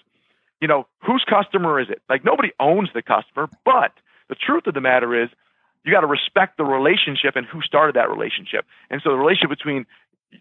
you 0.60 0.68
know, 0.68 0.86
whose 1.06 1.24
customer 1.28 1.80
is 1.80 1.88
it? 1.88 2.02
Like 2.08 2.24
nobody 2.24 2.52
owns 2.60 2.90
the 2.94 3.02
customer, 3.02 3.48
but 3.64 3.92
the 4.28 4.34
truth 4.34 4.66
of 4.66 4.74
the 4.74 4.80
matter 4.80 5.22
is, 5.22 5.30
you 5.84 5.92
got 5.92 6.00
to 6.00 6.06
respect 6.06 6.58
the 6.58 6.64
relationship 6.64 7.36
and 7.36 7.46
who 7.46 7.62
started 7.62 7.96
that 7.96 8.10
relationship. 8.10 8.66
And 8.90 9.00
so 9.02 9.10
the 9.10 9.16
relationship 9.16 9.50
between 9.50 9.86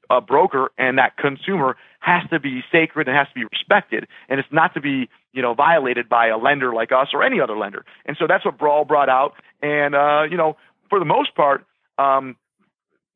a 0.09 0.21
broker 0.21 0.71
and 0.77 0.97
that 0.97 1.17
consumer 1.17 1.77
has 1.99 2.27
to 2.29 2.39
be 2.39 2.61
sacred 2.71 3.07
and 3.07 3.17
has 3.17 3.27
to 3.29 3.33
be 3.33 3.45
respected, 3.51 4.07
and 4.29 4.39
it's 4.39 4.49
not 4.51 4.73
to 4.73 4.81
be 4.81 5.09
you 5.33 5.41
know 5.41 5.53
violated 5.53 6.07
by 6.07 6.27
a 6.27 6.37
lender 6.37 6.73
like 6.73 6.91
us 6.91 7.09
or 7.13 7.23
any 7.23 7.39
other 7.39 7.57
lender. 7.57 7.85
And 8.05 8.15
so 8.19 8.25
that's 8.27 8.45
what 8.45 8.57
Brawl 8.57 8.85
brought 8.85 9.09
out. 9.09 9.33
And 9.61 9.95
uh, 9.95 10.23
you 10.29 10.37
know, 10.37 10.57
for 10.89 10.99
the 10.99 11.05
most 11.05 11.35
part, 11.35 11.65
um, 11.97 12.35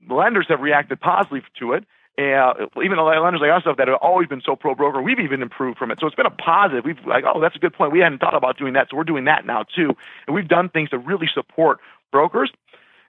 lenders 0.10 0.47
have 0.49 0.62
reacted 0.62 0.99
positively 0.99 1.43
to 1.60 1.73
it. 1.73 1.86
Uh, 2.17 2.67
even 2.84 2.97
lenders 2.97 3.39
like 3.39 3.49
ourselves 3.49 3.77
that 3.77 3.88
have 3.88 3.97
always 4.01 4.27
been 4.27 4.41
so 4.45 4.53
pro 4.53 4.75
broker, 4.75 5.01
we've 5.01 5.19
even 5.19 5.41
improved 5.41 5.77
from 5.77 5.89
it. 5.89 5.99
So 6.01 6.08
it's 6.08 6.17
been 6.17 6.25
a 6.25 6.32
positive. 6.32 6.84
We've 6.84 6.99
like, 7.08 7.23
oh, 7.23 7.39
that's 7.39 7.55
a 7.55 7.60
good 7.60 7.73
point. 7.73 7.93
We 7.93 7.99
hadn't 7.99 8.19
thought 8.19 8.36
about 8.36 8.58
doing 8.58 8.73
that, 8.73 8.88
so 8.91 8.97
we're 8.97 9.05
doing 9.05 9.23
that 9.25 9.45
now 9.45 9.63
too. 9.63 9.95
And 10.27 10.36
we've 10.36 10.47
done 10.47 10.67
things 10.67 10.89
to 10.89 10.97
really 10.97 11.27
support 11.34 11.79
brokers. 12.12 12.51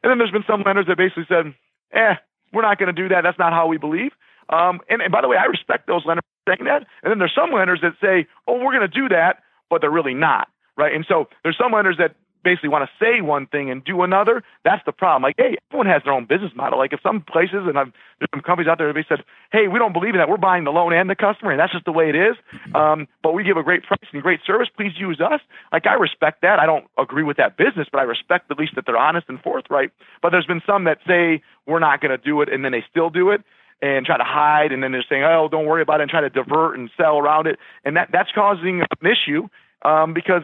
And 0.03 0.11
then 0.11 0.19
there's 0.19 0.31
been 0.31 0.45
some 0.47 0.63
lenders 0.65 0.87
that 0.87 0.97
basically 0.97 1.27
said, 1.29 1.55
eh, 1.93 2.15
we're 2.53 2.63
not 2.63 2.79
going 2.79 2.95
to 2.95 3.03
do 3.03 3.09
that. 3.09 3.23
That's 3.23 3.39
not 3.39 3.53
how 3.53 3.67
we 3.67 3.79
believe. 3.79 4.13
Um, 4.49 4.81
and, 4.89 5.01
and 5.01 5.13
by 5.13 5.21
the 5.21 5.29
way, 5.29 5.37
I 5.37 5.45
respect 5.45 5.87
those 5.87 6.03
lenders 6.05 6.25
saying 6.49 6.65
that. 6.65 6.87
And 7.03 7.11
then 7.11 7.19
there's 7.19 7.35
some 7.35 7.53
lenders 7.53 7.81
that 7.83 7.93
say, 8.01 8.27
oh, 8.49 8.55
we're 8.55 8.73
going 8.73 8.89
to 8.89 8.89
do 8.89 9.09
that, 9.09 9.43
but 9.69 9.81
they're 9.81 9.91
really 9.91 10.15
not. 10.15 10.49
Right. 10.77 10.95
And 10.95 11.05
so 11.07 11.29
there's 11.43 11.59
some 11.59 11.73
lenders 11.73 11.97
that 11.99 12.17
basically 12.43 12.69
want 12.69 12.89
to 12.89 13.05
say 13.05 13.21
one 13.21 13.47
thing 13.47 13.71
and 13.71 13.85
do 13.85 14.03
another, 14.03 14.43
that's 14.65 14.83
the 14.87 14.93
problem. 14.93 15.23
Like, 15.23 15.37
hey, 15.39 15.57
everyone 15.71 15.87
has 15.87 16.03
their 16.05 16.13
own 16.13 16.27
business 16.27 16.53
model. 16.55 16.79
Like, 16.79 16.93
if 16.93 17.01
some 17.03 17.21
places 17.21 17.67
and 17.67 17.79
I've, 17.79 17.93
there's 18.19 18.31
some 18.33 18.43
companies 18.43 18.69
out 18.69 18.79
there 18.79 18.93
that 18.93 19.05
said, 19.09 19.25
hey, 19.53 19.69
we 19.69 19.79
don't 19.79 19.93
believe 19.93 20.15
in 20.15 20.19
that. 20.19 20.29
We're 20.29 20.37
buying 20.37 20.65
the 20.65 20.71
loan 20.71 20.93
and 20.93 21.09
the 21.09 21.17
customer, 21.17 21.51
and 21.51 21.61
that's 21.61 21.73
just 21.73 21.85
the 21.85 21.93
way 21.93 22.09
it 22.09 22.17
is. 22.17 22.37
Um, 22.75 23.09
but 23.23 23.33
we 23.33 23.45
give 23.45 23.57
a 23.57 23.63
great 23.63 23.83
price 23.85 24.09
and 24.13 24.23
great 24.23 24.41
service. 24.47 24.69
Please 24.77 24.93
use 24.99 25.21
us. 25.21 25.41
Like, 25.73 25.87
I 25.87 25.95
respect 25.95 26.43
that. 26.43 26.59
I 26.59 26.67
don't 26.67 26.87
agree 26.99 27.25
with 27.25 27.37
that 27.37 27.57
business, 27.57 27.89
but 27.91 28.01
I 28.01 28.05
respect 28.05 28.51
at 28.51 28.59
least 28.59 28.75
that 28.77 28.85
they're 28.87 28.99
honest 28.99 29.29
and 29.29 29.41
forthright. 29.41 29.91
But 30.23 30.31
there's 30.31 30.47
been 30.47 30.63
some 30.67 30.85
that 30.85 30.99
say 31.07 31.43
we're 31.67 31.79
not 31.79 32.01
going 32.01 32.11
to 32.11 32.19
do 32.19 32.41
it, 32.43 32.53
and 32.53 32.65
then 32.65 32.73
they 32.73 32.85
still 32.91 33.11
do 33.11 33.31
it 33.31 33.43
and 33.83 34.05
try 34.05 34.19
to 34.19 34.25
hide, 34.25 34.73
and 34.73 34.83
then 34.83 34.93
they're 34.93 35.05
saying, 35.09 35.25
oh, 35.25 35.49
don't 35.51 35.67
worry 35.67 35.83
about 35.83 36.01
it, 36.01 36.03
and 36.03 36.11
try 36.11 36.21
to 36.21 36.31
divert 36.31 36.79
and 36.79 36.91
sell 36.97 37.19
around 37.19 37.47
it, 37.47 37.59
and 37.85 37.97
that 37.97 38.11
that's 38.13 38.31
causing 38.35 38.83
an 38.83 39.11
issue 39.11 39.49
um, 39.83 40.13
because 40.13 40.43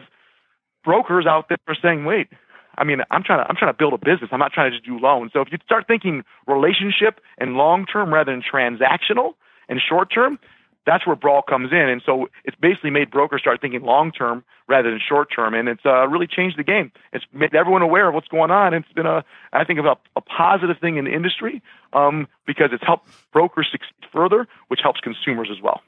brokers 0.83 1.25
out 1.27 1.49
there 1.49 1.57
are 1.67 1.75
saying, 1.81 2.05
wait, 2.05 2.27
I 2.77 2.83
mean, 2.83 2.99
I'm 3.09 3.23
trying 3.23 3.43
to 3.43 3.49
I'm 3.49 3.55
trying 3.55 3.73
to 3.73 3.77
build 3.77 3.93
a 3.93 3.97
business. 3.97 4.29
I'm 4.31 4.39
not 4.39 4.53
trying 4.53 4.71
to 4.71 4.77
just 4.77 4.85
do 4.85 4.99
loans. 4.99 5.31
So 5.33 5.41
if 5.41 5.47
you 5.51 5.57
start 5.65 5.87
thinking 5.87 6.23
relationship 6.45 7.19
and 7.37 7.55
long 7.55 7.85
term 7.85 8.13
rather 8.13 8.31
than 8.31 8.41
transactional 8.41 9.33
and 9.67 9.81
short 9.81 10.13
term, 10.13 10.39
that's 10.87 11.05
where 11.05 11.17
brawl 11.17 11.41
comes 11.41 11.71
in. 11.71 11.89
And 11.89 12.01
so 12.05 12.29
it's 12.45 12.55
basically 12.59 12.89
made 12.89 13.11
brokers 13.11 13.41
start 13.41 13.59
thinking 13.59 13.81
long 13.81 14.11
term 14.11 14.45
rather 14.69 14.89
than 14.89 14.99
short 15.05 15.27
term. 15.35 15.53
And 15.53 15.67
it's 15.67 15.85
uh, 15.85 16.07
really 16.07 16.27
changed 16.27 16.57
the 16.57 16.63
game. 16.63 16.91
It's 17.11 17.25
made 17.33 17.53
everyone 17.53 17.81
aware 17.81 18.07
of 18.07 18.15
what's 18.15 18.29
going 18.29 18.51
on. 18.51 18.73
It's 18.73 18.91
been 18.93 19.05
a, 19.05 19.23
I 19.51 19.65
think, 19.65 19.79
a, 19.79 19.97
a 20.15 20.21
positive 20.21 20.77
thing 20.79 20.95
in 20.95 21.03
the 21.03 21.13
industry 21.13 21.61
um, 21.91 22.27
because 22.47 22.69
it's 22.71 22.83
helped 22.85 23.09
brokers 23.33 23.67
succeed 23.69 23.91
further, 24.13 24.47
which 24.69 24.79
helps 24.81 25.01
consumers 25.01 25.49
as 25.51 25.61
well. 25.61 25.81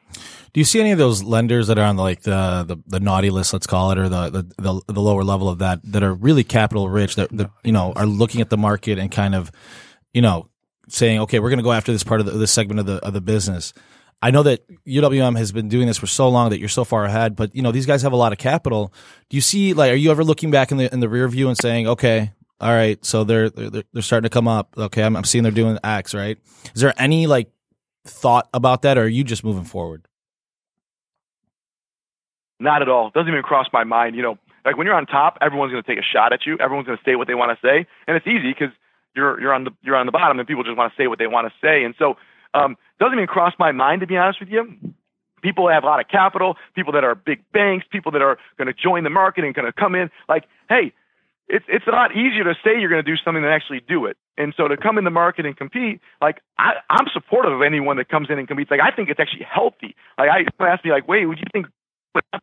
Do 0.51 0.59
you 0.59 0.65
see 0.65 0.81
any 0.81 0.91
of 0.91 0.97
those 0.97 1.23
lenders 1.23 1.67
that 1.67 1.77
are 1.79 1.85
on 1.85 1.95
the, 1.95 2.01
like 2.01 2.23
the, 2.23 2.65
the, 2.67 2.77
the 2.85 2.99
naughty 2.99 3.29
list, 3.29 3.53
let's 3.53 3.67
call 3.67 3.91
it, 3.91 3.97
or 3.97 4.09
the, 4.09 4.29
the, 4.29 4.41
the, 4.61 4.93
the 4.93 4.99
lower 4.99 5.23
level 5.23 5.47
of 5.47 5.59
that, 5.59 5.79
that 5.85 6.03
are 6.03 6.13
really 6.13 6.43
capital 6.43 6.89
rich, 6.89 7.15
that, 7.15 7.29
that, 7.37 7.49
you 7.63 7.71
know, 7.71 7.93
are 7.95 8.05
looking 8.05 8.41
at 8.41 8.49
the 8.49 8.57
market 8.57 8.99
and 8.99 9.11
kind 9.11 9.33
of, 9.33 9.49
you 10.13 10.21
know, 10.21 10.49
saying, 10.89 11.19
okay, 11.21 11.39
we're 11.39 11.49
going 11.49 11.59
to 11.59 11.63
go 11.63 11.71
after 11.71 11.93
this 11.93 12.03
part 12.03 12.19
of 12.19 12.25
the, 12.25 12.33
this 12.33 12.51
segment 12.51 12.81
of 12.81 12.85
the, 12.85 12.95
of 13.05 13.13
the 13.13 13.21
business. 13.21 13.73
I 14.21 14.31
know 14.31 14.43
that 14.43 14.67
UWM 14.85 15.37
has 15.37 15.51
been 15.51 15.69
doing 15.69 15.87
this 15.87 15.97
for 15.97 16.07
so 16.07 16.27
long 16.27 16.49
that 16.49 16.59
you're 16.59 16.67
so 16.67 16.83
far 16.83 17.05
ahead, 17.05 17.35
but 17.35 17.55
you 17.55 17.61
know 17.61 17.71
these 17.71 17.85
guys 17.85 18.01
have 18.01 18.11
a 18.11 18.17
lot 18.17 18.31
of 18.31 18.37
capital. 18.37 18.93
Do 19.29 19.37
you 19.37 19.41
see 19.41 19.73
like 19.73 19.91
are 19.91 19.95
you 19.95 20.11
ever 20.11 20.23
looking 20.23 20.51
back 20.51 20.71
in 20.71 20.77
the 20.77 20.91
in 20.93 20.99
the 20.99 21.09
rear 21.09 21.27
view 21.27 21.47
and 21.47 21.57
saying, 21.57 21.87
okay, 21.87 22.33
all 22.59 22.71
right, 22.73 23.03
so 23.05 23.23
they're 23.23 23.49
they're, 23.49 23.83
they're 23.93 24.01
starting 24.01 24.29
to 24.29 24.33
come 24.33 24.47
up. 24.47 24.75
Okay, 24.77 25.03
I'm, 25.03 25.15
I'm 25.15 25.23
seeing 25.23 25.43
they're 25.43 25.51
doing 25.51 25.79
X, 25.83 26.13
right? 26.13 26.37
Is 26.75 26.81
there 26.81 26.93
any 26.97 27.27
like 27.27 27.49
thought 28.05 28.49
about 28.53 28.81
that, 28.81 28.97
or 28.97 29.03
are 29.03 29.07
you 29.07 29.23
just 29.23 29.43
moving 29.43 29.63
forward? 29.63 30.05
Not 32.59 32.81
at 32.81 32.89
all. 32.89 33.11
Doesn't 33.11 33.29
even 33.29 33.43
cross 33.43 33.67
my 33.71 33.85
mind. 33.85 34.17
You 34.17 34.21
know, 34.21 34.37
like 34.65 34.77
when 34.77 34.85
you're 34.85 34.95
on 34.95 35.05
top, 35.05 35.37
everyone's 35.41 35.71
going 35.71 35.81
to 35.81 35.87
take 35.87 35.97
a 35.97 36.05
shot 36.05 36.33
at 36.33 36.45
you. 36.45 36.57
Everyone's 36.59 36.87
going 36.87 36.97
to 36.97 37.03
say 37.05 37.15
what 37.15 37.27
they 37.27 37.35
want 37.35 37.57
to 37.57 37.65
say, 37.65 37.87
and 38.05 38.17
it's 38.17 38.27
easy 38.27 38.51
because 38.51 38.73
you're 39.15 39.39
you're 39.39 39.53
on 39.53 39.63
the 39.63 39.71
you're 39.81 39.95
on 39.95 40.05
the 40.05 40.11
bottom, 40.11 40.37
and 40.37 40.47
people 40.47 40.63
just 40.63 40.75
want 40.75 40.91
to 40.91 41.01
say 41.01 41.07
what 41.07 41.19
they 41.19 41.27
want 41.27 41.47
to 41.47 41.53
say. 41.65 41.85
And 41.85 41.95
so 41.97 42.15
um, 42.53 42.77
doesn't 42.99 43.13
even 43.13 43.27
cross 43.27 43.53
my 43.59 43.71
mind 43.71 44.01
to 44.01 44.07
be 44.07 44.17
honest 44.17 44.39
with 44.39 44.49
you. 44.49 44.77
People 45.41 45.69
have 45.69 45.83
a 45.83 45.85
lot 45.85 46.01
of 46.01 46.07
capital, 46.09 46.57
people 46.75 46.93
that 46.93 47.03
are 47.03 47.15
big 47.15 47.43
banks, 47.53 47.85
people 47.89 48.11
that 48.11 48.21
are 48.21 48.37
going 48.57 48.67
to 48.67 48.73
join 48.73 49.03
the 49.03 49.09
market 49.09 49.45
and 49.45 49.55
going 49.55 49.65
to 49.65 49.71
come 49.71 49.95
in. 49.95 50.09
Like, 50.27 50.45
hey, 50.67 50.91
it's 51.47 51.65
it's 51.67 51.87
a 51.87 51.91
lot 51.91 52.11
easier 52.11 52.43
to 52.43 52.53
say 52.63 52.79
you're 52.79 52.89
going 52.89 53.03
to 53.03 53.09
do 53.09 53.17
something 53.23 53.41
than 53.41 53.51
actually 53.51 53.81
do 53.87 54.05
it. 54.05 54.17
And 54.37 54.53
so 54.55 54.67
to 54.67 54.77
come 54.77 54.97
in 54.97 55.03
the 55.03 55.09
market 55.09 55.45
and 55.45 55.55
compete, 55.57 55.99
like 56.21 56.41
I, 56.57 56.73
I'm 56.89 57.07
supportive 57.11 57.53
of 57.53 57.61
anyone 57.61 57.97
that 57.97 58.09
comes 58.09 58.27
in 58.29 58.37
and 58.37 58.47
competes. 58.47 58.69
Like 58.69 58.81
I 58.81 58.91
think 58.95 59.09
it's 59.09 59.19
actually 59.19 59.47
healthy. 59.49 59.95
Like 60.17 60.29
I 60.29 60.45
someone 60.57 60.73
asked 60.73 60.85
me, 60.85 60.91
like, 60.91 61.07
wait, 61.07 61.25
would 61.25 61.39
you 61.39 61.45
think 61.51 61.67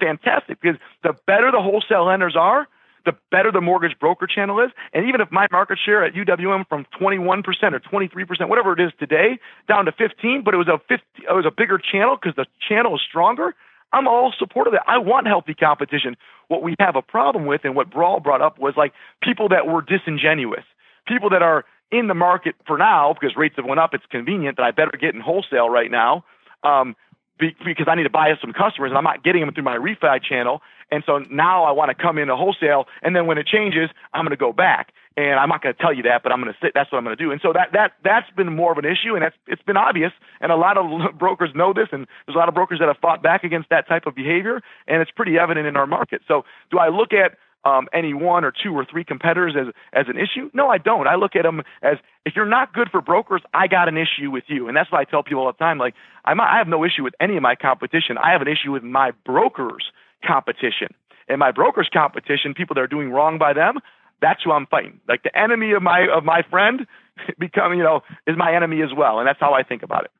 fantastic 0.00 0.60
because 0.60 0.78
the 1.02 1.14
better 1.26 1.50
the 1.50 1.60
wholesale 1.60 2.06
lenders 2.06 2.36
are, 2.36 2.66
the 3.04 3.12
better 3.30 3.52
the 3.52 3.60
mortgage 3.60 3.98
broker 3.98 4.26
channel 4.26 4.60
is. 4.60 4.70
And 4.92 5.06
even 5.08 5.20
if 5.20 5.30
my 5.30 5.46
market 5.52 5.78
share 5.84 6.04
at 6.04 6.14
UWM 6.14 6.66
from 6.68 6.86
21% 7.00 7.44
or 7.44 7.80
23%, 7.80 8.48
whatever 8.48 8.72
it 8.72 8.80
is 8.80 8.92
today, 8.98 9.38
down 9.68 9.84
to 9.86 9.92
15, 9.92 10.42
but 10.44 10.54
it 10.54 10.56
was 10.56 10.68
a 10.68 10.78
50, 10.88 11.04
it 11.28 11.34
was 11.34 11.46
a 11.46 11.50
bigger 11.50 11.78
channel 11.78 12.16
because 12.20 12.36
the 12.36 12.46
channel 12.66 12.94
is 12.94 13.00
stronger. 13.06 13.54
I'm 13.92 14.08
all 14.08 14.32
supportive 14.36 14.72
of 14.74 14.80
that. 14.80 14.90
I 14.90 14.98
want 14.98 15.26
healthy 15.26 15.54
competition. 15.54 16.16
What 16.48 16.62
we 16.62 16.74
have 16.80 16.96
a 16.96 17.02
problem 17.02 17.46
with, 17.46 17.60
and 17.64 17.76
what 17.76 17.90
Brawl 17.90 18.20
brought 18.20 18.42
up, 18.42 18.58
was 18.58 18.74
like 18.76 18.92
people 19.22 19.48
that 19.50 19.66
were 19.66 19.82
disingenuous, 19.82 20.64
people 21.06 21.30
that 21.30 21.42
are 21.42 21.64
in 21.92 22.08
the 22.08 22.14
market 22.14 22.56
for 22.66 22.76
now 22.76 23.14
because 23.14 23.36
rates 23.36 23.54
have 23.56 23.64
went 23.64 23.78
up. 23.78 23.94
It's 23.94 24.04
convenient 24.10 24.56
that 24.56 24.64
I 24.64 24.72
better 24.72 24.96
get 25.00 25.14
in 25.14 25.20
wholesale 25.20 25.70
right 25.70 25.90
now. 25.90 26.24
Um, 26.64 26.96
be, 27.38 27.54
because 27.64 27.86
I 27.88 27.94
need 27.94 28.04
to 28.04 28.10
buy 28.10 28.32
some 28.40 28.52
customers 28.52 28.90
and 28.90 28.98
I'm 28.98 29.04
not 29.04 29.22
getting 29.22 29.44
them 29.44 29.54
through 29.54 29.64
my 29.64 29.76
refi 29.76 30.22
channel. 30.22 30.60
And 30.90 31.02
so 31.06 31.18
now 31.30 31.64
I 31.64 31.72
want 31.72 31.90
to 31.90 31.94
come 31.94 32.18
into 32.18 32.36
wholesale. 32.36 32.86
And 33.02 33.14
then 33.14 33.26
when 33.26 33.38
it 33.38 33.46
changes, 33.46 33.90
I'm 34.12 34.24
going 34.24 34.30
to 34.30 34.36
go 34.36 34.52
back. 34.52 34.92
And 35.16 35.38
I'm 35.38 35.48
not 35.48 35.62
going 35.62 35.74
to 35.74 35.80
tell 35.80 35.94
you 35.94 36.02
that, 36.04 36.22
but 36.24 36.32
I'm 36.32 36.40
going 36.40 36.52
to 36.52 36.58
sit. 36.60 36.72
that's 36.74 36.90
what 36.90 36.98
I'm 36.98 37.04
going 37.04 37.16
to 37.16 37.22
do. 37.22 37.30
And 37.30 37.40
so 37.40 37.52
that, 37.52 37.72
that, 37.72 37.92
that's 38.02 38.28
been 38.36 38.54
more 38.54 38.72
of 38.72 38.78
an 38.78 38.84
issue 38.84 39.14
and 39.14 39.22
that's, 39.22 39.36
it's 39.46 39.62
been 39.62 39.76
obvious. 39.76 40.12
And 40.40 40.50
a 40.50 40.56
lot 40.56 40.76
of 40.76 41.18
brokers 41.18 41.50
know 41.54 41.72
this. 41.72 41.88
And 41.92 42.06
there's 42.26 42.34
a 42.34 42.38
lot 42.38 42.48
of 42.48 42.54
brokers 42.54 42.80
that 42.80 42.88
have 42.88 42.98
fought 42.98 43.22
back 43.22 43.44
against 43.44 43.70
that 43.70 43.86
type 43.86 44.06
of 44.06 44.14
behavior. 44.14 44.60
And 44.88 45.00
it's 45.00 45.12
pretty 45.12 45.38
evident 45.38 45.66
in 45.66 45.76
our 45.76 45.86
market. 45.86 46.22
So 46.26 46.44
do 46.70 46.78
I 46.78 46.88
look 46.88 47.12
at 47.12 47.38
um, 47.64 47.88
any 47.92 48.12
one 48.12 48.44
or 48.44 48.52
two 48.52 48.74
or 48.74 48.84
three 48.84 49.04
competitors 49.04 49.54
as 49.58 49.72
as 49.92 50.06
an 50.08 50.18
issue? 50.18 50.50
No, 50.52 50.68
I 50.68 50.78
don't. 50.78 51.06
I 51.06 51.14
look 51.14 51.34
at 51.34 51.42
them 51.42 51.62
as 51.82 51.96
if 52.26 52.36
you're 52.36 52.44
not 52.44 52.72
good 52.72 52.90
for 52.90 53.00
brokers, 53.00 53.42
I 53.52 53.66
got 53.68 53.88
an 53.88 53.96
issue 53.96 54.30
with 54.30 54.44
you, 54.48 54.68
and 54.68 54.76
that's 54.76 54.90
what 54.92 55.00
I 55.00 55.04
tell 55.04 55.22
people 55.22 55.46
all 55.46 55.52
the 55.52 55.58
time. 55.58 55.78
Like 55.78 55.94
I'm, 56.24 56.40
I 56.40 56.58
have 56.58 56.68
no 56.68 56.84
issue 56.84 57.02
with 57.02 57.14
any 57.20 57.36
of 57.36 57.42
my 57.42 57.54
competition. 57.54 58.18
I 58.18 58.32
have 58.32 58.42
an 58.42 58.48
issue 58.48 58.72
with 58.72 58.82
my 58.82 59.12
brokers' 59.24 59.90
competition, 60.26 60.88
and 61.28 61.38
my 61.38 61.52
brokers' 61.52 61.88
competition, 61.92 62.54
people 62.54 62.74
that 62.74 62.80
are 62.80 62.86
doing 62.86 63.10
wrong 63.10 63.38
by 63.38 63.52
them. 63.52 63.78
That's 64.20 64.42
who 64.42 64.52
I'm 64.52 64.66
fighting. 64.66 65.00
Like 65.08 65.22
the 65.22 65.36
enemy 65.36 65.72
of 65.72 65.82
my 65.82 66.06
of 66.14 66.24
my 66.24 66.42
friend, 66.50 66.86
becoming 67.38 67.78
you 67.78 67.84
know 67.84 68.00
is 68.26 68.36
my 68.36 68.54
enemy 68.54 68.82
as 68.82 68.90
well, 68.96 69.18
and 69.18 69.28
that's 69.28 69.40
how 69.40 69.52
I 69.52 69.62
think 69.62 69.82
about 69.82 70.04
it. 70.04 70.10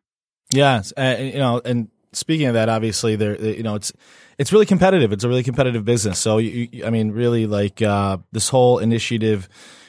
Yes, 0.53 0.93
uh, 0.97 1.17
you 1.19 1.39
know, 1.39 1.61
and 1.65 1.89
speaking 2.13 2.47
of 2.47 2.55
that, 2.55 2.69
obviously 2.69 3.17
there, 3.17 3.41
you 3.41 3.63
know, 3.63 3.75
it's 3.75 3.93
it's 4.39 4.53
really 4.53 4.67
competitive. 4.67 5.13
It's 5.13 5.25
a 5.25 5.29
really 5.29 5.43
competitive 5.43 5.85
business. 5.85 6.19
So, 6.19 6.39
you, 6.39 6.85
I 6.85 6.91
mean, 6.91 7.13
really, 7.13 7.47
like 7.47 7.83
uh, 7.83 8.19
this 8.33 8.49
whole 8.49 8.79
initiative, 8.79 9.49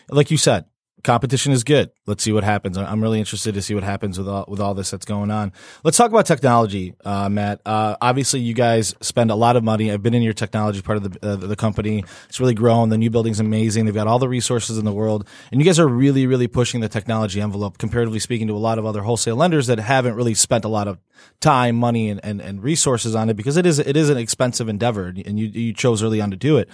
like 0.09 0.31
you 0.31 0.37
said, 0.37 0.65
competition 1.05 1.53
is 1.53 1.63
good. 1.63 1.91
Let's 2.05 2.23
see 2.23 2.33
what 2.33 2.43
happens. 2.43 2.77
I'm 2.77 3.01
really 3.01 3.19
interested 3.19 3.53
to 3.53 3.61
see 3.61 3.73
what 3.73 3.83
happens 3.83 4.17
with 4.17 4.27
all 4.27 4.43
with 4.47 4.59
all 4.59 4.73
this 4.73 4.91
that's 4.91 5.05
going 5.05 5.31
on. 5.31 5.53
Let's 5.83 5.97
talk 5.97 6.09
about 6.09 6.25
technology, 6.25 6.95
uh, 7.05 7.29
Matt. 7.29 7.61
Uh, 7.65 7.95
obviously, 8.01 8.41
you 8.41 8.53
guys 8.53 8.93
spend 9.01 9.31
a 9.31 9.35
lot 9.35 9.55
of 9.55 9.63
money. 9.63 9.91
I've 9.91 10.03
been 10.03 10.13
in 10.13 10.23
your 10.23 10.33
technology 10.33 10.81
part 10.81 10.97
of 10.97 11.13
the 11.13 11.27
uh, 11.27 11.35
the 11.35 11.55
company. 11.55 12.03
It's 12.27 12.39
really 12.39 12.55
grown. 12.55 12.89
The 12.89 12.97
new 12.97 13.09
building's 13.09 13.39
amazing. 13.39 13.85
They've 13.85 13.93
got 13.93 14.07
all 14.07 14.19
the 14.19 14.27
resources 14.27 14.77
in 14.77 14.83
the 14.83 14.91
world, 14.93 15.27
and 15.51 15.61
you 15.61 15.65
guys 15.65 15.79
are 15.79 15.87
really, 15.87 16.27
really 16.27 16.47
pushing 16.47 16.81
the 16.81 16.89
technology 16.89 17.39
envelope 17.39 17.77
comparatively 17.77 18.19
speaking 18.19 18.47
to 18.47 18.55
a 18.55 18.57
lot 18.57 18.77
of 18.77 18.85
other 18.85 19.03
wholesale 19.03 19.35
lenders 19.35 19.67
that 19.67 19.79
haven't 19.79 20.15
really 20.15 20.33
spent 20.33 20.65
a 20.65 20.69
lot 20.69 20.87
of 20.87 20.97
time, 21.39 21.75
money, 21.75 22.09
and, 22.09 22.19
and, 22.23 22.41
and 22.41 22.63
resources 22.63 23.15
on 23.15 23.29
it 23.29 23.35
because 23.35 23.57
it 23.57 23.65
is 23.65 23.79
it 23.79 23.95
is 23.95 24.09
an 24.09 24.17
expensive 24.17 24.67
endeavor, 24.67 25.05
and 25.07 25.39
you 25.39 25.47
you 25.47 25.73
chose 25.73 26.01
early 26.03 26.19
on 26.19 26.31
to 26.31 26.37
do 26.37 26.57
it. 26.57 26.67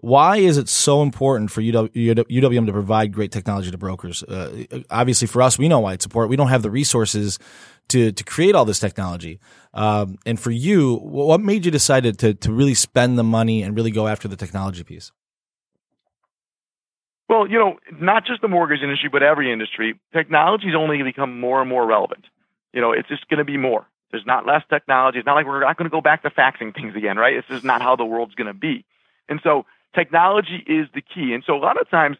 Why 0.00 0.36
is 0.36 0.58
it 0.58 0.68
so 0.68 1.02
important 1.02 1.50
for 1.50 1.60
UWM 1.60 2.66
to 2.66 2.72
provide 2.72 3.12
great 3.12 3.32
technology 3.32 3.72
to 3.72 3.78
brokers? 3.78 4.22
Uh, 4.22 4.64
obviously, 4.90 5.26
for 5.26 5.42
us, 5.42 5.58
we 5.58 5.66
know 5.68 5.80
why 5.80 5.94
it's 5.94 6.06
important. 6.06 6.30
We 6.30 6.36
don't 6.36 6.48
have 6.48 6.62
the 6.62 6.70
resources 6.70 7.38
to 7.88 8.12
to 8.12 8.24
create 8.24 8.54
all 8.54 8.64
this 8.64 8.78
technology. 8.78 9.40
Um, 9.74 10.18
and 10.24 10.38
for 10.38 10.52
you, 10.52 10.96
what 10.98 11.40
made 11.40 11.64
you 11.64 11.72
decide 11.72 12.18
to 12.18 12.34
to 12.34 12.52
really 12.52 12.74
spend 12.74 13.18
the 13.18 13.24
money 13.24 13.62
and 13.62 13.74
really 13.74 13.90
go 13.90 14.06
after 14.06 14.28
the 14.28 14.36
technology 14.36 14.84
piece? 14.84 15.10
Well, 17.28 17.48
you 17.48 17.58
know, 17.58 17.78
not 18.00 18.24
just 18.24 18.40
the 18.40 18.48
mortgage 18.48 18.80
industry, 18.82 19.10
but 19.10 19.22
every 19.22 19.52
industry, 19.52 19.98
technology 20.12 20.68
is 20.68 20.74
only 20.74 20.96
going 20.96 21.06
to 21.06 21.12
become 21.12 21.40
more 21.40 21.60
and 21.60 21.68
more 21.68 21.86
relevant. 21.86 22.24
You 22.72 22.80
know, 22.80 22.92
it's 22.92 23.08
just 23.08 23.28
going 23.28 23.38
to 23.38 23.44
be 23.44 23.56
more. 23.56 23.86
There's 24.12 24.24
not 24.24 24.46
less 24.46 24.62
technology. 24.70 25.18
It's 25.18 25.26
not 25.26 25.34
like 25.34 25.44
we're 25.44 25.60
not 25.60 25.76
going 25.76 25.90
to 25.90 25.94
go 25.94 26.00
back 26.00 26.22
to 26.22 26.30
faxing 26.30 26.72
things 26.74 26.94
again, 26.96 27.16
right? 27.16 27.34
This 27.36 27.58
is 27.58 27.64
not 27.64 27.82
how 27.82 27.96
the 27.96 28.04
world's 28.04 28.34
going 28.34 28.46
to 28.46 28.54
be. 28.54 28.86
And 29.28 29.40
so 29.42 29.66
technology 29.94 30.62
is 30.66 30.86
the 30.94 31.02
key. 31.02 31.32
And 31.34 31.42
so 31.46 31.56
a 31.56 31.58
lot 31.58 31.80
of 31.80 31.88
times, 31.90 32.16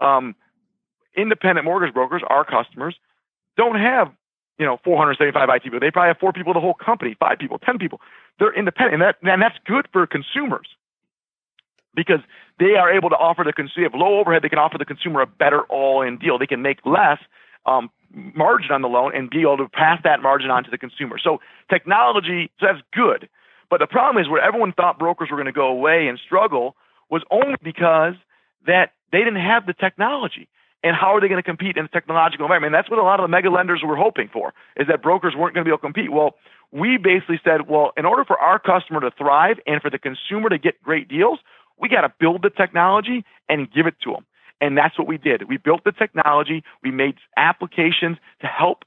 um, 0.00 0.34
independent 1.16 1.64
mortgage 1.64 1.94
brokers, 1.94 2.22
our 2.28 2.44
customers, 2.44 2.96
don't 3.56 3.76
have 3.76 4.12
you 4.58 4.66
know 4.66 4.78
475 4.84 5.48
IT 5.48 5.62
people. 5.62 5.80
They 5.80 5.90
probably 5.90 6.08
have 6.08 6.18
four 6.18 6.32
people 6.32 6.52
the 6.54 6.60
whole 6.60 6.74
company, 6.74 7.16
five 7.18 7.38
people, 7.38 7.58
ten 7.58 7.78
people. 7.78 8.00
They're 8.38 8.52
independent, 8.52 8.94
and, 8.94 9.02
that, 9.02 9.16
and 9.22 9.42
that's 9.42 9.58
good 9.66 9.86
for 9.92 10.06
consumers 10.06 10.66
because 11.94 12.20
they 12.58 12.74
are 12.76 12.92
able 12.92 13.10
to 13.10 13.16
offer 13.16 13.42
the 13.44 13.52
consumer 13.52 13.90
low 13.94 14.20
overhead. 14.20 14.42
They 14.42 14.48
can 14.48 14.58
offer 14.58 14.78
the 14.78 14.84
consumer 14.84 15.20
a 15.20 15.26
better 15.26 15.62
all-in 15.62 16.18
deal. 16.18 16.38
They 16.38 16.46
can 16.46 16.62
make 16.62 16.78
less 16.84 17.18
um, 17.66 17.90
margin 18.12 18.70
on 18.72 18.82
the 18.82 18.88
loan 18.88 19.14
and 19.14 19.28
be 19.28 19.40
able 19.42 19.58
to 19.58 19.68
pass 19.68 20.00
that 20.04 20.22
margin 20.22 20.50
on 20.50 20.64
to 20.64 20.70
the 20.70 20.78
consumer. 20.78 21.18
So 21.18 21.40
technology, 21.68 22.50
so 22.60 22.66
that's 22.66 22.82
good. 22.92 23.28
But 23.68 23.80
the 23.80 23.86
problem 23.86 24.22
is 24.22 24.28
where 24.28 24.42
everyone 24.42 24.72
thought 24.72 24.98
brokers 24.98 25.30
were 25.30 25.36
going 25.36 25.46
to 25.46 25.52
go 25.52 25.68
away 25.68 26.08
and 26.08 26.18
struggle 26.18 26.76
was 27.10 27.22
only 27.30 27.56
because 27.62 28.14
that 28.66 28.92
they 29.12 29.18
didn't 29.18 29.40
have 29.40 29.66
the 29.66 29.74
technology. 29.74 30.48
And 30.82 30.96
how 30.96 31.14
are 31.14 31.20
they 31.20 31.28
going 31.28 31.42
to 31.42 31.46
compete 31.46 31.76
in 31.76 31.84
a 31.84 31.88
technological 31.88 32.46
environment? 32.46 32.74
And 32.74 32.78
that's 32.78 32.88
what 32.88 32.98
a 32.98 33.02
lot 33.02 33.20
of 33.20 33.24
the 33.24 33.28
mega 33.28 33.50
lenders 33.50 33.82
were 33.84 33.96
hoping 33.96 34.30
for, 34.32 34.54
is 34.76 34.86
that 34.88 35.02
brokers 35.02 35.34
weren't 35.36 35.54
going 35.54 35.64
to 35.64 35.68
be 35.68 35.70
able 35.70 35.78
to 35.78 35.82
compete. 35.82 36.10
Well, 36.10 36.36
we 36.72 36.96
basically 36.96 37.40
said, 37.44 37.68
well, 37.68 37.92
in 37.98 38.06
order 38.06 38.24
for 38.24 38.38
our 38.38 38.58
customer 38.58 39.00
to 39.00 39.10
thrive 39.10 39.58
and 39.66 39.82
for 39.82 39.90
the 39.90 39.98
consumer 39.98 40.48
to 40.48 40.58
get 40.58 40.82
great 40.82 41.08
deals, 41.08 41.40
we 41.78 41.88
got 41.88 42.02
to 42.02 42.12
build 42.18 42.42
the 42.42 42.50
technology 42.50 43.24
and 43.48 43.70
give 43.70 43.86
it 43.86 43.96
to 44.04 44.12
them. 44.12 44.24
And 44.60 44.76
that's 44.76 44.98
what 44.98 45.08
we 45.08 45.18
did. 45.18 45.48
We 45.48 45.56
built 45.56 45.84
the 45.84 45.92
technology. 45.92 46.62
We 46.82 46.90
made 46.90 47.16
applications 47.36 48.18
to 48.40 48.46
help 48.46 48.84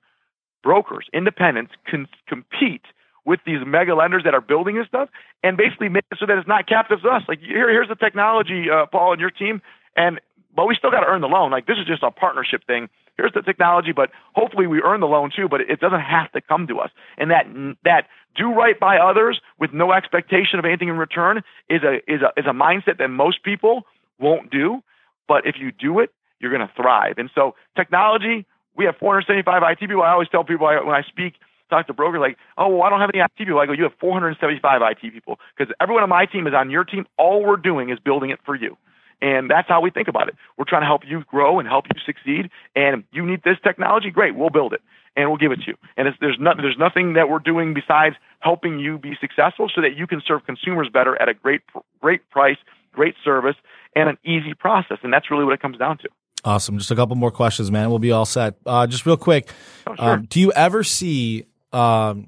brokers, 0.63 1.07
independents, 1.13 1.73
con- 1.89 2.07
compete 2.27 2.85
with 3.25 3.39
these 3.45 3.59
mega 3.65 3.95
lenders 3.95 4.23
that 4.25 4.33
are 4.33 4.41
building 4.41 4.75
this 4.75 4.87
stuff 4.87 5.09
and 5.43 5.57
basically 5.57 5.89
make 5.89 6.03
it 6.11 6.17
so 6.19 6.25
that 6.25 6.37
it's 6.37 6.47
not 6.47 6.67
captive 6.67 7.01
to 7.01 7.09
us. 7.09 7.23
Like 7.27 7.39
here, 7.39 7.69
here's 7.69 7.87
the 7.87 7.95
technology, 7.95 8.67
uh, 8.69 8.85
Paul 8.87 9.13
and 9.13 9.21
your 9.21 9.31
team, 9.31 9.61
and 9.95 10.19
but 10.55 10.67
we 10.67 10.75
still 10.75 10.91
got 10.91 10.99
to 10.99 11.07
earn 11.07 11.21
the 11.21 11.27
loan. 11.27 11.51
Like 11.51 11.65
this 11.65 11.77
is 11.77 11.85
just 11.85 12.03
a 12.03 12.11
partnership 12.11 12.65
thing. 12.65 12.89
Here's 13.17 13.33
the 13.33 13.41
technology, 13.41 13.91
but 13.91 14.09
hopefully 14.33 14.67
we 14.67 14.81
earn 14.81 14.99
the 14.99 15.07
loan 15.07 15.31
too. 15.35 15.47
But 15.47 15.61
it 15.61 15.79
doesn't 15.79 16.01
have 16.01 16.31
to 16.33 16.41
come 16.41 16.67
to 16.67 16.79
us. 16.79 16.91
And 17.17 17.31
that 17.31 17.45
that 17.83 18.07
do 18.35 18.51
right 18.53 18.79
by 18.79 18.97
others 18.97 19.39
with 19.59 19.73
no 19.73 19.91
expectation 19.91 20.59
of 20.59 20.65
anything 20.65 20.89
in 20.89 20.97
return 20.97 21.41
is 21.69 21.81
a 21.83 21.95
is 22.11 22.21
a 22.21 22.39
is 22.39 22.45
a 22.45 22.53
mindset 22.53 22.97
that 22.99 23.09
most 23.09 23.43
people 23.43 23.83
won't 24.19 24.51
do. 24.51 24.83
But 25.27 25.45
if 25.47 25.55
you 25.59 25.71
do 25.71 25.99
it, 25.99 26.11
you're 26.39 26.51
going 26.51 26.67
to 26.67 26.73
thrive. 26.75 27.15
And 27.17 27.29
so 27.33 27.55
technology 27.75 28.45
we 28.75 28.85
have 28.85 28.95
475 28.97 29.61
IT 29.63 29.79
people. 29.79 30.01
I 30.01 30.11
always 30.11 30.29
tell 30.29 30.43
people 30.43 30.67
when 30.67 30.95
I 30.95 31.03
speak, 31.03 31.35
talk 31.73 31.87
to 31.87 31.93
brokers, 31.93 32.19
like, 32.19 32.37
oh, 32.57 32.67
well, 32.69 32.83
I 32.83 32.89
don't 32.89 32.99
have 32.99 33.09
any 33.13 33.23
IT 33.23 33.31
people. 33.37 33.59
I 33.59 33.65
go, 33.65 33.73
you 33.73 33.83
have 33.83 33.93
475 33.99 34.81
IT 34.81 35.13
people 35.13 35.39
because 35.57 35.73
everyone 35.79 36.03
on 36.03 36.09
my 36.09 36.25
team 36.25 36.47
is 36.47 36.53
on 36.53 36.69
your 36.69 36.83
team. 36.83 37.05
All 37.17 37.43
we're 37.45 37.57
doing 37.57 37.89
is 37.89 37.99
building 37.99 38.29
it 38.29 38.39
for 38.45 38.55
you. 38.55 38.77
And 39.21 39.49
that's 39.49 39.69
how 39.69 39.79
we 39.79 39.89
think 39.89 40.09
about 40.09 40.27
it. 40.27 40.35
We're 40.57 40.65
trying 40.67 40.81
to 40.81 40.85
help 40.85 41.03
you 41.07 41.23
grow 41.29 41.59
and 41.59 41.67
help 41.67 41.85
you 41.93 42.01
succeed. 42.05 42.49
And 42.75 43.05
you 43.11 43.25
need 43.25 43.41
this 43.43 43.57
technology, 43.63 44.11
great, 44.11 44.35
we'll 44.35 44.49
build 44.49 44.73
it 44.73 44.81
and 45.15 45.29
we'll 45.29 45.37
give 45.37 45.51
it 45.51 45.61
to 45.61 45.67
you. 45.67 45.75
And 45.95 46.07
there's 46.19 46.37
not, 46.39 46.57
there's 46.57 46.77
nothing 46.77 47.13
that 47.13 47.29
we're 47.29 47.39
doing 47.39 47.73
besides 47.73 48.15
helping 48.39 48.79
you 48.79 48.97
be 48.97 49.13
successful 49.19 49.71
so 49.73 49.81
that 49.81 49.95
you 49.95 50.07
can 50.07 50.21
serve 50.25 50.45
consumers 50.45 50.89
better 50.91 51.19
at 51.21 51.29
a 51.29 51.33
great 51.33 51.61
great 52.01 52.29
price, 52.29 52.57
great 52.91 53.15
service, 53.23 53.55
and 53.95 54.09
an 54.09 54.17
easy 54.25 54.53
process. 54.53 54.97
And 55.03 55.13
that's 55.13 55.29
really 55.31 55.45
what 55.45 55.53
it 55.53 55.61
comes 55.61 55.77
down 55.77 55.99
to. 55.99 56.09
Awesome. 56.45 56.77
Just 56.77 56.91
a 56.91 56.95
couple 56.95 57.15
more 57.15 57.31
questions, 57.31 57.71
man. 57.71 57.89
We'll 57.89 57.99
be 57.99 58.11
all 58.11 58.25
set. 58.25 58.55
Uh, 58.65 58.85
just 58.85 59.05
real 59.05 59.15
quick, 59.15 59.49
oh, 59.87 59.95
sure. 59.95 60.09
um, 60.09 60.25
do 60.25 60.41
you 60.41 60.51
ever 60.51 60.83
see 60.83 61.45
um, 61.73 62.27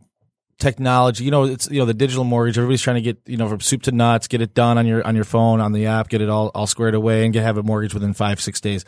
technology? 0.59 1.23
You 1.23 1.31
know, 1.31 1.43
it's 1.43 1.69
you 1.69 1.79
know 1.79 1.85
the 1.85 1.93
digital 1.93 2.23
mortgage. 2.23 2.57
Everybody's 2.57 2.81
trying 2.81 2.95
to 2.95 3.01
get 3.01 3.17
you 3.25 3.37
know 3.37 3.47
from 3.47 3.61
soup 3.61 3.83
to 3.83 3.91
nuts, 3.91 4.27
get 4.27 4.41
it 4.41 4.53
done 4.53 4.77
on 4.77 4.85
your 4.85 5.05
on 5.05 5.15
your 5.15 5.25
phone 5.25 5.61
on 5.61 5.71
the 5.71 5.85
app, 5.85 6.09
get 6.09 6.21
it 6.21 6.29
all 6.29 6.49
all 6.55 6.67
squared 6.67 6.95
away, 6.95 7.25
and 7.25 7.33
get 7.33 7.43
have 7.43 7.57
a 7.57 7.63
mortgage 7.63 7.93
within 7.93 8.13
five 8.13 8.39
six 8.41 8.59
days. 8.61 8.85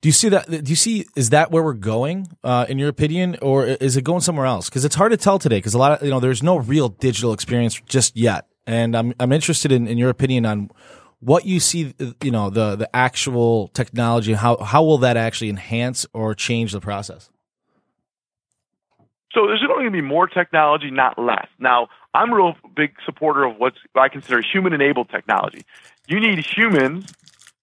Do 0.00 0.08
you 0.08 0.12
see 0.12 0.30
that? 0.30 0.50
Do 0.50 0.68
you 0.68 0.76
see 0.76 1.06
is 1.14 1.30
that 1.30 1.52
where 1.52 1.62
we're 1.62 1.74
going, 1.74 2.28
uh, 2.42 2.66
in 2.68 2.76
your 2.76 2.88
opinion, 2.88 3.36
or 3.40 3.64
is 3.66 3.96
it 3.96 4.02
going 4.02 4.20
somewhere 4.20 4.46
else? 4.46 4.68
Because 4.68 4.84
it's 4.84 4.96
hard 4.96 5.12
to 5.12 5.16
tell 5.16 5.38
today. 5.38 5.58
Because 5.58 5.74
a 5.74 5.78
lot 5.78 5.92
of 5.92 6.02
you 6.02 6.10
know, 6.10 6.18
there's 6.18 6.42
no 6.42 6.56
real 6.56 6.88
digital 6.88 7.32
experience 7.32 7.80
just 7.86 8.16
yet, 8.16 8.46
and 8.66 8.96
I'm 8.96 9.14
I'm 9.20 9.30
interested 9.30 9.70
in, 9.70 9.86
in 9.86 9.98
your 9.98 10.10
opinion 10.10 10.44
on 10.44 10.70
what 11.20 11.46
you 11.46 11.60
see, 11.60 11.94
you 12.20 12.32
know, 12.32 12.50
the 12.50 12.74
the 12.74 12.96
actual 12.96 13.68
technology, 13.68 14.32
how 14.32 14.56
how 14.56 14.82
will 14.82 14.98
that 14.98 15.16
actually 15.16 15.50
enhance 15.50 16.04
or 16.12 16.34
change 16.34 16.72
the 16.72 16.80
process? 16.80 17.30
So 19.34 19.46
there's 19.46 19.62
going 19.62 19.86
to 19.86 19.90
be 19.90 20.02
more 20.02 20.26
technology, 20.26 20.90
not 20.90 21.18
less. 21.18 21.46
Now, 21.58 21.88
I'm 22.12 22.32
a 22.32 22.36
real 22.36 22.56
big 22.76 22.94
supporter 23.06 23.44
of 23.44 23.56
what 23.56 23.72
I 23.94 24.08
consider 24.08 24.42
human-enabled 24.42 25.08
technology. 25.08 25.64
You 26.06 26.20
need 26.20 26.44
humans, 26.44 27.12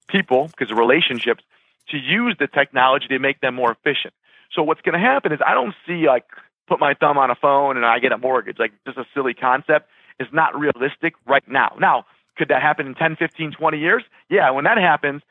people, 0.07 0.47
because 0.47 0.71
of 0.71 0.77
relationships, 0.77 1.43
to 1.89 1.97
use 1.97 2.35
the 2.39 2.47
technology 2.47 3.07
to 3.09 3.19
make 3.19 3.41
them 3.41 3.55
more 3.55 3.71
efficient. 3.71 4.13
So 4.51 4.63
what's 4.63 4.81
going 4.81 4.93
to 4.93 4.99
happen 4.99 5.31
is 5.31 5.39
I 5.45 5.53
don't 5.53 5.75
see 5.85 6.07
like 6.07 6.25
put 6.67 6.79
my 6.79 6.95
thumb 6.95 7.17
on 7.17 7.29
a 7.29 7.35
phone 7.35 7.77
and 7.77 7.85
I 7.85 7.99
get 7.99 8.11
a 8.11 8.17
mortgage. 8.17 8.57
Like 8.57 8.71
just 8.85 8.97
a 8.97 9.05
silly 9.13 9.33
concept. 9.33 9.89
It's 10.19 10.33
not 10.33 10.57
realistic 10.59 11.13
right 11.27 11.47
now. 11.47 11.75
Now, 11.79 12.05
could 12.37 12.47
that 12.49 12.61
happen 12.61 12.87
in 12.87 12.95
10, 12.95 13.15
15, 13.15 13.51
20 13.51 13.77
years? 13.77 14.03
Yeah, 14.29 14.49
when 14.51 14.63
that 14.63 14.77
happens, 14.77 15.21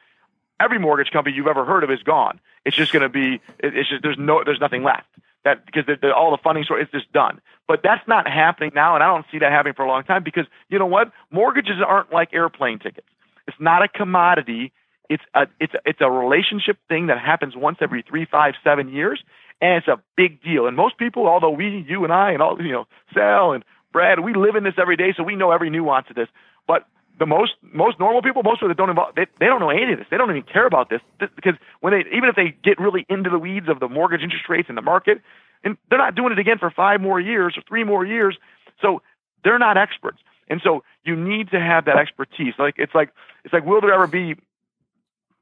every 0.61 0.79
mortgage 0.79 1.11
company 1.11 1.35
you've 1.35 1.47
ever 1.47 1.65
heard 1.65 1.85
of 1.85 1.91
is 1.91 2.03
gone. 2.03 2.41
It's 2.65 2.77
just 2.77 2.93
going 2.93 3.03
to 3.03 3.09
be, 3.09 3.41
it's 3.59 3.89
just, 3.89 4.03
there's 4.03 4.19
no, 4.19 4.43
there's 4.45 4.61
nothing 4.61 4.83
left. 4.83 5.07
That 5.49 5.65
because 5.65 5.85
the, 5.87 6.13
all 6.15 6.31
the 6.31 6.43
funding 6.43 6.65
source 6.65 6.85
is 6.85 6.91
just 6.93 7.13
done. 7.13 7.41
But 7.67 7.81
that's 7.83 8.07
not 8.07 8.27
happening 8.27 8.73
now, 8.75 8.95
and 8.95 9.03
I 9.03 9.09
don't 9.09 9.27
see 9.33 9.39
that 9.39 9.53
happening 9.53 9.75
for 9.75 9.85
a 9.85 9.89
long 9.89 10.05
time 10.05 10.23
because 10.23 10.47
you 10.69 10.79
know 10.79 10.87
what? 10.87 11.11
Mortgages 11.31 11.77
aren't 11.87 12.13
like 12.13 12.33
airplane 12.33 12.79
tickets. 12.79 13.07
It's 13.47 13.57
not 13.61 13.83
a 13.83 13.89
commodity. 13.89 14.73
It's 15.09 15.23
a 15.35 15.47
it's 15.59 15.75
a, 15.75 15.79
it's 15.85 16.01
a 16.01 16.11
relationship 16.11 16.77
thing 16.89 17.07
that 17.07 17.19
happens 17.19 17.55
once 17.57 17.79
every 17.81 18.05
three, 18.09 18.27
five, 18.31 18.55
seven 18.63 18.91
years, 18.91 19.23
and 19.61 19.79
it's 19.79 19.89
a 19.89 20.01
big 20.17 20.43
deal. 20.43 20.67
And 20.67 20.77
most 20.77 20.99
people, 20.99 21.27
although 21.27 21.51
we, 21.51 21.85
you 21.89 22.05
and 22.05 22.13
I, 22.13 22.33
and 22.33 22.43
all 22.43 22.61
you 22.61 22.73
know, 22.73 22.87
Sal 23.15 23.53
and 23.53 23.65
Brad, 23.93 24.21
we 24.21 24.35
live 24.35 24.55
in 24.55 24.65
this 24.65 24.75
every 24.79 24.97
day, 24.97 25.15
so 25.17 25.23
we 25.23 25.37
know 25.37 25.51
every 25.51 25.71
nuance 25.71 26.07
of 26.11 26.17
this. 26.17 26.29
But 26.67 26.87
the 27.19 27.27
most 27.27 27.53
most 27.63 27.99
normal 27.99 28.23
people, 28.23 28.43
most 28.43 28.63
of 28.63 28.69
them 28.69 28.77
don't 28.77 28.91
involve, 28.91 29.15
they, 29.15 29.27
they 29.41 29.47
don't 29.47 29.61
know 29.61 29.71
any 29.71 29.93
of 29.93 29.99
this. 29.99 30.07
They 30.11 30.17
don't 30.17 30.31
even 30.31 30.43
care 30.43 30.67
about 30.67 30.89
this, 30.89 31.01
this 31.21 31.29
because 31.35 31.55
when 31.81 31.93
they 31.93 32.05
even 32.15 32.29
if 32.29 32.37
they 32.37 32.55
get 32.63 32.79
really 32.79 33.05
into 33.09 33.31
the 33.31 33.39
weeds 33.39 33.69
of 33.69 33.81
the 33.81 33.89
mortgage 33.89 34.23
interest 34.23 34.45
rates 34.49 34.69
and 34.69 34.79
the 34.79 34.83
market, 34.83 35.21
and 35.65 35.77
they're 35.91 35.99
not 35.99 36.15
doing 36.15 36.33
it 36.33 36.39
again 36.39 36.59
for 36.59 36.71
five 36.71 37.01
more 37.01 37.21
years 37.21 37.55
or 37.57 37.63
three 37.69 37.85
more 37.85 38.05
years, 38.05 38.37
so 38.81 39.03
they're 39.45 39.59
not 39.59 39.77
experts. 39.77 40.19
And 40.49 40.61
so 40.63 40.83
you 41.05 41.17
need 41.17 41.51
to 41.51 41.61
have 41.61 41.85
that 41.87 41.97
expertise. 41.99 42.55
Like 42.59 42.75
it's 42.79 42.95
like 42.95 43.11
it's 43.45 43.53
like 43.53 43.65
will 43.65 43.81
there 43.81 43.93
ever 43.93 44.07
be 44.07 44.37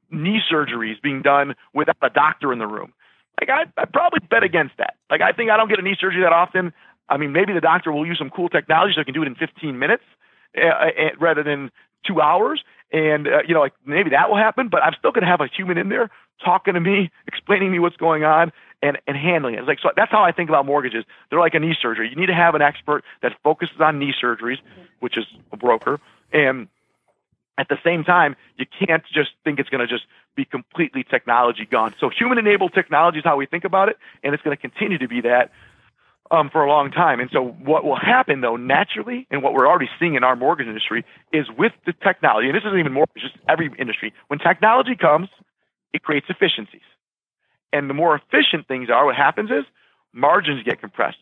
knee 0.09 0.41
surgeries 0.51 1.01
being 1.01 1.21
done 1.21 1.55
without 1.73 1.97
a 2.01 2.09
doctor 2.09 2.51
in 2.51 2.59
the 2.59 2.67
room? 2.67 2.93
Like 3.39 3.49
I 3.49 3.81
I 3.81 3.85
probably 3.85 4.19
bet 4.27 4.43
against 4.43 4.77
that. 4.77 4.95
Like 5.11 5.21
I 5.21 5.31
think 5.31 5.51
I 5.51 5.57
don't 5.57 5.69
get 5.69 5.79
a 5.79 5.83
knee 5.83 5.95
surgery 5.99 6.23
that 6.23 6.33
often. 6.33 6.73
I 7.09 7.17
mean, 7.17 7.31
maybe 7.31 7.53
the 7.53 7.61
doctor 7.61 7.91
will 7.91 8.05
use 8.05 8.17
some 8.17 8.29
cool 8.29 8.49
technology 8.49 8.93
so 8.95 9.01
I 9.01 9.05
can 9.05 9.13
do 9.13 9.21
it 9.21 9.27
in 9.27 9.35
15 9.35 9.79
minutes 9.79 10.03
uh, 10.57 10.67
uh, 10.67 11.09
rather 11.19 11.43
than 11.43 11.71
two 12.05 12.21
hours. 12.21 12.63
And, 12.91 13.27
uh, 13.27 13.39
you 13.47 13.53
know, 13.53 13.59
like 13.59 13.73
maybe 13.85 14.11
that 14.11 14.29
will 14.29 14.37
happen, 14.37 14.69
but 14.69 14.81
I'm 14.81 14.93
still 14.97 15.11
going 15.11 15.23
to 15.23 15.29
have 15.29 15.41
a 15.41 15.47
human 15.47 15.77
in 15.77 15.89
there 15.89 16.09
talking 16.43 16.75
to 16.75 16.79
me, 16.79 17.11
explaining 17.27 17.67
to 17.67 17.71
me 17.71 17.79
what's 17.79 17.97
going 17.97 18.23
on 18.23 18.53
and, 18.81 18.97
and 19.07 19.17
handling 19.17 19.55
it. 19.55 19.59
It's 19.59 19.67
like, 19.67 19.79
so 19.81 19.89
that's 19.95 20.11
how 20.11 20.23
I 20.23 20.31
think 20.31 20.49
about 20.49 20.65
mortgages. 20.65 21.03
They're 21.29 21.39
like 21.39 21.53
a 21.55 21.59
knee 21.59 21.75
surgery. 21.81 22.09
You 22.09 22.15
need 22.15 22.27
to 22.27 22.33
have 22.33 22.55
an 22.55 22.61
expert 22.61 23.03
that 23.21 23.33
focuses 23.43 23.81
on 23.81 23.99
knee 23.99 24.13
surgeries, 24.23 24.59
which 24.99 25.17
is 25.17 25.25
a 25.51 25.57
broker. 25.57 25.99
And 26.31 26.67
at 27.57 27.67
the 27.69 27.77
same 27.83 28.03
time, 28.03 28.35
you 28.55 28.65
can't 28.85 29.03
just 29.11 29.31
think 29.43 29.59
it's 29.59 29.69
going 29.69 29.85
to 29.85 29.87
just 29.87 30.05
be 30.35 30.45
completely 30.45 31.03
technology 31.03 31.65
gone. 31.65 31.95
So 31.99 32.09
human 32.09 32.37
enabled 32.37 32.73
technology 32.73 33.17
is 33.17 33.23
how 33.23 33.35
we 33.35 33.47
think 33.47 33.65
about 33.65 33.89
it. 33.89 33.97
And 34.23 34.33
it's 34.33 34.43
going 34.43 34.55
to 34.55 34.61
continue 34.61 34.99
to 34.99 35.07
be 35.07 35.21
that 35.21 35.51
um, 36.31 36.49
for 36.49 36.63
a 36.63 36.69
long 36.69 36.91
time. 36.91 37.19
And 37.19 37.29
so 37.31 37.43
what 37.43 37.83
will 37.83 37.95
happen 37.95 38.41
though 38.41 38.55
naturally, 38.55 39.27
and 39.31 39.43
what 39.43 39.53
we're 39.53 39.67
already 39.67 39.89
seeing 39.99 40.15
in 40.15 40.23
our 40.23 40.35
mortgage 40.35 40.67
industry 40.67 41.05
is 41.31 41.45
with 41.57 41.73
the 41.85 41.93
technology, 41.93 42.47
and 42.47 42.55
this 42.55 42.63
isn't 42.65 42.79
even 42.79 42.93
mortgage, 42.93 43.21
just 43.21 43.35
every 43.47 43.71
industry. 43.77 44.13
When 44.27 44.39
technology 44.39 44.95
comes, 44.95 45.29
it 45.93 46.03
creates 46.03 46.27
efficiencies. 46.29 46.81
And 47.73 47.89
the 47.89 47.93
more 47.93 48.15
efficient 48.15 48.67
things 48.67 48.89
are, 48.89 49.05
what 49.05 49.15
happens 49.15 49.51
is 49.51 49.65
margins 50.13 50.63
get 50.63 50.79
compressed. 50.79 51.17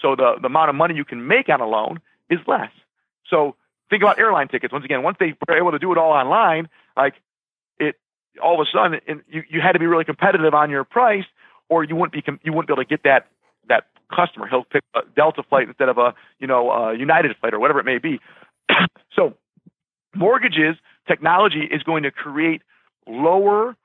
So 0.00 0.16
the, 0.16 0.36
the 0.40 0.46
amount 0.46 0.70
of 0.70 0.76
money 0.76 0.94
you 0.94 1.04
can 1.04 1.26
make 1.26 1.48
on 1.48 1.60
a 1.60 1.66
loan 1.66 2.00
is 2.30 2.38
less. 2.46 2.70
So 3.30 3.56
think 3.90 4.02
about 4.02 4.18
airline 4.18 4.48
tickets. 4.48 4.72
Once 4.72 4.84
again, 4.84 5.02
once 5.02 5.16
they 5.18 5.34
were 5.48 5.56
able 5.56 5.72
to 5.72 5.78
do 5.78 5.92
it 5.92 5.98
all 5.98 6.12
online, 6.12 6.68
like 6.96 7.14
it, 7.78 7.96
all 8.42 8.60
of 8.60 8.66
a 8.66 8.70
sudden, 8.70 9.22
you, 9.28 9.42
you 9.48 9.60
had 9.60 9.72
to 9.72 9.78
be 9.78 9.86
really 9.86 10.04
competitive 10.04 10.54
on 10.54 10.70
your 10.70 10.84
price, 10.84 11.24
or 11.68 11.84
you 11.84 11.96
wouldn't 11.96 12.12
be 12.12 12.22
you 12.42 12.52
wouldn't 12.52 12.68
be 12.68 12.72
able 12.72 12.82
to 12.82 12.88
get 12.88 13.02
that 13.04 13.26
customer. 14.14 14.46
He'll 14.48 14.64
pick 14.64 14.82
a 14.94 15.00
Delta 15.16 15.42
flight 15.42 15.68
instead 15.68 15.88
of 15.88 15.98
a 15.98 16.14
you 16.38 16.46
know 16.46 16.70
a 16.70 16.96
United 16.96 17.36
flight 17.40 17.54
or 17.54 17.58
whatever 17.58 17.80
it 17.80 17.84
may 17.84 17.98
be. 17.98 18.20
so 19.14 19.34
mortgages 20.14 20.76
technology 21.06 21.68
is 21.70 21.82
going 21.82 22.02
to 22.02 22.10
create 22.10 22.62
lower 23.06 23.76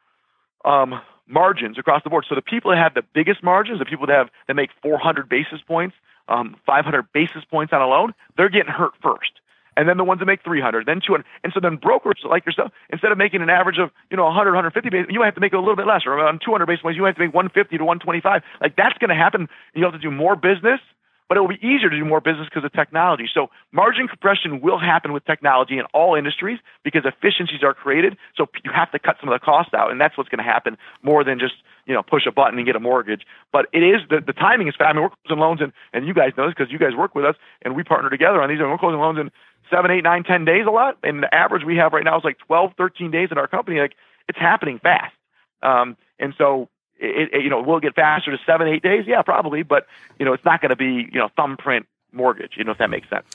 um, 0.66 1.02
margins 1.28 1.78
across 1.78 2.04
the 2.04 2.10
board. 2.10 2.26
So 2.28 2.36
the 2.36 2.42
people 2.42 2.72
that 2.72 2.78
have 2.78 2.94
the 2.94 3.04
biggest 3.14 3.44
margins, 3.44 3.80
the 3.80 3.86
people 3.86 4.08
that 4.08 4.14
have 4.14 4.30
that 4.48 4.56
make 4.56 4.70
400 4.82 5.30
basis 5.30 5.62
points, 5.66 5.96
um, 6.28 6.56
500 6.66 7.06
basis 7.14 7.44
points 7.50 7.74
on 7.74 7.82
a 7.82 7.88
loan, 7.88 8.14
they're 8.38 8.50
getting 8.50 8.72
hurt 8.72 8.94
first 9.02 9.32
and 9.78 9.88
then 9.88 9.98
the 9.98 10.04
ones 10.04 10.20
that 10.20 10.26
make 10.26 10.44
300, 10.44 10.86
then 10.86 11.02
200. 11.06 11.26
And 11.44 11.54
so 11.54 11.60
then 11.60 11.78
brokers 11.78 12.22
like 12.24 12.46
yourself, 12.46 12.72
instead 12.90 13.12
of 13.12 13.18
making 13.18 13.42
an 13.42 13.50
average 13.50 13.78
of, 13.80 13.92
you 14.10 14.18
know, 14.18 14.26
100, 14.26 14.52
150 14.52 14.90
basis, 14.90 15.08
you 15.10 15.20
might 15.20 15.26
have 15.26 15.36
to 15.36 15.42
make 15.42 15.54
a 15.54 15.58
little 15.58 15.76
bit 15.76 15.88
less. 15.88 16.02
Or 16.06 16.20
on 16.20 16.40
200 16.44 16.66
basis 16.66 16.82
points, 16.82 16.96
you 16.96 17.02
might 17.02 17.10
have 17.10 17.18
to 17.18 17.26
make 17.26 17.34
150 17.34 17.78
to 17.78 17.84
125. 17.84 18.42
Like 18.62 18.76
that's 18.76 18.98
going 18.98 19.10
to 19.10 19.16
happen. 19.16 19.48
You 19.74 19.84
have 19.84 19.94
to 19.94 20.00
do 20.00 20.12
more 20.12 20.36
business, 20.36 20.80
but 21.28 21.38
it 21.38 21.42
will 21.42 21.50
be 21.50 21.66
easier 21.66 21.90
to 21.90 21.98
do 21.98 22.06
more 22.06 22.22
business 22.22 22.48
because 22.48 22.64
of 22.64 22.72
technology. 22.74 23.28
So 23.34 23.50
margin 23.72 24.08
compression 24.08 24.62
will 24.62 24.78
happen 24.78 25.14
with 25.14 25.26
technology 25.26 25.78
in 25.78 25.86
all 25.94 26.16
industries 26.16 26.60
because 26.84 27.04
efficiencies 27.06 27.64
are 27.64 27.74
created. 27.74 28.18
So 28.36 28.48
you 28.64 28.72
have 28.72 28.92
to 28.92 29.00
cut 29.00 29.18
some 29.20 29.30
of 29.30 29.40
the 29.40 29.44
costs 29.44 29.74
out, 29.74 29.92
and 29.92 30.00
that's 30.00 30.18
what's 30.18 30.30
going 30.30 30.44
to 30.44 30.50
happen 30.50 30.78
more 31.02 31.24
than 31.24 31.40
just 31.40 31.56
you 31.86 31.94
know 31.94 32.04
push 32.04 32.26
a 32.28 32.32
button 32.32 32.58
and 32.58 32.66
get 32.66 32.76
a 32.76 32.80
mortgage. 32.80 33.24
But 33.52 33.68
it 33.74 33.84
is 33.84 34.02
the, 34.10 34.22
the 34.22 34.34
timing 34.34 34.68
is 34.68 34.76
fast. 34.76 34.90
I 34.90 34.94
mean, 34.94 35.04
we're 35.04 35.10
closing 35.26 35.40
loans, 35.42 35.62
and 35.62 35.74
and 35.92 36.06
you 36.06 36.14
guys 36.14 36.32
know 36.38 36.46
this 36.46 36.56
because 36.58 36.72
you 36.72 36.80
guys 36.80 36.96
work 36.96 37.16
with 37.16 37.26
us, 37.26 37.36
and 37.64 37.76
we 37.76 37.84
partner 37.84 38.10
together 38.10 38.42
on 38.42 38.50
these. 38.50 38.60
And 38.60 38.70
we're 38.70 38.78
closing 38.78 39.00
loans 39.00 39.20
in 39.20 39.32
seven, 39.74 39.92
eight, 39.92 40.04
nine, 40.04 40.24
ten 40.24 40.46
days 40.46 40.66
a 40.68 40.72
lot. 40.72 40.98
And 41.04 41.24
the 41.24 41.34
average 41.34 41.64
we 41.66 41.78
have 41.78 41.94
right 41.94 42.04
now 42.04 42.18
is 42.18 42.24
like 42.24 42.38
12, 42.40 42.74
13 42.78 43.12
days 43.12 43.30
in 43.32 43.38
our 43.38 43.48
company. 43.48 43.80
Like 43.80 43.94
it's 44.28 44.40
happening 44.40 44.80
fast. 44.80 45.16
Um, 45.62 45.98
and 46.20 46.34
so 46.38 46.70
it, 46.98 47.30
it, 47.34 47.44
you 47.44 47.50
know, 47.50 47.62
will 47.62 47.80
get 47.80 47.96
faster 47.96 48.32
to 48.32 48.38
seven, 48.46 48.68
eight 48.68 48.84
days? 48.84 49.06
Yeah, 49.08 49.22
probably. 49.22 49.64
But, 49.64 49.88
you 50.20 50.26
know, 50.26 50.34
it's 50.34 50.46
not 50.46 50.62
going 50.62 50.70
to 50.70 50.76
be, 50.76 51.08
you 51.12 51.20
know, 51.20 51.30
thumbprint 51.36 51.88
mortgage, 52.12 52.54
you 52.58 52.64
know, 52.64 52.72
if 52.72 52.78
that 52.78 52.90
makes 52.90 53.10
sense. 53.10 53.26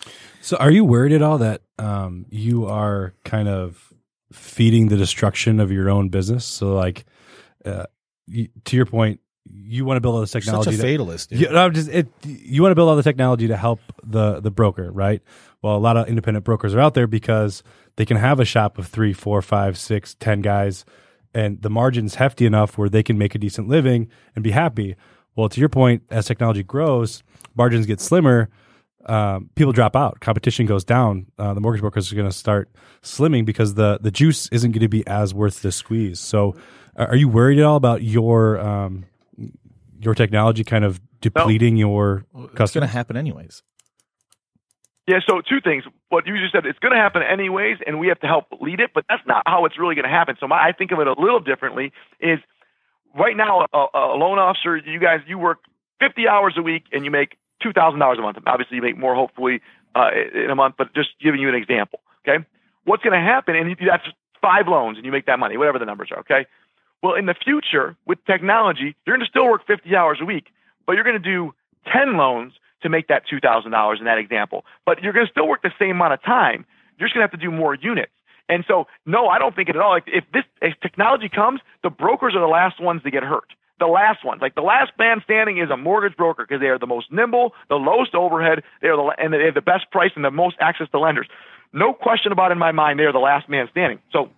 So 0.41 0.57
are 0.59 0.70
you 0.70 0.84
worried 0.84 1.12
at 1.12 1.22
all 1.22 1.39
that 1.39 1.62
um, 1.78 2.26
you 2.30 2.66
are 2.66 3.14
kind 3.24 3.49
of 3.49 3.93
feeding 4.32 4.89
the 4.89 4.97
destruction 4.97 5.59
of 5.59 5.72
your 5.72 5.91
own 5.91 6.09
business? 6.09 6.45
So 6.45 6.74
like, 6.74 7.05
uh, 7.64 7.86
to 8.64 8.76
your 8.76 8.86
point, 8.86 9.20
you 9.53 9.84
want 9.84 9.96
to 9.96 10.01
build 10.01 10.14
all 10.14 10.20
this 10.20 10.30
technology. 10.32 10.72
Such 10.72 10.80
a 10.80 10.82
fatalist. 10.82 11.32
Yeah, 11.32 11.51
no, 11.51 11.70
just 11.70 11.88
it. 11.88 12.09
You 12.24 12.62
want 12.62 12.72
to 12.72 12.74
build 12.74 12.88
all 12.88 12.96
the 12.96 13.03
technology 13.03 13.49
to 13.49 13.57
help 13.57 13.80
the 14.03 14.40
the 14.40 14.51
broker, 14.51 14.90
right? 14.92 15.22
Well, 15.62 15.76
a 15.76 15.78
lot 15.78 15.96
of 15.96 16.09
independent 16.09 16.44
brokers 16.44 16.74
are 16.74 16.80
out 16.80 16.94
there 16.94 17.07
because 17.07 17.62
they 17.96 18.05
can 18.05 18.16
have 18.16 18.40
a 18.40 18.44
shop 18.44 18.78
of 18.78 18.86
three, 18.86 19.12
four, 19.12 19.42
five, 19.42 19.76
six, 19.76 20.14
ten 20.14 20.40
guys, 20.40 20.84
and 21.34 21.61
the 21.62 21.70
margin's 21.70 22.14
hefty 22.16 22.46
enough 22.46 22.78
where 22.78 22.88
they 22.88 23.03
can 23.03 23.18
make 23.18 23.34
a 23.34 23.38
decent 23.38 23.68
living 23.68 24.09
and 24.34 24.44
be 24.44 24.53
happy. 24.53 24.96
Well, 25.34 25.49
to 25.49 25.61
your 25.61 25.68
point, 25.68 26.03
as 26.11 26.26
technology 26.26 26.62
grows, 26.62 27.22
margins 27.55 27.86
get 27.86 28.01
slimmer. 28.01 28.49
um, 29.07 29.49
people 29.55 29.72
drop 29.72 29.96
out, 29.96 30.20
competition 30.20 30.66
goes 30.66 30.84
down, 30.84 31.26
uh, 31.38 31.55
the 31.55 31.61
mortgage 31.61 31.80
brokers 31.80 32.12
are 32.12 32.16
going 32.16 32.28
to 32.28 32.36
start 32.36 32.68
slimming 33.03 33.44
because 33.44 33.74
the 33.74 33.99
the 34.01 34.11
juice 34.11 34.49
isn't 34.53 34.72
going 34.72 34.82
to 34.82 34.88
be 34.88 35.07
as 35.07 35.32
worth 35.32 35.62
the 35.62 35.72
squeeze. 35.72 36.20
So, 36.20 36.57
are 36.96 37.16
you 37.16 37.28
worried 37.28 37.59
at 37.59 37.64
all 37.64 37.76
about 37.76 38.03
your 38.03 38.59
um, 38.61 39.05
your 40.01 40.14
technology 40.14 40.64
kind 40.64 40.84
of 40.84 41.01
depleting 41.20 41.74
no. 41.74 41.80
your 41.80 42.26
customers? 42.34 42.61
It's 42.61 42.74
going 42.74 42.86
to 42.86 42.92
happen 42.92 43.16
anyways. 43.16 43.62
Yeah, 45.07 45.20
so 45.26 45.40
two 45.40 45.61
things. 45.62 45.84
What 46.11 46.26
you 46.26 46.36
just 46.38 46.53
said, 46.53 46.66
it's 46.66 46.78
going 46.80 46.92
to 46.92 47.01
happen 47.01 47.22
anyways, 47.22 47.78
and 47.86 47.99
we 47.99 48.09
have 48.09 48.20
to 48.20 48.26
help 48.26 48.46
lead 48.61 48.78
it, 48.78 48.90
but 48.94 49.07
that's 49.09 49.22
not 49.26 49.42
how 49.46 49.64
it's 49.64 49.78
really 49.78 49.94
going 49.94 50.05
to 50.05 50.11
happen. 50.11 50.36
So 50.38 50.46
my, 50.46 50.57
I 50.57 50.72
think 50.72 50.92
of 50.92 51.01
it 51.01 51.07
a 51.07 51.14
little 51.18 51.40
differently 51.40 51.92
is 52.20 52.38
right 53.18 53.34
now, 53.34 53.66
a, 53.72 53.86
a 53.94 54.16
loan 54.16 54.38
officer, 54.38 54.76
you 54.76 55.01
guys, 55.01 55.20
you 55.26 55.38
work 55.38 55.61
50 56.01 56.28
hours 56.28 56.55
a 56.59 56.62
week 56.62 56.84
and 56.92 57.07
you 57.07 57.11
make 57.11 57.38
$2,000 57.64 57.94
a 57.96 58.20
month. 58.20 58.36
Obviously, 58.46 58.76
you 58.76 58.82
make 58.82 58.99
more 58.99 59.14
hopefully 59.14 59.62
uh, 59.94 60.11
in 60.34 60.51
a 60.51 60.55
month, 60.55 60.74
but 60.76 60.94
just 60.94 61.09
giving 61.22 61.40
you 61.40 61.49
an 61.49 61.55
example, 61.55 62.01
okay? 62.26 62.44
What's 62.84 63.03
going 63.03 63.18
to 63.18 63.26
happen, 63.26 63.57
and 63.57 63.74
that's 63.88 64.05
five 64.42 64.68
loans 64.68 64.99
and 64.99 65.07
you 65.07 65.12
make 65.12 65.26
that 65.26 65.38
money, 65.38 65.57
whatever 65.57 65.78
the 65.78 65.86
numbers 65.86 66.11
are, 66.12 66.20
okay? 66.20 66.46
Well, 67.03 67.14
in 67.14 67.26
the 67.26 67.34
future, 67.34 67.96
with 68.07 68.18
technology, 68.24 68.96
you're 69.07 69.16
going 69.16 69.24
to 69.24 69.30
still 69.30 69.46
work 69.46 69.66
50 69.66 69.94
hours 69.94 70.18
a 70.20 70.24
week, 70.24 70.46
but 70.86 70.94
you're 70.94 71.05
going 71.05 71.20
to 71.20 71.30
do 71.30 71.55
10 71.92 72.16
loans– 72.16 72.53
to 72.82 72.88
make 72.88 73.09
that 73.09 73.22
$2,000 73.30 73.99
in 73.99 74.05
that 74.05 74.18
example. 74.18 74.64
But 74.84 75.03
you're 75.03 75.12
going 75.12 75.26
to 75.26 75.30
still 75.30 75.49
work 75.49 75.62
the 75.62 75.72
same 75.78 75.92
amount 75.92 76.14
of 76.14 76.22
time. 76.22 76.64
You're 76.99 77.09
just 77.09 77.14
going 77.14 77.26
to 77.26 77.30
have 77.30 77.38
to 77.38 77.44
do 77.44 77.51
more 77.51 77.74
units. 77.74 78.12
And 78.49 78.64
so, 78.66 78.86
no, 79.05 79.28
I 79.28 79.38
don't 79.38 79.55
think 79.55 79.68
it 79.68 79.76
at 79.76 79.82
all. 79.82 79.90
Like, 79.90 80.05
if 80.07 80.24
this 80.32 80.44
if 80.62 80.78
technology 80.80 81.28
comes, 81.28 81.61
the 81.82 81.90
brokers 81.90 82.34
are 82.34 82.40
the 82.40 82.46
last 82.46 82.80
ones 82.80 83.03
to 83.03 83.11
get 83.11 83.22
hurt. 83.22 83.53
The 83.78 83.86
last 83.86 84.24
ones, 84.24 84.40
like 84.42 84.57
the 84.57 84.62
last 84.62 84.90
man 84.99 85.20
standing, 85.22 85.59
is 85.59 85.70
a 85.70 85.76
mortgage 85.76 86.16
broker 86.16 86.44
because 86.44 86.61
they 86.61 86.66
are 86.66 86.80
the 86.80 86.86
most 86.86 87.12
nimble, 87.12 87.53
the 87.68 87.76
lowest 87.76 88.12
overhead, 88.12 88.64
they 88.82 88.88
are 88.88 88.96
the 88.96 89.22
and 89.22 89.32
they 89.32 89.44
have 89.44 89.55
the 89.55 89.61
best 89.61 89.88
price 89.92 90.11
and 90.16 90.24
the 90.24 90.32
most 90.32 90.57
access 90.61 90.88
to 90.90 90.99
lenders. 90.99 91.28
No 91.72 91.92
question 91.92 92.32
about 92.32 92.51
it 92.51 92.53
in 92.53 92.59
my 92.59 92.72
mind, 92.72 92.99
they 92.99 93.05
are 93.05 93.12
the 93.12 93.20
last 93.20 93.49
man 93.49 93.68
standing. 93.70 94.01
So, 94.12 94.30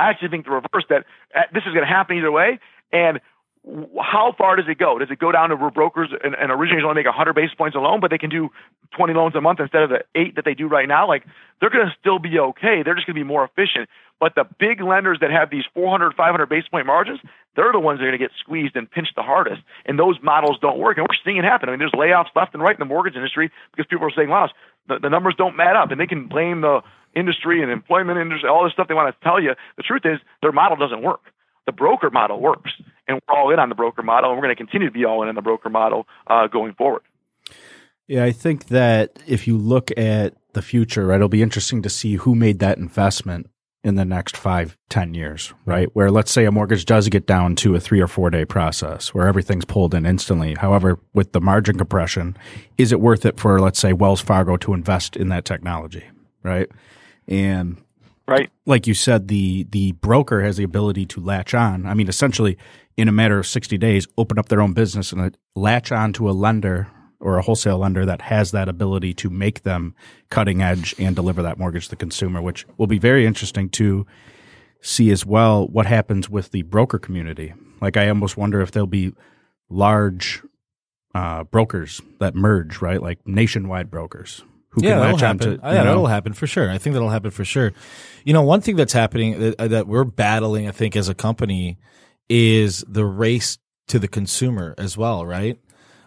I 0.00 0.10
actually 0.10 0.28
think 0.28 0.44
the 0.44 0.52
reverse 0.52 0.84
that 0.88 1.04
uh, 1.34 1.42
this 1.52 1.62
is 1.66 1.72
going 1.72 1.86
to 1.86 1.92
happen 1.92 2.16
either 2.16 2.32
way. 2.32 2.58
And 2.92 3.20
how 4.00 4.34
far 4.36 4.56
does 4.56 4.66
it 4.68 4.78
go? 4.78 4.98
Does 4.98 5.10
it 5.10 5.20
go 5.20 5.30
down 5.30 5.50
to 5.50 5.56
where 5.56 5.70
brokers 5.70 6.10
and, 6.24 6.34
and 6.34 6.50
originators 6.50 6.82
only 6.84 6.96
make 6.96 7.06
100 7.06 7.32
basis 7.32 7.54
points 7.54 7.76
a 7.76 7.78
loan, 7.78 8.00
but 8.00 8.10
they 8.10 8.18
can 8.18 8.30
do 8.30 8.50
20 8.96 9.14
loans 9.14 9.36
a 9.36 9.40
month 9.40 9.60
instead 9.60 9.82
of 9.82 9.90
the 9.90 10.02
eight 10.16 10.34
that 10.34 10.44
they 10.44 10.54
do 10.54 10.66
right 10.66 10.88
now? 10.88 11.06
Like 11.06 11.24
they're 11.60 11.70
going 11.70 11.86
to 11.86 11.94
still 11.98 12.18
be 12.18 12.38
okay. 12.38 12.82
They're 12.84 12.96
just 12.96 13.06
going 13.06 13.14
to 13.14 13.20
be 13.20 13.26
more 13.26 13.44
efficient. 13.44 13.88
But 14.18 14.34
the 14.34 14.44
big 14.58 14.80
lenders 14.80 15.18
that 15.20 15.30
have 15.30 15.50
these 15.50 15.64
400, 15.74 16.14
500 16.14 16.46
basis 16.46 16.68
point 16.68 16.86
margins, 16.86 17.20
they're 17.54 17.72
the 17.72 17.80
ones 17.80 18.00
that 18.00 18.04
are 18.04 18.10
going 18.10 18.18
to 18.18 18.24
get 18.24 18.32
squeezed 18.38 18.74
and 18.74 18.90
pinched 18.90 19.14
the 19.14 19.22
hardest. 19.22 19.62
And 19.86 19.98
those 19.98 20.16
models 20.22 20.58
don't 20.60 20.78
work. 20.78 20.98
And 20.98 21.06
we're 21.08 21.18
seeing 21.24 21.36
it 21.36 21.44
happen. 21.44 21.68
I 21.68 21.72
mean, 21.72 21.78
there's 21.78 21.92
layoffs 21.92 22.34
left 22.34 22.54
and 22.54 22.62
right 22.62 22.74
in 22.74 22.80
the 22.80 22.84
mortgage 22.84 23.14
industry 23.14 23.50
because 23.70 23.86
people 23.88 24.06
are 24.06 24.12
saying, 24.14 24.28
wow, 24.28 24.48
the, 24.88 24.98
the 24.98 25.08
numbers 25.08 25.34
don't 25.38 25.58
add 25.60 25.76
up. 25.76 25.90
And 25.92 26.00
they 26.00 26.06
can 26.06 26.26
blame 26.26 26.62
the 26.62 26.82
industry 27.14 27.62
and 27.62 27.70
employment 27.70 28.18
industry, 28.18 28.48
all 28.48 28.64
this 28.64 28.72
stuff 28.72 28.88
they 28.88 28.94
want 28.94 29.14
to 29.14 29.24
tell 29.24 29.40
you. 29.40 29.52
The 29.76 29.82
truth 29.82 30.02
is 30.04 30.18
their 30.40 30.52
model 30.52 30.76
doesn't 30.76 31.02
work 31.02 31.20
the 31.66 31.72
broker 31.72 32.10
model 32.10 32.40
works, 32.40 32.70
and 33.06 33.20
we're 33.28 33.36
all 33.36 33.52
in 33.52 33.58
on 33.58 33.68
the 33.68 33.74
broker 33.74 34.02
model, 34.02 34.30
and 34.30 34.38
we're 34.38 34.44
going 34.44 34.56
to 34.56 34.62
continue 34.62 34.88
to 34.88 34.92
be 34.92 35.04
all 35.04 35.22
in 35.22 35.28
on 35.28 35.34
the 35.34 35.42
broker 35.42 35.70
model 35.70 36.06
uh, 36.26 36.46
going 36.48 36.74
forward. 36.74 37.02
Yeah, 38.08 38.24
I 38.24 38.32
think 38.32 38.66
that 38.66 39.22
if 39.26 39.46
you 39.46 39.56
look 39.56 39.90
at 39.96 40.34
the 40.54 40.62
future, 40.62 41.06
right, 41.06 41.16
it'll 41.16 41.28
be 41.28 41.42
interesting 41.42 41.82
to 41.82 41.88
see 41.88 42.16
who 42.16 42.34
made 42.34 42.58
that 42.58 42.78
investment 42.78 43.48
in 43.84 43.94
the 43.96 44.04
next 44.04 44.36
five, 44.36 44.76
ten 44.88 45.14
years, 45.14 45.52
right? 45.64 45.88
Where 45.94 46.10
let's 46.10 46.30
say 46.30 46.44
a 46.44 46.52
mortgage 46.52 46.84
does 46.84 47.08
get 47.08 47.26
down 47.26 47.56
to 47.56 47.74
a 47.74 47.80
three 47.80 48.00
or 48.00 48.06
four 48.06 48.30
day 48.30 48.44
process 48.44 49.12
where 49.14 49.26
everything's 49.26 49.64
pulled 49.64 49.94
in 49.94 50.06
instantly. 50.06 50.54
However, 50.54 51.00
with 51.14 51.32
the 51.32 51.40
margin 51.40 51.78
compression, 51.78 52.36
is 52.78 52.92
it 52.92 53.00
worth 53.00 53.24
it 53.24 53.40
for, 53.40 53.60
let's 53.60 53.80
say, 53.80 53.92
Wells 53.92 54.20
Fargo 54.20 54.56
to 54.58 54.74
invest 54.74 55.16
in 55.16 55.28
that 55.28 55.44
technology, 55.44 56.04
right? 56.44 56.68
And 57.28 57.78
Right. 58.28 58.50
Like 58.66 58.86
you 58.86 58.94
said, 58.94 59.28
the 59.28 59.64
the 59.64 59.92
broker 59.92 60.42
has 60.42 60.56
the 60.56 60.64
ability 60.64 61.06
to 61.06 61.20
latch 61.20 61.54
on. 61.54 61.86
I 61.86 61.94
mean, 61.94 62.08
essentially, 62.08 62.56
in 62.96 63.08
a 63.08 63.12
matter 63.12 63.38
of 63.38 63.46
sixty 63.46 63.76
days, 63.76 64.06
open 64.16 64.38
up 64.38 64.48
their 64.48 64.62
own 64.62 64.74
business 64.74 65.12
and 65.12 65.20
uh, 65.20 65.30
latch 65.54 65.90
on 65.90 66.12
to 66.14 66.30
a 66.30 66.32
lender 66.32 66.88
or 67.20 67.38
a 67.38 67.42
wholesale 67.42 67.78
lender 67.78 68.04
that 68.06 68.22
has 68.22 68.50
that 68.52 68.68
ability 68.68 69.14
to 69.14 69.30
make 69.30 69.62
them 69.62 69.94
cutting 70.28 70.62
edge 70.62 70.94
and 70.98 71.14
deliver 71.14 71.42
that 71.42 71.58
mortgage 71.58 71.84
to 71.84 71.90
the 71.90 71.96
consumer, 71.96 72.40
which 72.40 72.66
will 72.78 72.86
be 72.86 72.98
very 72.98 73.26
interesting 73.26 73.68
to 73.68 74.06
see 74.80 75.10
as 75.10 75.24
well 75.24 75.66
what 75.68 75.86
happens 75.86 76.28
with 76.28 76.50
the 76.50 76.62
broker 76.62 76.98
community. 76.98 77.54
Like 77.80 77.96
I 77.96 78.08
almost 78.08 78.36
wonder 78.36 78.60
if 78.60 78.72
there'll 78.72 78.86
be 78.86 79.12
large 79.68 80.42
uh, 81.14 81.44
brokers 81.44 82.00
that 82.18 82.34
merge, 82.34 82.80
right? 82.80 83.00
Like 83.00 83.26
nationwide 83.26 83.90
brokers 83.90 84.42
who 84.72 84.82
yeah, 84.82 84.90
can 84.90 84.98
that'll 84.98 85.12
latch 85.12 85.20
happen. 85.20 85.50
on 85.50 85.58
to. 85.58 85.74
yeah, 85.76 85.84
that'll 85.84 86.06
happen 86.06 86.32
for 86.32 86.46
sure. 86.46 86.70
I 86.70 86.78
think 86.78 86.94
that'll 86.94 87.10
happen 87.10 87.30
for 87.30 87.44
sure. 87.44 87.72
You 88.24 88.32
know, 88.32 88.42
one 88.42 88.60
thing 88.60 88.76
that's 88.76 88.92
happening 88.92 89.38
that, 89.38 89.60
uh, 89.60 89.68
that 89.68 89.86
we're 89.86 90.04
battling, 90.04 90.66
I 90.66 90.70
think, 90.70 90.96
as 90.96 91.08
a 91.08 91.14
company, 91.14 91.78
is 92.28 92.84
the 92.88 93.04
race 93.04 93.58
to 93.88 93.98
the 93.98 94.08
consumer 94.08 94.74
as 94.78 94.96
well, 94.96 95.26
right? 95.26 95.58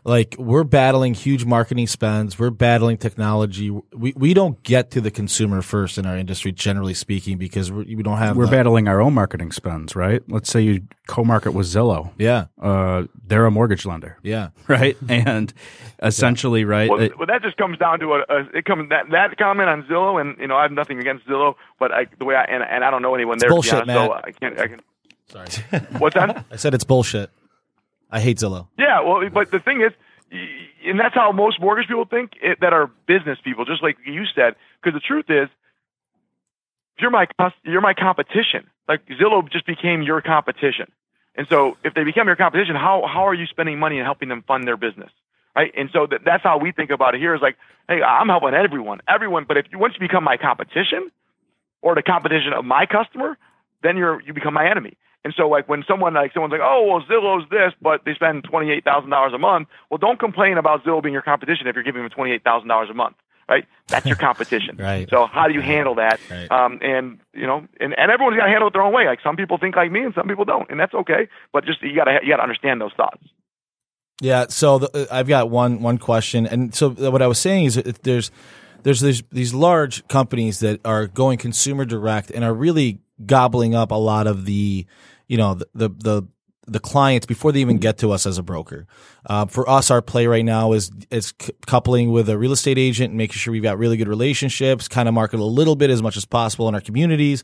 Like 0.05 0.35
we're 0.37 0.63
battling 0.63 1.15
huge 1.15 1.45
marketing 1.45 1.87
spends. 1.87 2.37
We're 2.37 2.51
battling 2.51 2.97
technology. 2.97 3.71
We, 3.91 4.13
we 4.15 4.35
don't 4.35 4.61
get 4.61 4.91
to 4.91 5.01
the 5.01 5.09
consumer 5.09 5.63
first 5.63 5.97
in 5.97 6.05
our 6.05 6.15
industry 6.15 6.51
generally 6.51 6.93
speaking 6.93 7.39
because 7.39 7.71
we 7.71 7.95
don't 8.03 8.19
have 8.19 8.37
we're 8.37 8.45
the, 8.45 8.51
battling 8.51 8.87
our 8.87 9.01
own 9.01 9.15
marketing 9.15 9.51
spends 9.51 9.95
right? 9.95 10.21
Let's 10.29 10.49
say 10.49 10.61
you 10.61 10.83
co-market 11.07 11.51
with 11.51 11.65
zillow. 11.65 12.11
Yeah. 12.19 12.45
Uh, 12.61 13.05
they're 13.25 13.47
a 13.47 13.51
mortgage 13.51 13.85
lender. 13.85 14.17
Yeah. 14.23 14.49
Right? 14.67 14.97
And 15.07 15.53
essentially 16.01 16.61
yeah. 16.61 16.67
right 16.67 16.89
well, 16.89 16.99
it, 16.99 17.17
well, 17.17 17.27
that 17.27 17.41
just 17.41 17.55
comes 17.55 17.77
down 17.77 17.99
to 17.99 18.13
a, 18.13 18.19
a 18.29 18.57
it 18.57 18.65
comes 18.65 18.89
that 18.89 19.05
that 19.11 19.37
comment 19.37 19.69
on 19.69 19.83
zillow 19.83 20.19
and 20.19 20.37
you 20.37 20.47
know 20.47 20.55
i 20.55 20.63
have 20.63 20.71
nothing 20.71 20.99
against 20.99 21.25
zillow 21.27 21.55
but 21.79 21.91
I, 21.91 22.07
the 22.19 22.25
way 22.25 22.35
i 22.35 22.43
and, 22.43 22.63
and 22.63 22.83
i 22.83 22.91
don't 22.91 23.01
know 23.01 23.15
anyone 23.15 23.37
there 23.37 23.49
bullshit, 23.49 23.73
honest, 23.73 23.87
Matt. 23.87 24.09
so 24.09 24.13
i 24.13 24.31
can't 24.31 24.59
i 24.59 24.67
can 24.67 24.81
sorry. 25.27 25.79
What's 25.99 26.15
that? 26.15 26.45
I 26.51 26.55
said 26.57 26.73
it's 26.73 26.83
bullshit 26.83 27.29
I 28.11 28.19
hate 28.19 28.37
Zillow. 28.37 28.67
Yeah, 28.77 29.01
well, 29.01 29.27
but 29.29 29.51
the 29.51 29.59
thing 29.59 29.81
is, 29.81 29.91
and 30.85 30.99
that's 30.99 31.15
how 31.15 31.31
most 31.31 31.59
mortgage 31.59 31.87
people 31.87 32.05
think 32.05 32.31
it, 32.41 32.59
that 32.61 32.73
are 32.73 32.89
business 33.07 33.37
people, 33.43 33.65
just 33.65 33.83
like 33.83 33.97
you 34.05 34.23
said. 34.35 34.55
Because 34.81 34.99
the 34.99 35.05
truth 35.05 35.25
is, 35.29 35.49
you're 36.99 37.11
my 37.11 37.27
you're 37.63 37.81
my 37.81 37.93
competition. 37.93 38.69
Like 38.87 39.01
Zillow 39.07 39.49
just 39.51 39.65
became 39.65 40.01
your 40.01 40.21
competition, 40.21 40.91
and 41.35 41.47
so 41.49 41.77
if 41.83 41.93
they 41.93 42.03
become 42.03 42.27
your 42.27 42.35
competition, 42.35 42.75
how 42.75 43.05
how 43.11 43.27
are 43.27 43.33
you 43.33 43.45
spending 43.47 43.79
money 43.79 43.97
and 43.97 44.05
helping 44.05 44.29
them 44.29 44.43
fund 44.47 44.67
their 44.67 44.77
business, 44.77 45.09
right? 45.55 45.73
And 45.75 45.89
so 45.91 46.07
that, 46.09 46.21
that's 46.23 46.43
how 46.43 46.57
we 46.57 46.71
think 46.71 46.91
about 46.91 47.15
it 47.15 47.19
here. 47.19 47.35
Is 47.35 47.41
like, 47.41 47.57
hey, 47.87 48.01
I'm 48.01 48.27
helping 48.27 48.53
everyone, 48.53 48.99
everyone. 49.07 49.45
But 49.47 49.57
if 49.57 49.65
you 49.71 49.79
once 49.79 49.95
you 49.95 50.07
become 50.07 50.23
my 50.23 50.37
competition, 50.37 51.11
or 51.81 51.95
the 51.95 52.01
competition 52.01 52.53
of 52.53 52.65
my 52.65 52.85
customer, 52.85 53.37
then 53.83 53.97
you're 53.97 54.21
you 54.21 54.33
become 54.33 54.53
my 54.53 54.69
enemy. 54.69 54.97
And 55.25 55.33
so, 55.35 55.49
like 55.49 55.67
when 55.67 55.83
someone 55.87 56.13
like 56.13 56.33
someone's 56.33 56.51
like, 56.51 56.61
"Oh, 56.63 56.85
well, 56.87 57.01
Zillow's 57.09 57.49
this," 57.49 57.73
but 57.81 58.05
they 58.05 58.13
spend 58.13 58.43
twenty 58.43 58.69
eight 58.71 58.83
thousand 58.83 59.09
dollars 59.09 59.33
a 59.33 59.39
month. 59.39 59.67
Well, 59.89 59.97
don't 59.97 60.19
complain 60.19 60.59
about 60.59 60.83
Zillow 60.83 61.01
being 61.01 61.13
your 61.13 61.23
competition 61.23 61.65
if 61.65 61.73
you're 61.73 61.83
giving 61.83 62.03
them 62.03 62.11
twenty 62.11 62.31
eight 62.31 62.43
thousand 62.43 62.67
dollars 62.67 62.89
a 62.91 62.93
month, 62.93 63.15
right? 63.49 63.65
That's 63.87 64.05
your 64.05 64.15
competition. 64.27 64.77
right. 64.77 65.09
So 65.09 65.25
how 65.25 65.47
do 65.47 65.55
you 65.55 65.61
handle 65.61 65.95
that? 65.95 66.19
Right. 66.29 66.51
Um, 66.51 66.77
and 66.83 67.17
you 67.33 67.47
know, 67.47 67.67
and, 67.79 67.97
and 67.97 68.11
everyone's 68.11 68.37
got 68.37 68.45
to 68.45 68.51
handle 68.51 68.67
it 68.67 68.73
their 68.73 68.83
own 68.83 68.93
way. 68.93 69.07
Like 69.07 69.19
some 69.23 69.35
people 69.35 69.57
think 69.57 69.75
like 69.75 69.91
me, 69.91 70.03
and 70.03 70.13
some 70.13 70.27
people 70.27 70.45
don't, 70.45 70.69
and 70.69 70.79
that's 70.79 70.93
okay. 70.93 71.27
But 71.51 71.65
just 71.65 71.81
you 71.81 71.95
gotta 71.95 72.19
you 72.21 72.29
gotta 72.29 72.43
understand 72.43 72.79
those 72.79 72.93
thoughts. 72.95 73.23
Yeah. 74.21 74.45
So 74.49 74.77
the, 74.77 75.07
I've 75.09 75.27
got 75.27 75.49
one 75.49 75.81
one 75.81 75.97
question, 75.97 76.45
and 76.45 76.73
so 76.75 76.91
what 76.91 77.23
I 77.23 77.27
was 77.27 77.39
saying 77.39 77.65
is, 77.65 77.77
if 77.77 77.99
there's 78.03 78.29
there's 78.83 79.01
these 79.01 79.23
these 79.31 79.55
large 79.55 80.07
companies 80.07 80.59
that 80.59 80.81
are 80.85 81.07
going 81.07 81.39
consumer 81.39 81.83
direct 81.83 82.29
and 82.29 82.43
are 82.43 82.53
really 82.53 82.99
gobbling 83.25 83.73
up 83.73 83.91
a 83.91 83.95
lot 83.95 84.27
of 84.27 84.45
the 84.45 84.85
you 85.27 85.37
know 85.37 85.55
the 85.55 85.67
the, 85.73 85.89
the 85.89 86.27
the 86.67 86.79
clients 86.79 87.25
before 87.25 87.51
they 87.51 87.61
even 87.61 87.77
get 87.77 87.97
to 87.99 88.11
us 88.11 88.25
as 88.25 88.37
a 88.37 88.43
broker. 88.43 88.87
Uh, 89.25 89.45
for 89.45 89.69
us, 89.69 89.91
our 89.91 90.01
play 90.01 90.27
right 90.27 90.45
now 90.45 90.73
is 90.73 90.91
is 91.11 91.33
c- 91.39 91.53
coupling 91.67 92.11
with 92.11 92.27
a 92.29 92.37
real 92.37 92.51
estate 92.51 92.77
agent 92.77 93.09
and 93.09 93.17
making 93.17 93.35
sure 93.35 93.51
we've 93.51 93.63
got 93.63 93.77
really 93.77 93.97
good 93.97 94.07
relationships, 94.07 94.87
kind 94.87 95.07
of 95.07 95.13
market 95.13 95.39
a 95.39 95.43
little 95.43 95.75
bit 95.75 95.89
as 95.89 96.01
much 96.01 96.17
as 96.17 96.25
possible 96.25 96.67
in 96.67 96.75
our 96.75 96.81
communities. 96.81 97.43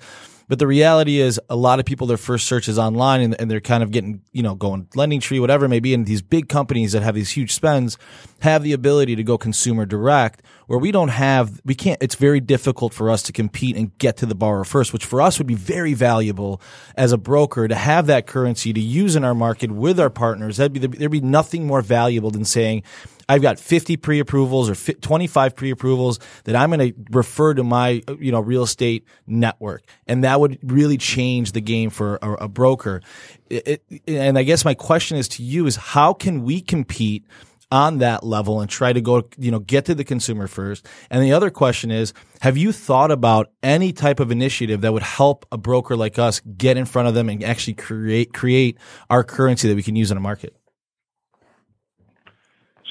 But 0.52 0.60
the 0.60 0.68
reality 0.68 1.22
is, 1.22 1.39
a 1.49 1.56
lot 1.56 1.80
of 1.80 1.86
people 1.86 2.08
their 2.08 2.18
first 2.18 2.45
search 2.45 2.68
is 2.68 2.78
online, 2.78 3.22
and, 3.22 3.39
and 3.39 3.49
they're 3.49 3.62
kind 3.62 3.84
of 3.84 3.91
getting 3.91 4.22
you 4.34 4.43
know 4.43 4.54
going 4.54 4.84
LendingTree, 4.88 5.39
whatever 5.39 5.64
it 5.64 5.70
may 5.70 5.80
be, 5.80 5.93
and 5.93 6.06
these 6.06 6.22
big 6.22 6.49
companies 6.49 6.91
that 6.91 7.04
have 7.04 7.16
these 7.16 7.32
huge 7.32 7.54
spends 7.54 7.97
have 8.41 8.62
the 8.62 8.74
ability 8.74 9.16
to 9.16 9.24
go 9.24 9.38
consumer 9.38 9.86
direct, 9.86 10.41
where 10.68 10.78
we 10.78 10.91
don't 10.91 11.08
have, 11.08 11.62
we 11.64 11.74
can't. 11.74 12.04
It's 12.04 12.16
very 12.16 12.41
difficult 12.41 12.93
for 12.93 13.10
us 13.10 13.24
to 13.24 13.32
compete 13.32 13.78
and 13.78 13.97
get 13.97 14.18
to 14.18 14.26
the 14.26 14.36
borrower 14.36 14.66
first, 14.66 14.91
which 14.91 15.06
for 15.06 15.22
us 15.22 15.38
would 15.38 15.47
be 15.47 15.56
very 15.56 15.93
valuable 15.93 16.62
as 16.97 17.14
a 17.14 17.18
broker 17.18 17.70
to 17.70 17.76
have 17.76 18.08
that 18.08 18.28
currency 18.28 18.74
to 18.74 18.82
use 18.82 19.16
in 19.16 19.24
our 19.24 19.34
market 19.34 19.72
with 19.72 20.02
our 20.02 20.10
partners. 20.10 20.58
That'd 20.58 20.74
be 20.74 20.86
there'd 20.86 21.10
be 21.10 21.22
nothing 21.22 21.66
more 21.66 21.82
valuable 21.82 22.30
than 22.30 22.43
saying, 22.43 22.84
I've 23.32 23.41
got 23.41 23.59
50 23.59 23.95
pre-approvals 23.95 24.69
or 24.69 24.93
25 24.93 25.55
pre-approvals 25.55 26.19
that 26.43 26.53
I'm 26.53 26.69
going 26.69 26.91
to 26.91 26.93
refer 27.11 27.53
to 27.53 27.63
my, 27.63 28.03
you 28.19 28.29
know, 28.29 28.41
real 28.41 28.63
estate 28.63 29.05
network. 29.25 29.84
And 30.05 30.25
that 30.25 30.41
would 30.41 30.59
really 30.61 30.97
change 30.97 31.53
the 31.53 31.61
game 31.61 31.91
for 31.91 32.19
a, 32.21 32.34
a 32.34 32.47
broker. 32.49 33.01
It, 33.49 33.82
it, 33.89 34.01
and 34.05 34.38
I 34.38 34.43
guess 34.43 34.65
my 34.65 34.73
question 34.73 35.17
is 35.17 35.29
to 35.29 35.43
you 35.43 35.65
is 35.65 35.77
how 35.77 36.13
can 36.13 36.43
we 36.43 36.59
compete 36.59 37.25
on 37.71 37.99
that 37.99 38.25
level 38.25 38.59
and 38.59 38.69
try 38.69 38.91
to 38.91 38.99
go, 38.99 39.23
you 39.38 39.49
know, 39.49 39.59
get 39.59 39.86
to 39.86 39.95
the 39.95 40.03
consumer 40.03 40.47
first? 40.47 40.86
And 41.09 41.23
the 41.23 41.32
other 41.32 41.49
question 41.49 41.89
is, 41.89 42.13
have 42.41 42.57
you 42.57 42.73
thought 42.73 43.11
about 43.11 43.49
any 43.63 43.93
type 43.93 44.19
of 44.19 44.29
initiative 44.29 44.82
that 44.82 44.91
would 44.91 45.03
help 45.03 45.45
a 45.53 45.57
broker 45.57 45.95
like 45.95 46.19
us 46.19 46.41
get 46.57 46.75
in 46.75 46.84
front 46.84 47.07
of 47.07 47.13
them 47.13 47.29
and 47.29 47.41
actually 47.45 47.75
create 47.75 48.34
create 48.34 48.77
our 49.09 49.23
currency 49.23 49.69
that 49.69 49.75
we 49.75 49.84
can 49.84 49.95
use 49.95 50.11
in 50.11 50.17
a 50.17 50.21
market? 50.21 50.53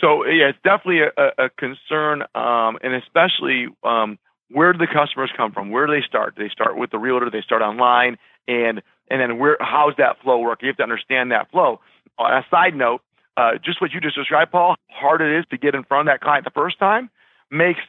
So 0.01 0.25
yeah, 0.25 0.49
it's 0.49 0.59
definitely 0.65 1.01
a, 1.03 1.45
a 1.45 1.51
concern, 1.51 2.23
um, 2.35 2.79
and 2.83 2.95
especially 2.95 3.69
um, 3.85 4.19
where 4.51 4.73
do 4.73 4.79
the 4.79 4.87
customers 4.87 5.31
come 5.37 5.53
from? 5.53 5.71
Where 5.71 5.87
do 5.87 5.93
they 5.93 6.07
start? 6.07 6.37
Do 6.37 6.43
they 6.43 6.51
start 6.51 6.77
with 6.77 6.91
the 6.91 6.99
realtor? 6.99 7.27
Do 7.27 7.31
they 7.31 7.43
start 7.43 7.63
online? 7.63 8.17
And 8.49 8.83
and 9.11 9.21
then 9.21 9.39
where? 9.39 9.57
How's 9.61 9.95
that 9.99 10.17
flow 10.23 10.39
work? 10.39 10.63
You 10.63 10.69
have 10.69 10.77
to 10.79 10.83
understand 10.83 11.33
that 11.33 11.51
flow. 11.51 11.81
On 12.19 12.33
a 12.33 12.45
side 12.51 12.75
note, 12.75 13.03
uh, 13.37 13.53
just 13.65 13.81
what 13.81 13.93
you 13.93 14.01
just 14.01 14.17
described, 14.17 14.53
Paul, 14.53 14.77
how 14.89 15.09
hard 15.09 15.21
it 15.21 15.39
is 15.39 15.45
to 15.51 15.59
get 15.59 15.75
in 15.75 15.85
front 15.85 16.09
of 16.09 16.13
that 16.13 16.21
client 16.21 16.45
the 16.45 16.51
first 16.51 16.79
time 16.79 17.11
makes 17.51 17.81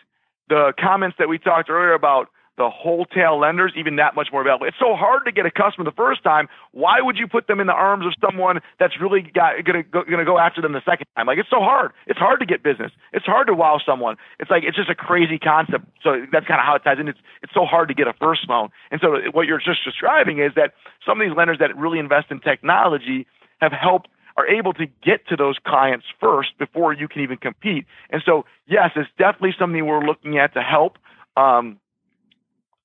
the 0.50 0.74
comments 0.80 1.18
that 1.20 1.30
we 1.30 1.38
talked 1.38 1.70
earlier 1.70 1.94
about 1.94 2.30
the 2.62 2.70
wholesale 2.70 3.40
lenders 3.40 3.74
even 3.76 3.96
that 3.96 4.14
much 4.14 4.30
more 4.32 4.44
valuable. 4.44 4.68
It's 4.68 4.78
so 4.78 4.94
hard 4.94 5.26
to 5.26 5.32
get 5.32 5.48
a 5.48 5.52
customer 5.52 5.84
the 5.84 5.98
first 5.98 6.24
time. 6.24 6.48
Why 6.74 7.02
would 7.02 7.18
you 7.18 7.28
put 7.28 7.48
them 7.48 7.60
in 7.60 7.66
the 7.66 7.74
arms 7.74 8.06
of 8.06 8.14
someone 8.22 8.62
that's 8.80 9.02
really 9.02 9.26
gonna 9.34 9.82
go, 9.82 10.04
gonna 10.06 10.26
go 10.26 10.38
after 10.38 10.62
them 10.62 10.74
the 10.74 10.86
second 10.86 11.08
time? 11.18 11.26
Like 11.26 11.40
it's 11.40 11.50
so 11.50 11.60
hard. 11.60 11.92
It's 12.06 12.20
hard 12.20 12.40
to 12.40 12.46
get 12.46 12.62
business. 12.62 12.92
It's 13.14 13.26
hard 13.26 13.48
to 13.48 13.56
wow 13.56 13.80
someone. 13.84 14.18
It's 14.40 14.52
like 14.52 14.62
it's 14.64 14.78
just 14.78 14.92
a 14.92 14.96
crazy 14.96 15.40
concept. 15.40 15.86
So 16.04 16.24
that's 16.32 16.46
kind 16.46 16.60
of 16.60 16.66
how 16.70 16.76
it 16.76 16.84
ties 16.84 17.00
in. 17.00 17.08
It's 17.08 17.18
it's 17.42 17.54
so 17.54 17.66
hard 17.66 17.88
to 17.88 17.96
get 17.96 18.08
a 18.08 18.14
first 18.14 18.48
loan. 18.48 18.70
And 18.92 19.02
so 19.02 19.18
what 19.32 19.48
you're 19.48 19.58
just 19.58 19.84
describing 19.84 20.38
is 20.38 20.52
that 20.56 20.76
some 21.04 21.20
of 21.20 21.28
these 21.28 21.36
lenders 21.36 21.58
that 21.58 21.76
really 21.76 21.98
invest 21.98 22.30
in 22.30 22.42
technology 22.42 23.26
have 23.60 23.72
helped 23.72 24.08
are 24.38 24.48
able 24.48 24.74
to 24.74 24.86
get 25.04 25.28
to 25.30 25.36
those 25.36 25.58
clients 25.66 26.06
first 26.20 26.58
before 26.60 26.94
you 26.94 27.08
can 27.08 27.22
even 27.22 27.38
compete. 27.38 27.86
And 28.12 28.22
so, 28.24 28.46
yes, 28.68 28.92
it's 28.96 29.10
definitely 29.18 29.56
something 29.58 29.86
we're 29.86 30.06
looking 30.06 30.38
at 30.38 30.54
to 30.54 30.62
help. 30.62 30.98
Um, 31.36 31.81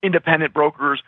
independent 0.06 0.54
brokers 0.54 1.02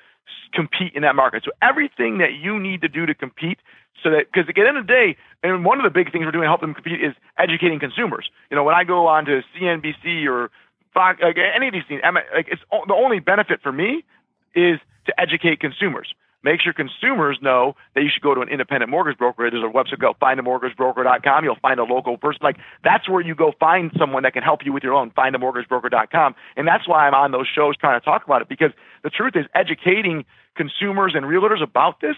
compete 0.52 0.92
in 0.94 1.02
that 1.02 1.14
market. 1.14 1.42
So 1.44 1.52
everything 1.62 2.18
that 2.18 2.32
you 2.32 2.58
need 2.58 2.80
to 2.82 2.88
do 2.88 3.06
to 3.06 3.14
compete 3.14 3.58
so 4.02 4.10
that 4.10 4.26
because 4.32 4.48
at 4.48 4.54
the 4.54 4.66
end 4.66 4.76
of 4.76 4.86
the 4.86 4.92
day, 4.92 5.16
and 5.42 5.64
one 5.64 5.78
of 5.78 5.84
the 5.84 5.90
big 5.90 6.12
things 6.12 6.24
we're 6.24 6.32
doing 6.32 6.42
to 6.42 6.48
help 6.48 6.60
them 6.60 6.74
compete 6.74 7.02
is 7.02 7.14
educating 7.38 7.80
consumers. 7.80 8.30
You 8.50 8.56
know, 8.56 8.64
when 8.64 8.74
I 8.74 8.84
go 8.84 9.06
on 9.06 9.24
to 9.26 9.42
CNBC 9.56 10.26
or 10.28 10.50
Fox, 10.94 11.20
like 11.22 11.36
any 11.38 11.68
of 11.68 11.74
these 11.74 11.82
things, 11.88 12.02
like 12.34 12.48
it's 12.48 12.62
the 12.70 12.94
only 12.94 13.18
benefit 13.18 13.60
for 13.62 13.72
me 13.72 14.04
is 14.54 14.78
to 15.06 15.20
educate 15.20 15.60
consumers. 15.60 16.14
Make 16.44 16.60
sure 16.60 16.72
consumers 16.72 17.38
know 17.42 17.74
that 17.94 18.02
you 18.02 18.10
should 18.12 18.22
go 18.22 18.34
to 18.34 18.40
an 18.40 18.48
independent 18.48 18.90
mortgage 18.90 19.18
broker. 19.18 19.50
There's 19.50 19.64
a 19.64 19.66
website 19.66 20.00
called 20.00 20.18
findamortgagebroker.com. 20.20 21.44
You'll 21.44 21.56
find 21.60 21.80
a 21.80 21.84
local 21.84 22.16
person. 22.16 22.40
Like 22.42 22.56
that's 22.84 23.08
where 23.08 23.20
you 23.20 23.34
go 23.34 23.52
find 23.58 23.90
someone 23.98 24.22
that 24.22 24.34
can 24.34 24.44
help 24.44 24.60
you 24.64 24.72
with 24.72 24.84
your 24.84 24.94
loan. 24.94 25.10
Findamortgagebroker.com. 25.10 26.34
And 26.56 26.68
that's 26.68 26.86
why 26.86 27.06
I'm 27.08 27.14
on 27.14 27.32
those 27.32 27.48
shows 27.52 27.76
trying 27.76 27.98
to 28.00 28.04
talk 28.04 28.24
about 28.24 28.42
it 28.42 28.48
because 28.48 28.70
the 29.02 29.10
truth 29.10 29.34
is 29.34 29.46
educating 29.54 30.24
consumers 30.54 31.14
and 31.16 31.26
realtors 31.26 31.62
about 31.62 32.00
this 32.00 32.16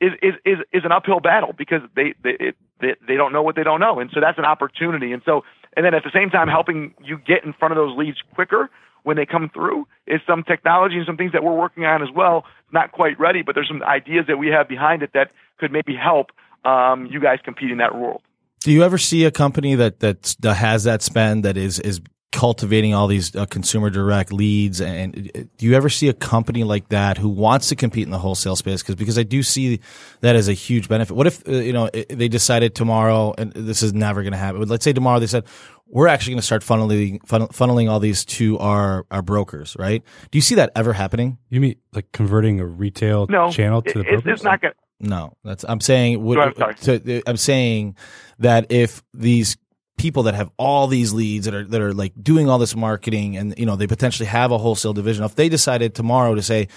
is 0.00 0.12
is 0.22 0.34
is, 0.44 0.58
is 0.72 0.84
an 0.84 0.92
uphill 0.92 1.20
battle 1.20 1.52
because 1.56 1.82
they 1.94 2.14
they, 2.24 2.36
it, 2.40 2.56
they 2.80 2.94
they 3.06 3.14
don't 3.14 3.32
know 3.32 3.42
what 3.42 3.54
they 3.54 3.62
don't 3.62 3.80
know. 3.80 4.00
And 4.00 4.10
so 4.12 4.20
that's 4.20 4.38
an 4.38 4.44
opportunity. 4.44 5.12
And 5.12 5.22
so 5.24 5.44
and 5.76 5.84
then 5.84 5.94
at 5.94 6.02
the 6.02 6.10
same 6.12 6.30
time 6.30 6.48
helping 6.48 6.94
you 7.04 7.18
get 7.18 7.44
in 7.44 7.52
front 7.52 7.72
of 7.72 7.76
those 7.76 7.96
leads 7.96 8.18
quicker 8.34 8.68
when 9.02 9.16
they 9.16 9.26
come 9.26 9.50
through 9.52 9.86
is 10.06 10.20
some 10.26 10.42
technology 10.42 10.96
and 10.96 11.06
some 11.06 11.16
things 11.16 11.32
that 11.32 11.42
we're 11.42 11.56
working 11.56 11.84
on 11.84 12.02
as 12.02 12.08
well. 12.14 12.44
Not 12.72 12.92
quite 12.92 13.18
ready, 13.18 13.42
but 13.42 13.54
there's 13.54 13.68
some 13.68 13.82
ideas 13.82 14.26
that 14.28 14.38
we 14.38 14.48
have 14.48 14.68
behind 14.68 15.02
it 15.02 15.10
that 15.14 15.30
could 15.58 15.72
maybe 15.72 15.94
help 15.94 16.30
um, 16.64 17.06
you 17.06 17.20
guys 17.20 17.38
compete 17.44 17.70
in 17.70 17.78
that 17.78 17.94
world. 17.94 18.22
Do 18.60 18.72
you 18.72 18.82
ever 18.82 18.98
see 18.98 19.24
a 19.24 19.30
company 19.30 19.74
that 19.74 20.00
that 20.00 20.36
has 20.42 20.84
that 20.84 21.02
spend 21.02 21.44
that 21.44 21.56
is 21.56 21.78
is 21.80 22.00
cultivating 22.32 22.94
all 22.94 23.08
these 23.08 23.34
uh, 23.34 23.44
consumer 23.46 23.90
direct 23.90 24.32
leads 24.32 24.80
and 24.80 25.30
uh, 25.34 25.40
do 25.56 25.66
you 25.66 25.74
ever 25.74 25.88
see 25.88 26.08
a 26.08 26.12
company 26.12 26.62
like 26.62 26.88
that 26.90 27.18
who 27.18 27.28
wants 27.28 27.68
to 27.68 27.74
compete 27.74 28.04
in 28.04 28.10
the 28.10 28.18
wholesale 28.18 28.54
space 28.54 28.82
because 28.82 28.94
because 28.94 29.18
I 29.18 29.24
do 29.24 29.42
see 29.42 29.80
that 30.20 30.36
as 30.36 30.46
a 30.46 30.52
huge 30.52 30.88
benefit 30.88 31.16
what 31.16 31.26
if 31.26 31.46
uh, 31.48 31.52
you 31.52 31.72
know 31.72 31.90
they 32.08 32.28
decided 32.28 32.76
tomorrow 32.76 33.34
and 33.36 33.52
this 33.52 33.82
is 33.82 33.92
never 33.92 34.22
going 34.22 34.32
to 34.32 34.38
happen 34.38 34.60
but 34.60 34.68
let's 34.68 34.84
say 34.84 34.92
tomorrow 34.92 35.18
they 35.18 35.26
said 35.26 35.44
we're 35.92 36.06
actually 36.06 36.32
going 36.32 36.40
to 36.40 36.46
start 36.46 36.62
funneling 36.62 37.20
funneling 37.20 37.90
all 37.90 38.00
these 38.00 38.24
to 38.24 38.58
our 38.58 39.04
our 39.10 39.22
brokers 39.22 39.76
right 39.78 40.02
do 40.30 40.38
you 40.38 40.42
see 40.42 40.54
that 40.54 40.70
ever 40.74 40.92
happening 40.92 41.38
you 41.48 41.60
mean 41.60 41.76
like 41.92 42.10
converting 42.12 42.60
a 42.60 42.66
retail 42.66 43.26
no, 43.28 43.50
channel 43.50 43.82
to 43.82 43.98
the 43.98 44.04
brokers? 44.04 44.22
it's 44.26 44.42
not 44.42 44.60
going 44.60 44.74
no, 45.00 45.34
that's 45.42 45.64
I'm 45.66 45.80
saying. 45.80 46.22
Would, 46.22 46.38
I'm, 46.38 46.74
to, 46.74 47.22
I'm 47.26 47.38
saying 47.38 47.96
that 48.38 48.70
if 48.70 49.02
these 49.14 49.56
people 49.96 50.24
that 50.24 50.34
have 50.34 50.50
all 50.58 50.86
these 50.86 51.12
leads 51.12 51.46
that 51.46 51.54
are 51.54 51.64
that 51.64 51.80
are 51.80 51.92
like 51.92 52.12
doing 52.22 52.48
all 52.48 52.58
this 52.58 52.76
marketing 52.76 53.36
and 53.36 53.54
you 53.58 53.66
know 53.66 53.76
they 53.76 53.86
potentially 53.86 54.26
have 54.26 54.50
a 54.50 54.56
wholesale 54.56 54.94
division 54.94 55.24
if 55.24 55.34
they 55.34 55.50
decided 55.50 55.94
tomorrow 55.94 56.34
to 56.34 56.40
say 56.40 56.68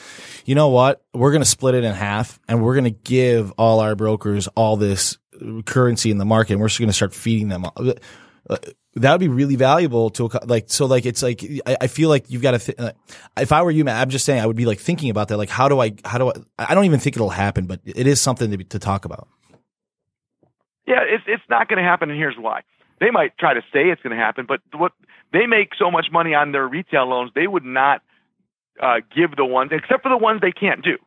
you 0.44 0.56
know 0.56 0.68
what 0.68 1.02
we're 1.14 1.32
going 1.32 1.42
to 1.42 1.48
split 1.48 1.74
it 1.74 1.86
in 1.86 1.94
half 1.94 2.38
and 2.50 2.62
we're 2.62 2.74
going 2.74 2.84
to 2.84 2.90
give 2.90 3.54
all 3.54 3.80
our 3.80 3.96
brokers 3.96 4.50
all 4.58 4.76
this 4.76 5.18
currency 5.66 6.12
in 6.12 6.18
the 6.18 6.26
market 6.26 6.52
and 6.52 6.62
we're 6.62 6.68
just 6.68 6.80
going 6.80 6.90
to 6.90 6.94
start 6.94 7.14
feeding 7.14 7.48
them 7.48 7.64
uh, 7.66 8.58
that 8.96 9.12
would 9.12 9.20
be 9.20 9.28
really 9.28 9.56
valuable 9.56 10.10
to 10.12 10.30
like 10.46 10.66
so 10.68 10.86
like 10.86 11.06
it's 11.06 11.24
like 11.24 11.44
I, 11.66 11.78
I 11.82 11.88
feel 11.88 12.10
like 12.10 12.30
you've 12.30 12.42
got 12.42 12.52
to 12.52 12.60
th- 12.60 12.94
if 13.38 13.52
I 13.52 13.62
were 13.64 13.72
you 13.72 13.84
man, 13.84 14.00
I'm 14.00 14.10
just 14.10 14.26
saying 14.26 14.42
I 14.42 14.46
would 14.46 14.56
be 14.56 14.66
like 14.66 14.80
thinking 14.80 15.10
about 15.10 15.30
that 15.30 15.38
like 15.38 15.50
how 15.50 15.68
do 15.68 15.80
I 15.80 15.94
how 16.06 16.18
do 16.18 16.30
I 16.30 16.34
I 16.60 16.76
don't 16.76 16.86
even 16.86 17.00
think 17.00 17.16
it'll 17.16 17.30
happen 17.30 17.66
but 17.66 17.80
it 17.86 18.08
is 18.08 18.22
something 18.22 18.52
to, 18.52 18.58
be, 18.58 18.64
to 18.66 18.80
talk 18.80 19.06
about 19.06 19.28
yeah 20.88 21.02
it's 21.08 21.24
it's 21.28 21.44
not 21.50 21.68
going 21.68 21.78
to 21.78 21.84
happen 21.84 22.10
and 22.10 22.20
here's 22.20 22.38
why 22.38 22.62
they 23.04 23.12
might 23.12 23.38
try 23.38 23.54
to 23.54 23.62
say 23.74 23.90
it's 23.90 24.02
going 24.02 24.16
to 24.16 24.24
happen, 24.24 24.46
but 24.48 24.62
what 24.74 24.94
they 25.34 25.46
make 25.46 25.72
so 25.78 25.92
much 25.92 26.08
money 26.12 26.34
on 26.34 26.54
their 26.54 26.66
retail 26.66 27.06
loans, 27.06 27.32
they 27.36 27.48
would 27.48 27.66
not 27.66 28.02
uh, 28.82 29.02
give 29.14 29.36
the 29.36 29.44
ones, 29.44 29.72
except 29.74 30.04
for 30.04 30.10
the 30.10 30.18
ones 30.18 30.40
they 30.42 30.54
can't 30.54 30.84
do. 30.84 30.98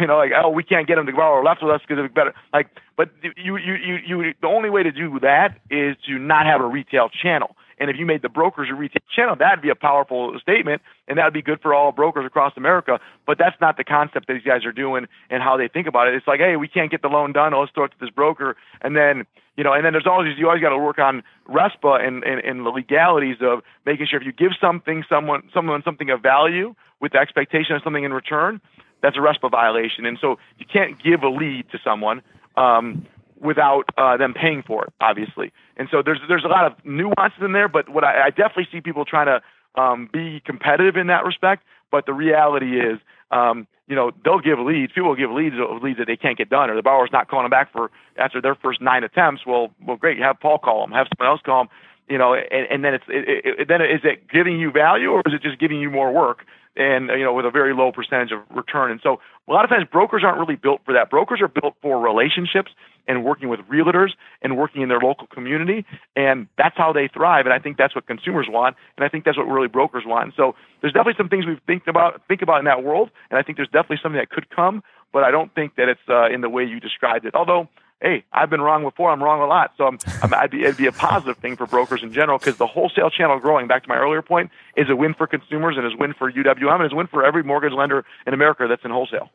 You 0.00 0.06
know, 0.06 0.16
like 0.16 0.32
oh, 0.34 0.48
we 0.48 0.62
can't 0.62 0.86
get 0.86 0.96
them 0.96 1.06
to 1.06 1.12
borrow 1.12 1.40
or 1.40 1.44
left 1.44 1.62
with 1.62 1.70
us 1.72 1.80
because 1.86 2.02
it's 2.04 2.14
better. 2.14 2.34
Like, 2.52 2.68
but 2.96 3.10
you, 3.22 3.56
you, 3.56 3.74
you, 3.74 3.98
you, 4.06 4.34
the 4.40 4.46
only 4.46 4.70
way 4.70 4.82
to 4.82 4.92
do 4.92 5.18
that 5.20 5.58
is 5.70 5.96
to 6.06 6.18
not 6.18 6.46
have 6.46 6.60
a 6.60 6.66
retail 6.66 7.08
channel. 7.10 7.56
And 7.78 7.88
if 7.88 7.96
you 7.96 8.04
made 8.04 8.20
the 8.20 8.28
brokers 8.28 8.68
a 8.70 8.74
retail 8.74 9.02
channel, 9.14 9.36
that'd 9.36 9.62
be 9.62 9.70
a 9.70 9.74
powerful 9.74 10.38
statement, 10.40 10.82
and 11.08 11.18
that'd 11.18 11.32
be 11.32 11.40
good 11.40 11.60
for 11.62 11.74
all 11.74 11.92
brokers 11.92 12.26
across 12.26 12.52
America. 12.56 13.00
But 13.26 13.38
that's 13.38 13.56
not 13.58 13.78
the 13.78 13.84
concept 13.84 14.26
that 14.26 14.34
these 14.34 14.42
guys 14.42 14.66
are 14.66 14.72
doing 14.72 15.06
and 15.30 15.42
how 15.42 15.56
they 15.56 15.66
think 15.66 15.86
about 15.86 16.06
it. 16.08 16.14
It's 16.14 16.26
like, 16.26 16.40
hey, 16.40 16.56
we 16.56 16.68
can't 16.68 16.90
get 16.90 17.00
the 17.00 17.08
loan 17.08 17.32
done. 17.32 17.58
Let's 17.58 17.72
throw 17.72 17.84
it 17.84 17.92
to 17.92 17.96
this 17.98 18.10
broker, 18.10 18.56
and 18.82 18.94
then 18.94 19.26
you 19.56 19.64
know, 19.64 19.72
and 19.72 19.84
then 19.84 19.92
there's 19.92 20.06
always 20.06 20.38
you 20.38 20.46
always 20.46 20.62
got 20.62 20.70
to 20.70 20.78
work 20.78 20.98
on 20.98 21.22
RESPA 21.48 22.06
and, 22.06 22.22
and, 22.22 22.40
and 22.40 22.64
the 22.64 22.70
legalities 22.70 23.36
of 23.40 23.60
making 23.84 24.06
sure 24.06 24.20
if 24.20 24.26
you 24.26 24.32
give 24.32 24.52
something 24.60 25.04
someone 25.08 25.48
someone 25.52 25.82
something 25.82 26.10
of 26.10 26.22
value 26.22 26.74
with 27.00 27.12
the 27.12 27.18
expectation 27.18 27.74
of 27.74 27.82
something 27.82 28.04
in 28.04 28.12
return, 28.12 28.60
that's 29.02 29.16
a 29.16 29.20
RESPA 29.20 29.50
violation. 29.50 30.06
And 30.06 30.18
so 30.20 30.38
you 30.58 30.66
can't 30.70 31.02
give 31.02 31.22
a 31.22 31.28
lead 31.28 31.70
to 31.72 31.78
someone 31.82 32.22
um, 32.56 33.06
without 33.40 33.84
uh, 33.96 34.16
them 34.16 34.34
paying 34.34 34.62
for 34.62 34.84
it, 34.84 34.92
obviously. 35.00 35.52
And 35.76 35.88
so 35.90 36.02
there's 36.04 36.20
there's 36.28 36.44
a 36.44 36.48
lot 36.48 36.66
of 36.66 36.72
nuances 36.84 37.42
in 37.42 37.52
there, 37.52 37.68
but 37.68 37.88
what 37.88 38.04
I, 38.04 38.26
I 38.26 38.30
definitely 38.30 38.68
see 38.70 38.80
people 38.80 39.04
trying 39.04 39.26
to 39.26 39.80
um, 39.80 40.08
be 40.12 40.40
competitive 40.44 40.96
in 40.96 41.06
that 41.08 41.24
respect. 41.24 41.64
But 41.90 42.06
the 42.06 42.12
reality 42.12 42.78
is, 42.78 42.98
um, 43.30 43.66
you 43.88 43.96
know, 43.96 44.12
they'll 44.24 44.40
give 44.40 44.58
leads. 44.58 44.92
People 44.92 45.08
will 45.08 45.16
give 45.16 45.30
leads 45.30 45.56
leads 45.82 45.98
that 45.98 46.06
they 46.06 46.16
can't 46.16 46.38
get 46.38 46.50
done, 46.50 46.70
or 46.70 46.76
the 46.76 46.82
borrower's 46.82 47.10
not 47.12 47.28
calling 47.28 47.44
them 47.44 47.50
back 47.50 47.72
for 47.72 47.90
after 48.16 48.40
their 48.40 48.54
first 48.54 48.80
nine 48.80 49.04
attempts. 49.04 49.42
Well, 49.46 49.70
well, 49.84 49.96
great. 49.96 50.18
Have 50.18 50.38
Paul 50.38 50.58
call 50.58 50.82
them. 50.82 50.92
Have 50.92 51.08
someone 51.16 51.32
else 51.32 51.40
call 51.44 51.64
them. 51.64 51.70
You 52.08 52.18
know, 52.18 52.34
and, 52.34 52.66
and 52.70 52.84
then 52.84 52.94
it's 52.94 53.04
it, 53.08 53.60
it, 53.60 53.68
then 53.68 53.80
is 53.80 54.00
it 54.04 54.28
giving 54.30 54.58
you 54.58 54.70
value 54.70 55.10
or 55.10 55.22
is 55.26 55.32
it 55.32 55.42
just 55.42 55.58
giving 55.58 55.80
you 55.80 55.90
more 55.90 56.12
work? 56.12 56.44
And 56.76 57.08
you 57.08 57.24
know 57.24 57.34
with 57.34 57.46
a 57.46 57.50
very 57.50 57.74
low 57.74 57.92
percentage 57.92 58.32
of 58.32 58.40
return. 58.54 58.90
And 58.90 59.00
so 59.02 59.20
a 59.48 59.52
lot 59.52 59.64
of 59.64 59.70
times 59.70 59.86
brokers 59.90 60.22
aren't 60.24 60.38
really 60.38 60.56
built 60.56 60.80
for 60.84 60.94
that. 60.94 61.10
Brokers 61.10 61.40
are 61.40 61.48
built 61.48 61.74
for 61.82 62.00
relationships 62.00 62.70
and 63.08 63.24
working 63.24 63.48
with 63.48 63.60
realtors 63.60 64.10
and 64.42 64.56
working 64.56 64.82
in 64.82 64.88
their 64.88 65.00
local 65.00 65.26
community, 65.26 65.84
and 66.14 66.46
that's 66.56 66.76
how 66.76 66.92
they 66.92 67.08
thrive. 67.08 67.46
And 67.46 67.52
I 67.52 67.58
think 67.58 67.76
that's 67.76 67.94
what 67.94 68.06
consumers 68.06 68.46
want, 68.48 68.76
and 68.96 69.04
I 69.04 69.08
think 69.08 69.24
that's 69.24 69.36
what 69.36 69.48
really 69.48 69.68
brokers 69.68 70.04
want. 70.06 70.24
And 70.24 70.32
so 70.36 70.54
there's 70.80 70.92
definitely 70.92 71.18
some 71.18 71.28
things 71.28 71.46
we've 71.46 71.60
think 71.66 71.86
about 71.86 72.22
think 72.28 72.42
about 72.42 72.58
in 72.60 72.66
that 72.66 72.84
world, 72.84 73.10
and 73.30 73.38
I 73.38 73.42
think 73.42 73.56
there's 73.56 73.68
definitely 73.68 73.98
something 74.02 74.18
that 74.18 74.30
could 74.30 74.48
come, 74.50 74.82
but 75.12 75.24
I 75.24 75.30
don't 75.30 75.52
think 75.54 75.76
that 75.76 75.88
it's 75.88 76.00
uh, 76.08 76.30
in 76.30 76.40
the 76.40 76.48
way 76.48 76.64
you 76.64 76.78
described 76.80 77.26
it. 77.26 77.34
Although 77.34 77.68
hey, 78.00 78.24
I've 78.32 78.50
been 78.50 78.60
wrong 78.60 78.82
before. 78.82 79.10
I'm 79.10 79.22
wrong 79.22 79.40
a 79.40 79.46
lot. 79.46 79.72
So 79.76 79.86
I'm, 79.86 79.98
I'm, 80.22 80.34
I'd 80.34 80.50
be, 80.50 80.62
it'd 80.62 80.76
be 80.76 80.86
a 80.86 80.92
positive 80.92 81.38
thing 81.38 81.56
for 81.56 81.66
brokers 81.66 82.02
in 82.02 82.12
general 82.12 82.38
because 82.38 82.56
the 82.56 82.66
wholesale 82.66 83.10
channel 83.10 83.38
growing, 83.38 83.66
back 83.66 83.82
to 83.82 83.88
my 83.88 83.96
earlier 83.96 84.22
point, 84.22 84.50
is 84.76 84.88
a 84.88 84.96
win 84.96 85.14
for 85.14 85.26
consumers 85.26 85.76
and 85.76 85.86
is 85.86 85.94
a 85.94 85.96
win 85.96 86.14
for 86.14 86.30
UWM 86.30 86.76
and 86.76 86.86
is 86.86 86.92
a 86.92 86.96
win 86.96 87.06
for 87.06 87.24
every 87.24 87.42
mortgage 87.42 87.72
lender 87.72 88.04
in 88.26 88.34
America 88.34 88.66
that's 88.68 88.84
in 88.84 88.90
wholesale. 88.90 89.30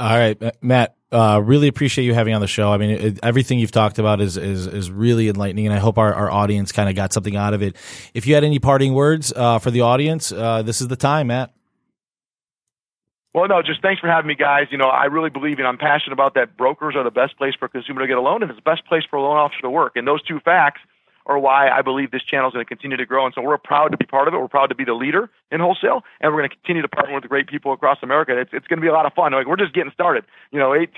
All 0.00 0.16
right, 0.16 0.40
Matt. 0.62 0.96
Uh, 1.12 1.40
really 1.44 1.68
appreciate 1.68 2.06
you 2.06 2.14
having 2.14 2.34
on 2.34 2.40
the 2.40 2.46
show. 2.46 2.72
I 2.72 2.78
mean, 2.78 2.90
it, 2.90 3.20
everything 3.22 3.58
you've 3.58 3.70
talked 3.70 3.98
about 3.98 4.22
is 4.22 4.38
is 4.38 4.66
is 4.66 4.90
really 4.90 5.28
enlightening, 5.28 5.66
and 5.66 5.74
I 5.74 5.78
hope 5.78 5.98
our, 5.98 6.12
our 6.14 6.30
audience 6.30 6.72
kind 6.72 6.88
of 6.88 6.96
got 6.96 7.12
something 7.12 7.36
out 7.36 7.52
of 7.52 7.62
it. 7.62 7.76
If 8.14 8.26
you 8.26 8.34
had 8.34 8.44
any 8.44 8.58
parting 8.58 8.94
words 8.94 9.30
uh, 9.36 9.58
for 9.58 9.70
the 9.70 9.82
audience, 9.82 10.32
uh, 10.32 10.62
this 10.62 10.80
is 10.80 10.88
the 10.88 10.96
time, 10.96 11.26
Matt. 11.26 11.52
Well, 13.34 13.48
no, 13.48 13.62
just 13.62 13.80
thanks 13.80 14.00
for 14.00 14.08
having 14.08 14.28
me, 14.28 14.34
guys. 14.34 14.66
You 14.70 14.76
know, 14.76 14.88
I 14.88 15.06
really 15.06 15.30
believe 15.30 15.58
and 15.58 15.66
I'm 15.66 15.78
passionate 15.78 16.12
about 16.12 16.34
that. 16.34 16.56
Brokers 16.56 16.94
are 16.96 17.04
the 17.04 17.10
best 17.10 17.38
place 17.38 17.54
for 17.58 17.64
a 17.64 17.68
consumer 17.68 18.02
to 18.02 18.06
get 18.06 18.18
a 18.18 18.20
loan, 18.20 18.42
and 18.42 18.50
it's 18.50 18.58
the 18.58 18.70
best 18.70 18.84
place 18.86 19.04
for 19.08 19.16
a 19.16 19.22
loan 19.22 19.38
officer 19.38 19.62
to 19.62 19.70
work. 19.70 19.96
And 19.96 20.06
those 20.06 20.22
two 20.22 20.38
facts 20.40 20.80
are 21.24 21.38
why 21.38 21.70
I 21.70 21.82
believe 21.82 22.10
this 22.10 22.22
channel 22.24 22.48
is 22.48 22.52
going 22.52 22.64
to 22.64 22.68
continue 22.68 22.96
to 22.96 23.06
grow. 23.06 23.24
And 23.24 23.34
so 23.34 23.40
we're 23.40 23.56
proud 23.56 23.92
to 23.92 23.96
be 23.96 24.04
part 24.04 24.28
of 24.28 24.34
it. 24.34 24.38
We're 24.38 24.48
proud 24.48 24.66
to 24.66 24.74
be 24.74 24.84
the 24.84 24.92
leader 24.94 25.30
in 25.50 25.60
wholesale, 25.60 26.02
and 26.20 26.32
we're 26.32 26.40
going 26.40 26.50
to 26.50 26.56
continue 26.56 26.82
to 26.82 26.88
partner 26.88 27.14
with 27.14 27.24
great 27.24 27.46
people 27.46 27.72
across 27.72 27.98
America. 28.02 28.38
It's, 28.38 28.50
it's 28.52 28.66
going 28.66 28.78
to 28.78 28.82
be 28.82 28.88
a 28.88 28.92
lot 28.92 29.06
of 29.06 29.14
fun. 29.14 29.32
Like 29.32 29.46
we're 29.46 29.56
just 29.56 29.72
getting 29.72 29.92
started. 29.92 30.24
You 30.50 30.58
know, 30.58 30.74
eight, 30.74 30.90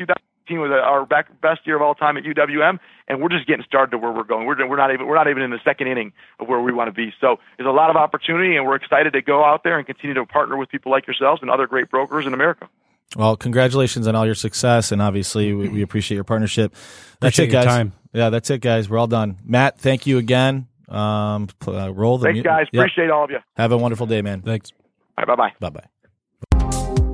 2018 0.48 0.60
was 0.60 0.70
our 0.70 1.06
back, 1.06 1.40
best 1.40 1.66
year 1.66 1.76
of 1.76 1.82
all 1.82 1.94
time 1.94 2.16
at 2.16 2.24
UWM, 2.24 2.78
and 3.08 3.22
we're 3.22 3.28
just 3.28 3.46
getting 3.46 3.64
started 3.64 3.90
to 3.92 3.98
where 3.98 4.12
we're 4.12 4.24
going. 4.24 4.46
We're, 4.46 4.66
we're 4.68 4.76
not 4.76 4.92
even 4.92 5.06
we're 5.06 5.14
not 5.14 5.28
even 5.28 5.42
in 5.42 5.50
the 5.50 5.60
second 5.64 5.88
inning 5.88 6.12
of 6.40 6.48
where 6.48 6.60
we 6.60 6.72
want 6.72 6.88
to 6.88 6.92
be. 6.92 7.12
So 7.20 7.38
there's 7.56 7.68
a 7.68 7.72
lot 7.72 7.90
of 7.90 7.96
opportunity, 7.96 8.56
and 8.56 8.66
we're 8.66 8.76
excited 8.76 9.12
to 9.14 9.22
go 9.22 9.44
out 9.44 9.62
there 9.64 9.78
and 9.78 9.86
continue 9.86 10.14
to 10.14 10.26
partner 10.26 10.56
with 10.56 10.68
people 10.68 10.92
like 10.92 11.06
yourselves 11.06 11.42
and 11.42 11.50
other 11.50 11.66
great 11.66 11.90
brokers 11.90 12.26
in 12.26 12.34
America. 12.34 12.68
Well, 13.16 13.36
congratulations 13.36 14.08
on 14.08 14.16
all 14.16 14.26
your 14.26 14.34
success, 14.34 14.90
and 14.90 15.00
obviously 15.00 15.52
we, 15.52 15.68
we 15.68 15.82
appreciate 15.82 16.16
your 16.16 16.24
partnership. 16.24 16.72
That's 17.20 17.38
Appreciate 17.38 17.48
it, 17.48 17.52
guys. 17.52 17.64
time. 17.66 17.92
Yeah, 18.12 18.30
that's 18.30 18.50
it, 18.50 18.60
guys. 18.60 18.88
We're 18.88 18.98
all 18.98 19.06
done. 19.06 19.38
Matt, 19.44 19.78
thank 19.78 20.06
you 20.06 20.18
again. 20.18 20.66
Um, 20.88 21.48
uh, 21.66 21.92
roll 21.92 22.18
the 22.18 22.26
Thanks, 22.26 22.38
mu- 22.38 22.42
guys. 22.42 22.66
Yep. 22.72 22.80
Appreciate 22.80 23.10
all 23.10 23.24
of 23.24 23.30
you. 23.30 23.38
Have 23.56 23.72
a 23.72 23.76
wonderful 23.76 24.06
day, 24.06 24.22
man. 24.22 24.42
Thanks. 24.42 24.72
All 25.16 25.24
right, 25.24 25.26
bye 25.26 25.36
bye. 25.36 25.52
Bye 25.60 25.70
bye. 25.70 25.86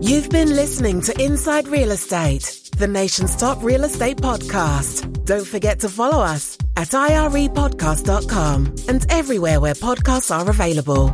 You've 0.02 0.30
been 0.30 0.48
listening 0.56 1.02
to 1.02 1.22
Inside 1.22 1.68
Real 1.68 1.90
Estate, 1.90 2.70
the 2.78 2.88
nation's 2.88 3.36
top 3.36 3.62
real 3.62 3.84
estate 3.84 4.16
podcast. 4.16 5.26
Don't 5.26 5.46
forget 5.46 5.80
to 5.80 5.90
follow 5.90 6.22
us 6.22 6.56
at 6.74 6.88
irepodcast.com 6.88 8.74
and 8.88 9.06
everywhere 9.10 9.60
where 9.60 9.74
podcasts 9.74 10.34
are 10.34 10.48
available. 10.48 11.10